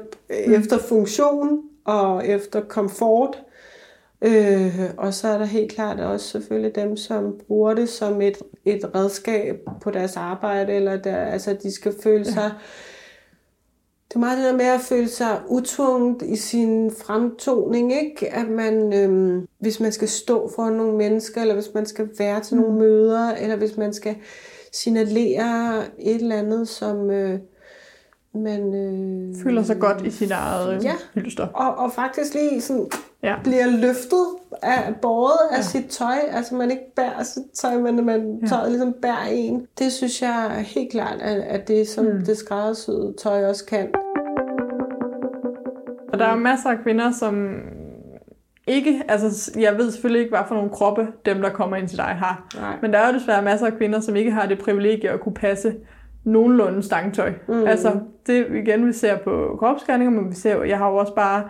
mm. 0.47 0.53
efter 0.53 0.79
funktion 0.79 1.61
og 1.85 2.27
efter 2.27 2.61
komfort, 2.61 3.39
øh, 4.23 4.81
og 4.99 5.15
så 5.15 5.29
er 5.29 5.39
der 5.39 5.45
helt 5.45 5.73
klart 5.73 6.01
også 6.01 6.27
selvfølgelig 6.27 6.75
dem, 6.75 6.97
som 6.97 7.41
bruger 7.47 7.75
det 7.75 7.89
som 7.89 8.21
et, 8.21 8.39
et 8.65 8.95
redskab 8.95 9.61
på 9.81 9.91
deres 9.91 10.17
arbejde, 10.17 10.73
eller 10.73 10.97
der, 10.97 11.17
altså 11.17 11.57
de 11.63 11.75
skal 11.75 11.95
føle 12.03 12.25
sig... 12.25 12.51
Det 14.09 14.15
er 14.15 14.19
meget 14.19 14.39
det 14.39 14.45
der 14.45 14.57
med 14.57 14.65
at 14.65 14.81
føle 14.81 15.09
sig 15.09 15.41
utvunget 15.49 16.23
i 16.23 16.37
sin 16.37 16.91
fremtoning, 16.91 17.93
ikke? 17.93 18.35
At 18.35 18.49
man, 18.49 18.93
øhm, 18.93 19.47
hvis 19.59 19.81
man 19.81 19.93
skal 19.93 20.09
stå 20.09 20.51
for 20.57 20.71
nogle 20.71 20.97
mennesker, 20.97 21.41
eller 21.41 21.55
hvis 21.55 21.75
man 21.75 21.87
skal 21.87 22.09
være 22.19 22.41
til 22.41 22.57
nogle 22.57 22.79
møder, 22.79 23.35
eller 23.35 23.57
hvis 23.57 23.77
man 23.77 23.93
skal 23.93 24.17
signalere 24.73 25.83
et 25.99 26.15
eller 26.15 26.37
andet, 26.37 26.69
som 26.69 27.11
øh, 27.11 27.41
man... 28.39 28.75
Øh, 28.75 29.35
Føler 29.43 29.63
sig 29.63 29.79
godt 29.79 30.03
i 30.07 30.11
sit 30.11 30.31
eget 30.31 30.75
øh, 30.77 30.85
Ja. 30.85 30.93
hylster. 31.15 31.47
og, 31.47 31.79
og 31.85 31.93
faktisk 31.93 32.35
lige 32.35 32.61
sådan 32.61 32.87
Ja. 33.23 33.35
bliver 33.45 33.67
løftet 33.67 34.27
af 34.63 34.95
båret 35.03 35.39
af 35.53 35.57
Ja. 35.57 35.63
sit 35.63 35.87
tøj. 35.91 36.15
Altså 36.31 36.55
man 36.55 36.71
ikke 36.71 36.95
bærer 36.97 37.23
sit 37.23 37.43
tøj, 37.55 37.75
men 37.79 38.07
man 38.07 38.39
Ja. 38.43 38.47
tøjet 38.47 38.71
ligesom 38.71 38.95
bærer 39.03 39.27
en. 39.33 39.67
Det 39.79 39.93
synes 39.93 40.23
jeg 40.23 40.65
helt 40.67 40.91
klart, 40.93 41.21
at, 41.21 41.37
at 41.41 41.69
det 41.69 41.89
som 41.89 42.05
Mm. 42.05 42.25
det 42.27 42.37
skræddersyede 42.37 43.15
tøj 43.23 43.49
også 43.49 43.65
kan. 43.67 43.89
Og 46.13 46.19
der 46.19 46.27
er 46.27 46.37
masser 46.37 46.71
af 46.71 46.79
kvinder, 46.83 47.11
som 47.13 47.49
ikke, 48.67 49.03
altså 49.09 49.51
jeg 49.61 49.79
ved 49.79 49.91
selvfølgelig 49.91 50.21
ikke, 50.23 50.31
hvad 50.37 50.45
for 50.49 50.55
nogle 50.55 50.71
kroppe 50.71 51.07
dem, 51.27 51.41
der 51.43 51.51
kommer 51.51 51.77
ind 51.77 51.89
til 51.89 51.99
dig, 51.99 52.05
har. 52.05 52.47
Nej. 52.61 52.77
Men 52.83 52.93
der 52.93 52.99
er 52.99 53.09
jo 53.09 53.15
desværre 53.15 53.43
masser 53.43 53.67
af 53.67 53.73
kvinder, 53.77 54.01
som 54.01 54.17
ikke 54.17 54.31
har 54.31 54.47
det 54.47 54.59
privilegie 54.59 55.11
at 55.11 55.21
kunne 55.21 55.35
passe 55.35 55.75
nogenlunde 56.27 56.83
stangtøj. 56.83 57.33
Mm. 57.49 57.67
Altså, 57.67 57.93
det 58.27 58.47
igen, 58.55 58.87
vi 58.87 58.93
ser 58.93 59.17
på 59.17 59.57
kropsscanninger, 59.59 60.21
men 60.21 60.31
vi 60.31 60.35
ser 60.35 60.63
jeg 60.63 60.79
har 60.79 60.91
jo 60.91 60.97
også 60.97 61.15
bare 61.15 61.43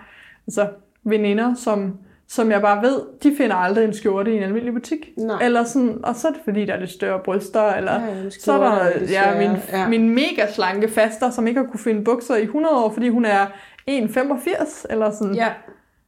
altså, 0.47 0.67
veninder, 1.05 1.55
som, 1.55 1.97
som 2.29 2.51
jeg 2.51 2.61
bare 2.61 2.83
ved, 2.83 3.01
de 3.23 3.35
finder 3.39 3.57
aldrig 3.57 3.85
en 3.85 3.93
skjorte 3.95 4.33
i 4.33 4.37
en 4.37 4.43
almindelig 4.43 4.75
butik. 4.75 5.09
Nej. 5.19 5.45
Eller 5.45 5.65
sådan, 5.65 5.99
og 6.05 6.17
så 6.17 6.29
er 6.29 6.33
det 6.33 6.41
fordi, 6.45 6.65
der 6.65 6.73
er 6.75 6.81
lidt 6.81 6.91
større 6.91 7.21
bryster, 7.25 7.73
eller 7.73 7.93
Ja, 7.93 8.07
ja, 8.25 8.31
så 8.31 8.53
er 8.53 8.59
der 8.59 8.71
er 8.71 8.91
ja, 9.11 9.49
min, 9.49 9.57
ja. 9.73 9.89
min 9.89 10.09
mega 10.15 10.53
slanke 10.55 10.89
faster, 10.89 11.31
som 11.31 11.47
ikke 11.47 11.61
har 11.61 11.67
kunne 11.67 11.81
finde 11.81 12.05
bukser 12.05 12.37
i 12.37 12.43
100 12.43 12.75
år, 12.77 12.91
fordi 12.93 13.09
hun 13.09 13.25
er 13.25 13.47
1,85 13.91 14.85
eller 14.91 15.11
sådan. 15.11 15.35
Ja, 15.35 15.49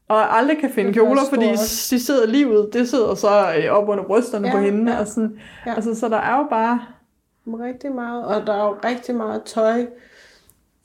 Og 0.09 0.39
aldrig 0.39 0.59
kan 0.59 0.71
finde 0.71 0.91
er 0.91 0.95
kjoler, 0.95 1.21
fordi 1.31 1.51
de 1.91 2.01
sidder 2.01 2.27
livet, 2.27 2.71
det 2.73 2.89
sidder 2.89 3.15
så 3.15 3.29
øh, 3.29 3.73
op 3.73 3.89
under 3.89 4.05
brysterne 4.05 4.49
Ja, 4.49 4.55
på 4.55 4.61
hende. 4.61 4.93
ja. 4.93 5.01
Og 5.01 5.07
sådan. 5.07 5.39
Ja. 5.67 5.75
Altså, 5.75 5.95
så 5.95 6.09
der 6.09 6.17
er 6.17 6.39
jo 6.39 6.47
bare... 6.51 6.81
rigtig 7.55 7.93
meget. 7.93 8.25
Og 8.25 8.47
der 8.47 8.53
er 8.53 8.65
jo 8.65 8.77
rigtig 8.85 9.15
meget 9.15 9.43
tøj 9.43 9.87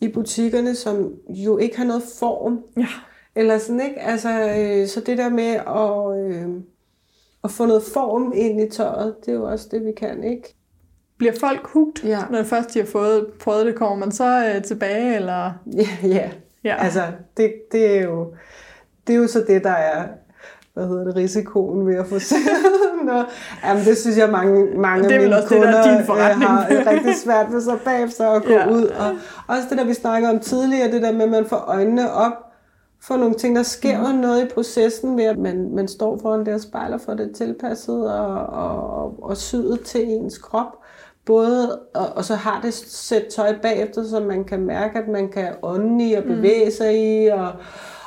i 0.02 0.08
butikkerne, 0.08 0.76
som 0.76 1.14
jo 1.30 1.58
ikke 1.58 1.78
har 1.78 1.86
noget 1.86 2.04
form. 2.20 2.64
Ja, 2.78 2.88
Eller 3.36 3.58
sådan, 3.58 3.82
ikke? 3.82 4.00
Altså, 4.02 4.30
øh, 4.30 4.88
så 4.88 5.00
det 5.00 5.18
der 5.18 5.30
med 5.30 5.54
at, 5.54 6.34
øh, 6.34 6.50
at 7.44 7.52
få 7.52 7.66
noget 7.66 7.84
form 7.94 8.32
ind 8.36 8.62
i 8.62 8.70
tøjet, 8.70 9.16
det 9.26 9.32
er 9.32 9.36
jo 9.36 9.44
også 9.44 9.68
det, 9.72 9.86
vi 9.86 9.92
kan, 9.92 10.24
ikke? 10.24 10.56
bliver 11.18 11.34
folk 11.40 11.68
hugt, 11.68 12.04
Ja. 12.04 12.20
når 12.32 12.44
først 12.44 12.74
de 12.74 12.80
har 12.80 12.86
fået, 12.86 13.28
prøvet 13.40 13.66
det? 13.66 13.76
Kommer 13.76 13.96
man 14.06 14.12
så 14.12 14.54
øh, 14.56 14.64
tilbage, 14.64 15.16
eller... 15.16 15.52
Ja, 16.04 16.08
ja. 16.08 16.32
Ja. 16.64 16.76
Altså, 16.84 17.02
det, 17.38 17.54
det, 17.72 17.98
er 17.98 18.02
jo, 18.04 18.34
det 19.08 19.14
er 19.16 19.18
jo 19.18 19.28
så 19.28 19.44
det, 19.48 19.64
der 19.64 19.70
er 19.70 20.08
hvad 20.74 20.88
hedder 20.88 21.04
det, 21.04 21.16
risikoen 21.16 21.88
ved 21.88 21.96
at 21.96 22.08
få 22.08 22.16
noget. 23.06 23.26
Jamen, 23.66 23.86
det 23.86 23.98
synes 23.98 24.18
jeg, 24.18 24.30
mange, 24.30 24.66
mange 24.78 25.04
Det 25.04 25.12
er 25.12 25.16
af 25.16 25.24
mine 25.24 25.36
også 25.36 25.48
det, 25.50 25.62
der 25.62 25.66
kunder 25.66 25.80
er 25.80 25.98
din 25.98 26.06
forretning. 26.06 26.52
øh, 26.52 26.86
har 26.86 26.92
rigtig 26.92 27.16
svært 27.16 27.46
ved 27.52 27.62
sig 27.62 27.80
bagefter 27.86 28.30
at 28.30 28.44
gå 28.44 28.52
Ja. 28.52 28.70
ud. 28.72 28.84
Og 28.84 29.12
også 29.48 29.64
det 29.70 29.78
der, 29.78 29.84
vi 29.84 29.94
snakker 29.94 30.30
om 30.30 30.40
tidligere, 30.40 30.92
det 30.92 31.02
der 31.02 31.12
med, 31.12 31.22
at 31.22 31.30
man 31.32 31.46
får 31.46 31.58
øjnene 31.68 32.12
op 32.12 32.34
for 33.02 33.18
nogle 33.18 33.36
ting, 33.36 33.56
der 33.56 33.64
sker 33.64 34.12
mm. 34.14 34.20
noget 34.20 34.44
i 34.44 34.48
processen 34.54 35.18
ved, 35.18 35.24
at 35.24 35.38
man, 35.38 35.70
man 35.76 35.88
står 35.88 36.20
foran 36.22 36.46
det 36.46 36.54
og 36.54 36.62
spejler 36.62 36.98
for 36.98 37.14
det 37.14 37.32
tilpasset 37.36 38.14
og, 38.14 38.36
og, 38.46 39.16
og 39.22 39.38
syet 39.38 39.80
til 39.86 40.02
ens 40.10 40.38
krop. 40.38 40.78
Både, 41.26 41.80
og, 41.96 42.06
og 42.16 42.26
så 42.26 42.36
har 42.36 42.60
det 42.64 42.74
sæt 42.74 43.24
tøj 43.36 43.56
bagefter, 43.62 44.04
så 44.04 44.20
man 44.20 44.44
kan 44.44 44.60
mærke, 44.66 45.00
at 45.00 45.08
man 45.08 45.30
kan 45.30 45.48
ånde 45.62 46.10
i 46.10 46.14
og 46.14 46.24
bevæge 46.24 46.66
mm. 46.66 46.72
sig 46.72 47.24
i, 47.24 47.28
og, 47.28 47.48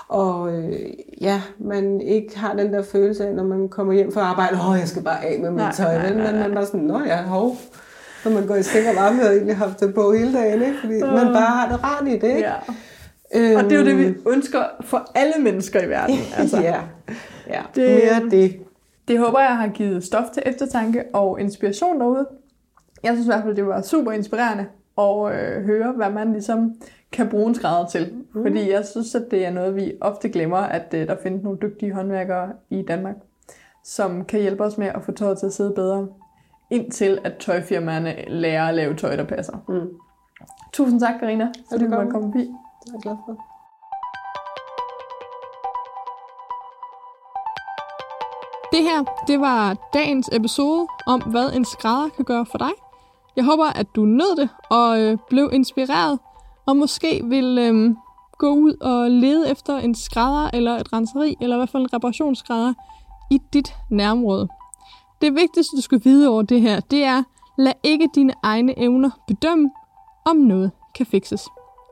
og 0.09 0.53
øh, 0.53 0.73
ja, 1.21 1.43
man 1.59 2.01
ikke 2.01 2.39
har 2.39 2.55
den 2.55 2.73
der 2.73 2.83
følelse 2.83 3.27
af, 3.29 3.35
når 3.35 3.45
man 3.45 3.69
kommer 3.69 3.93
hjem 3.93 4.13
fra 4.13 4.21
arbejde, 4.21 4.59
åh, 4.69 4.79
jeg 4.79 4.89
skal 4.89 5.03
bare 5.03 5.25
af 5.25 5.41
med 5.41 5.51
mit 5.51 5.57
Nej, 5.59 5.73
tøj, 5.73 5.95
nej, 5.95 6.07
vel? 6.09 6.17
nej, 6.17 6.33
Men 6.33 6.41
man 6.41 6.51
er 6.51 6.55
bare 6.55 6.67
sådan, 6.67 6.81
nå 6.81 7.01
ja, 7.05 7.23
hov. 7.23 7.57
Når 8.25 8.33
man 8.33 8.47
går 8.47 8.55
i 8.55 8.63
seng 8.63 8.89
og 8.89 8.95
varme, 8.97 9.23
og 9.23 9.33
egentlig 9.35 9.57
haft 9.57 9.81
det 9.81 9.95
på 9.95 10.13
hele 10.13 10.33
dagen, 10.39 10.63
ikke? 10.63 10.77
Fordi 10.81 10.93
man 11.01 11.27
bare 11.27 11.47
har 11.47 11.69
det 11.73 11.85
rart 11.85 12.09
i 12.09 12.13
det, 12.13 12.23
ikke? 12.25 12.39
Ja. 12.41 12.53
Øhm, 13.35 13.57
Og 13.57 13.65
det 13.65 13.73
er 13.73 13.77
jo 13.79 13.85
det, 13.85 13.99
vi 13.99 14.15
ønsker 14.31 14.59
for 14.81 15.11
alle 15.15 15.33
mennesker 15.45 15.83
i 15.83 15.89
verden. 15.89 16.17
Altså. 16.39 16.61
ja, 16.61 16.77
ja. 17.49 17.61
Det- 17.75 18.03
mere 18.05 18.31
det. 18.31 18.57
Det 19.09 19.19
håber 19.19 19.41
jeg 19.41 19.57
har 19.57 19.69
givet 19.69 20.05
stof 20.05 20.25
til 20.35 20.43
eftertanke 20.47 21.03
og 21.13 21.41
inspiration 21.41 22.01
derude. 22.01 22.27
Jeg 23.03 23.13
synes 23.13 23.27
i 23.27 23.29
hvert 23.29 23.43
fald, 23.45 23.57
det 23.57 23.67
var 23.67 23.83
super 23.83 24.13
inspirerende 24.13 24.65
at 24.99 25.33
øh, 25.41 25.65
høre, 25.65 25.93
hvad 25.97 26.11
man 26.11 26.33
ligesom 26.33 26.73
kan 27.13 27.29
bruge 27.29 27.49
en 27.49 27.55
skrædder 27.55 27.87
til. 27.87 28.15
Mm. 28.35 28.43
Fordi 28.43 28.71
jeg 28.71 28.87
synes, 28.87 29.15
at 29.15 29.31
det 29.31 29.47
er 29.47 29.51
noget, 29.51 29.77
vi 29.77 29.93
ofte 30.01 30.29
glemmer, 30.29 30.59
at 30.59 30.95
øh, 30.95 31.09
der 31.09 31.17
findes 31.23 31.43
nogle 31.43 31.59
dygtige 31.63 31.93
håndværkere 31.93 32.53
i 32.71 32.83
Danmark, 32.83 33.17
som 33.85 34.25
kan 34.25 34.41
hjælpe 34.41 34.65
os 34.65 34.79
med 34.79 34.87
at 34.87 35.03
få 35.05 35.13
tøjet 35.13 35.39
til 35.39 35.47
at 35.47 35.53
sidde 35.53 35.73
bedre, 35.75 36.09
indtil 36.71 37.19
at 37.25 37.37
tøjfirmaerne 37.41 38.15
lærer 38.29 38.69
at 38.69 38.75
lave 38.75 38.95
tøj, 38.97 39.17
der 39.17 39.25
passer. 39.25 39.65
Mm. 39.69 39.89
Tusind 40.73 41.01
tak, 41.01 41.15
Karina, 41.21 41.53
fordi 41.71 41.85
du 41.85 41.91
måtte 41.91 42.11
komme 42.11 42.33
forbi. 42.33 42.41
Det 42.41 42.89
er 42.89 42.93
jeg 42.93 43.03
glad 43.03 43.17
for. 43.27 43.43
Det 48.73 48.83
her, 48.85 49.25
det 49.27 49.41
var 49.41 49.77
dagens 49.95 50.29
episode 50.33 50.87
om, 51.07 51.21
hvad 51.21 51.53
en 51.53 51.65
skrædder 51.65 52.09
kan 52.17 52.25
gøre 52.25 52.47
for 52.47 52.59
dig. 52.59 52.71
Jeg 53.37 53.45
håber, 53.45 53.65
at 53.65 53.87
du 53.97 54.05
nød 54.05 54.37
det 54.37 54.49
og 54.71 55.01
øh, 55.01 55.19
blev 55.29 55.51
inspireret, 55.53 56.19
og 56.67 56.77
måske 56.77 57.23
vil 57.25 57.59
øhm, 57.59 57.97
gå 58.39 58.51
ud 58.51 58.75
og 58.81 59.11
lede 59.11 59.51
efter 59.51 59.79
en 59.79 59.95
skrædder 59.95 60.51
eller 60.55 60.77
et 60.77 60.93
renseri, 60.93 61.37
eller 61.41 61.57
i 61.57 61.59
hvert 61.59 61.69
fald 61.69 61.83
en 61.83 61.95
reparationsskrædder 61.95 62.75
i 63.31 63.39
dit 63.53 63.75
nærområde. 63.91 64.49
Det 65.21 65.35
vigtigste, 65.35 65.77
du 65.77 65.83
skal 65.83 66.01
vide 66.05 66.29
over 66.29 66.43
det 66.43 66.61
her, 66.61 66.81
det 66.81 67.05
er, 67.05 67.23
lad 67.59 67.73
ikke 67.83 68.09
dine 68.15 68.35
egne 68.43 68.79
evner 68.79 69.11
bedømme, 69.27 69.71
om 70.27 70.37
noget 70.37 70.71
kan 70.95 71.07
fikses. 71.07 71.49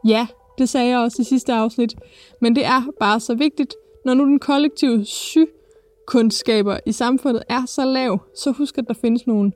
Ja, 0.07 0.27
det 0.59 0.69
sagde 0.69 0.91
jeg 0.91 0.99
også 0.99 1.23
i 1.23 1.25
sidste 1.25 1.53
afsnit, 1.53 1.95
men 2.41 2.57
det 2.57 2.65
er 2.65 2.83
bare 3.01 3.21
så 3.21 3.35
vigtigt, 3.35 3.75
når 4.05 4.15
nu 4.15 4.25
den 4.25 4.39
kollektive 4.39 5.05
sygkundskaber 5.05 6.79
i 6.87 6.93
samfundet 6.93 7.43
er 7.49 7.67
så 7.67 7.85
lav, 7.85 8.19
så 8.37 8.51
husk, 8.51 8.79
at 8.79 8.89
der 8.89 8.95
findes 8.95 9.27
nogle 9.27 9.53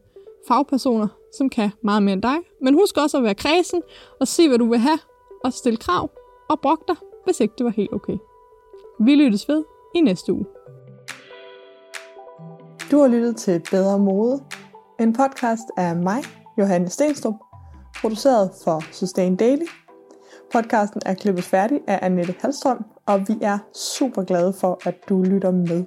fagpersoner, 0.48 1.08
som 1.36 1.48
kan 1.48 1.70
meget 1.82 2.02
mere 2.02 2.12
end 2.12 2.22
dig. 2.22 2.36
Men 2.62 2.74
husk 2.74 2.96
også 2.96 3.16
at 3.16 3.22
være 3.22 3.34
kredsen 3.34 3.82
og 4.20 4.28
se, 4.28 4.48
hvad 4.48 4.58
du 4.58 4.68
vil 4.68 4.78
have, 4.78 4.98
og 5.44 5.52
stille 5.52 5.76
krav 5.76 6.10
og 6.50 6.60
brok 6.60 6.88
dig, 6.88 6.96
hvis 7.24 7.40
ikke 7.40 7.54
det 7.58 7.64
var 7.64 7.70
helt 7.70 7.92
okay. 7.92 8.16
Vi 9.00 9.14
lyttes 9.14 9.48
ved 9.48 9.64
i 9.94 10.00
næste 10.00 10.32
uge. 10.32 10.46
Du 12.90 13.00
har 13.00 13.08
lyttet 13.08 13.36
til 13.36 13.62
Bedre 13.70 13.98
Mode, 13.98 14.44
en 15.00 15.12
podcast 15.12 15.64
af 15.76 15.96
mig, 15.96 16.22
Johanne 16.58 16.88
Stenstrup, 16.88 17.34
produceret 18.00 18.50
for 18.64 18.82
Sustain 18.92 19.36
Daily. 19.36 19.66
Podcasten 20.52 21.02
er 21.06 21.14
klippet 21.14 21.44
færdig 21.44 21.80
af 21.86 21.98
Annette 22.02 22.34
Halstrøm, 22.40 22.84
og 23.06 23.20
vi 23.28 23.34
er 23.42 23.58
super 23.74 24.22
glade 24.22 24.52
for, 24.52 24.80
at 24.84 24.94
du 25.08 25.22
lytter 25.22 25.50
med. 25.50 25.84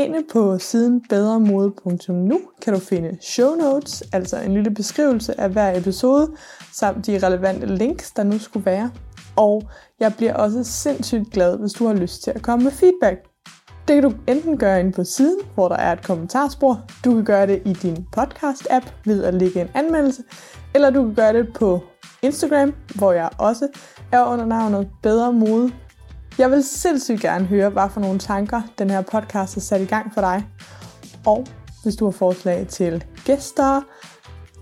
Inde 0.00 0.22
på 0.32 0.58
siden 0.58 1.02
bedremode.nu 1.08 2.40
kan 2.62 2.74
du 2.74 2.80
finde 2.80 3.18
show 3.20 3.54
notes, 3.54 4.02
altså 4.12 4.40
en 4.40 4.54
lille 4.54 4.70
beskrivelse 4.70 5.40
af 5.40 5.50
hver 5.50 5.78
episode, 5.78 6.30
samt 6.72 7.06
de 7.06 7.26
relevante 7.26 7.66
links, 7.66 8.10
der 8.10 8.22
nu 8.22 8.38
skulle 8.38 8.66
være. 8.66 8.90
Og 9.36 9.62
jeg 10.00 10.14
bliver 10.16 10.34
også 10.34 10.64
sindssygt 10.64 11.30
glad, 11.30 11.58
hvis 11.58 11.72
du 11.72 11.86
har 11.86 11.94
lyst 11.94 12.22
til 12.22 12.30
at 12.30 12.42
komme 12.42 12.64
med 12.64 12.72
feedback. 12.72 13.16
Det 13.88 14.02
kan 14.02 14.02
du 14.02 14.12
enten 14.26 14.58
gøre 14.58 14.80
inde 14.80 14.92
på 14.92 15.04
siden, 15.04 15.38
hvor 15.54 15.68
der 15.68 15.76
er 15.76 15.92
et 15.92 16.04
kommentarspor. 16.04 16.80
Du 17.04 17.14
kan 17.14 17.24
gøre 17.24 17.46
det 17.46 17.62
i 17.64 17.72
din 17.72 18.06
podcast-app 18.16 18.92
ved 19.04 19.24
at 19.24 19.34
lægge 19.34 19.60
en 19.60 19.68
anmeldelse. 19.74 20.22
Eller 20.74 20.90
du 20.90 21.04
kan 21.04 21.14
gøre 21.14 21.32
det 21.32 21.52
på 21.54 21.80
Instagram, 22.22 22.74
hvor 22.94 23.12
jeg 23.12 23.30
også 23.38 23.68
er 24.12 24.24
under 24.24 24.46
navnet 24.46 24.88
Bedre 25.02 25.32
Mode. 25.32 25.72
Jeg 26.40 26.50
vil 26.50 26.64
sindssygt 26.64 27.20
gerne 27.20 27.44
høre, 27.44 27.70
hvad 27.70 27.90
for 27.90 28.00
nogle 28.00 28.18
tanker 28.18 28.62
den 28.78 28.90
her 28.90 29.02
podcast 29.02 29.54
har 29.54 29.60
sat 29.60 29.80
i 29.80 29.84
gang 29.84 30.14
for 30.14 30.20
dig. 30.20 30.46
Og 31.26 31.46
hvis 31.82 31.96
du 31.96 32.04
har 32.04 32.12
forslag 32.12 32.66
til 32.66 33.04
gæster, 33.24 33.80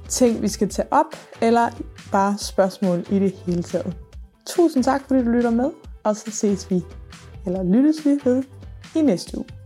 ting 0.09 0.43
vi 0.43 0.49
skal 0.49 0.69
tage 0.69 0.89
op, 0.91 1.17
eller 1.43 1.69
bare 2.13 2.39
spørgsmål 2.39 3.05
i 3.11 3.19
det 3.19 3.33
hele 3.33 3.63
taget. 3.63 3.97
Tusind 4.47 4.85
tak, 4.85 5.03
fordi 5.07 5.25
du 5.25 5.31
lytter 5.31 5.51
med, 5.51 5.71
og 6.05 6.17
så 6.17 6.31
ses 6.31 6.71
vi, 6.71 6.83
eller 7.47 7.63
lyttes 7.63 8.05
vi 8.05 8.19
ved 8.25 8.43
i 8.97 9.03
næste 9.03 9.39
uge. 9.39 9.58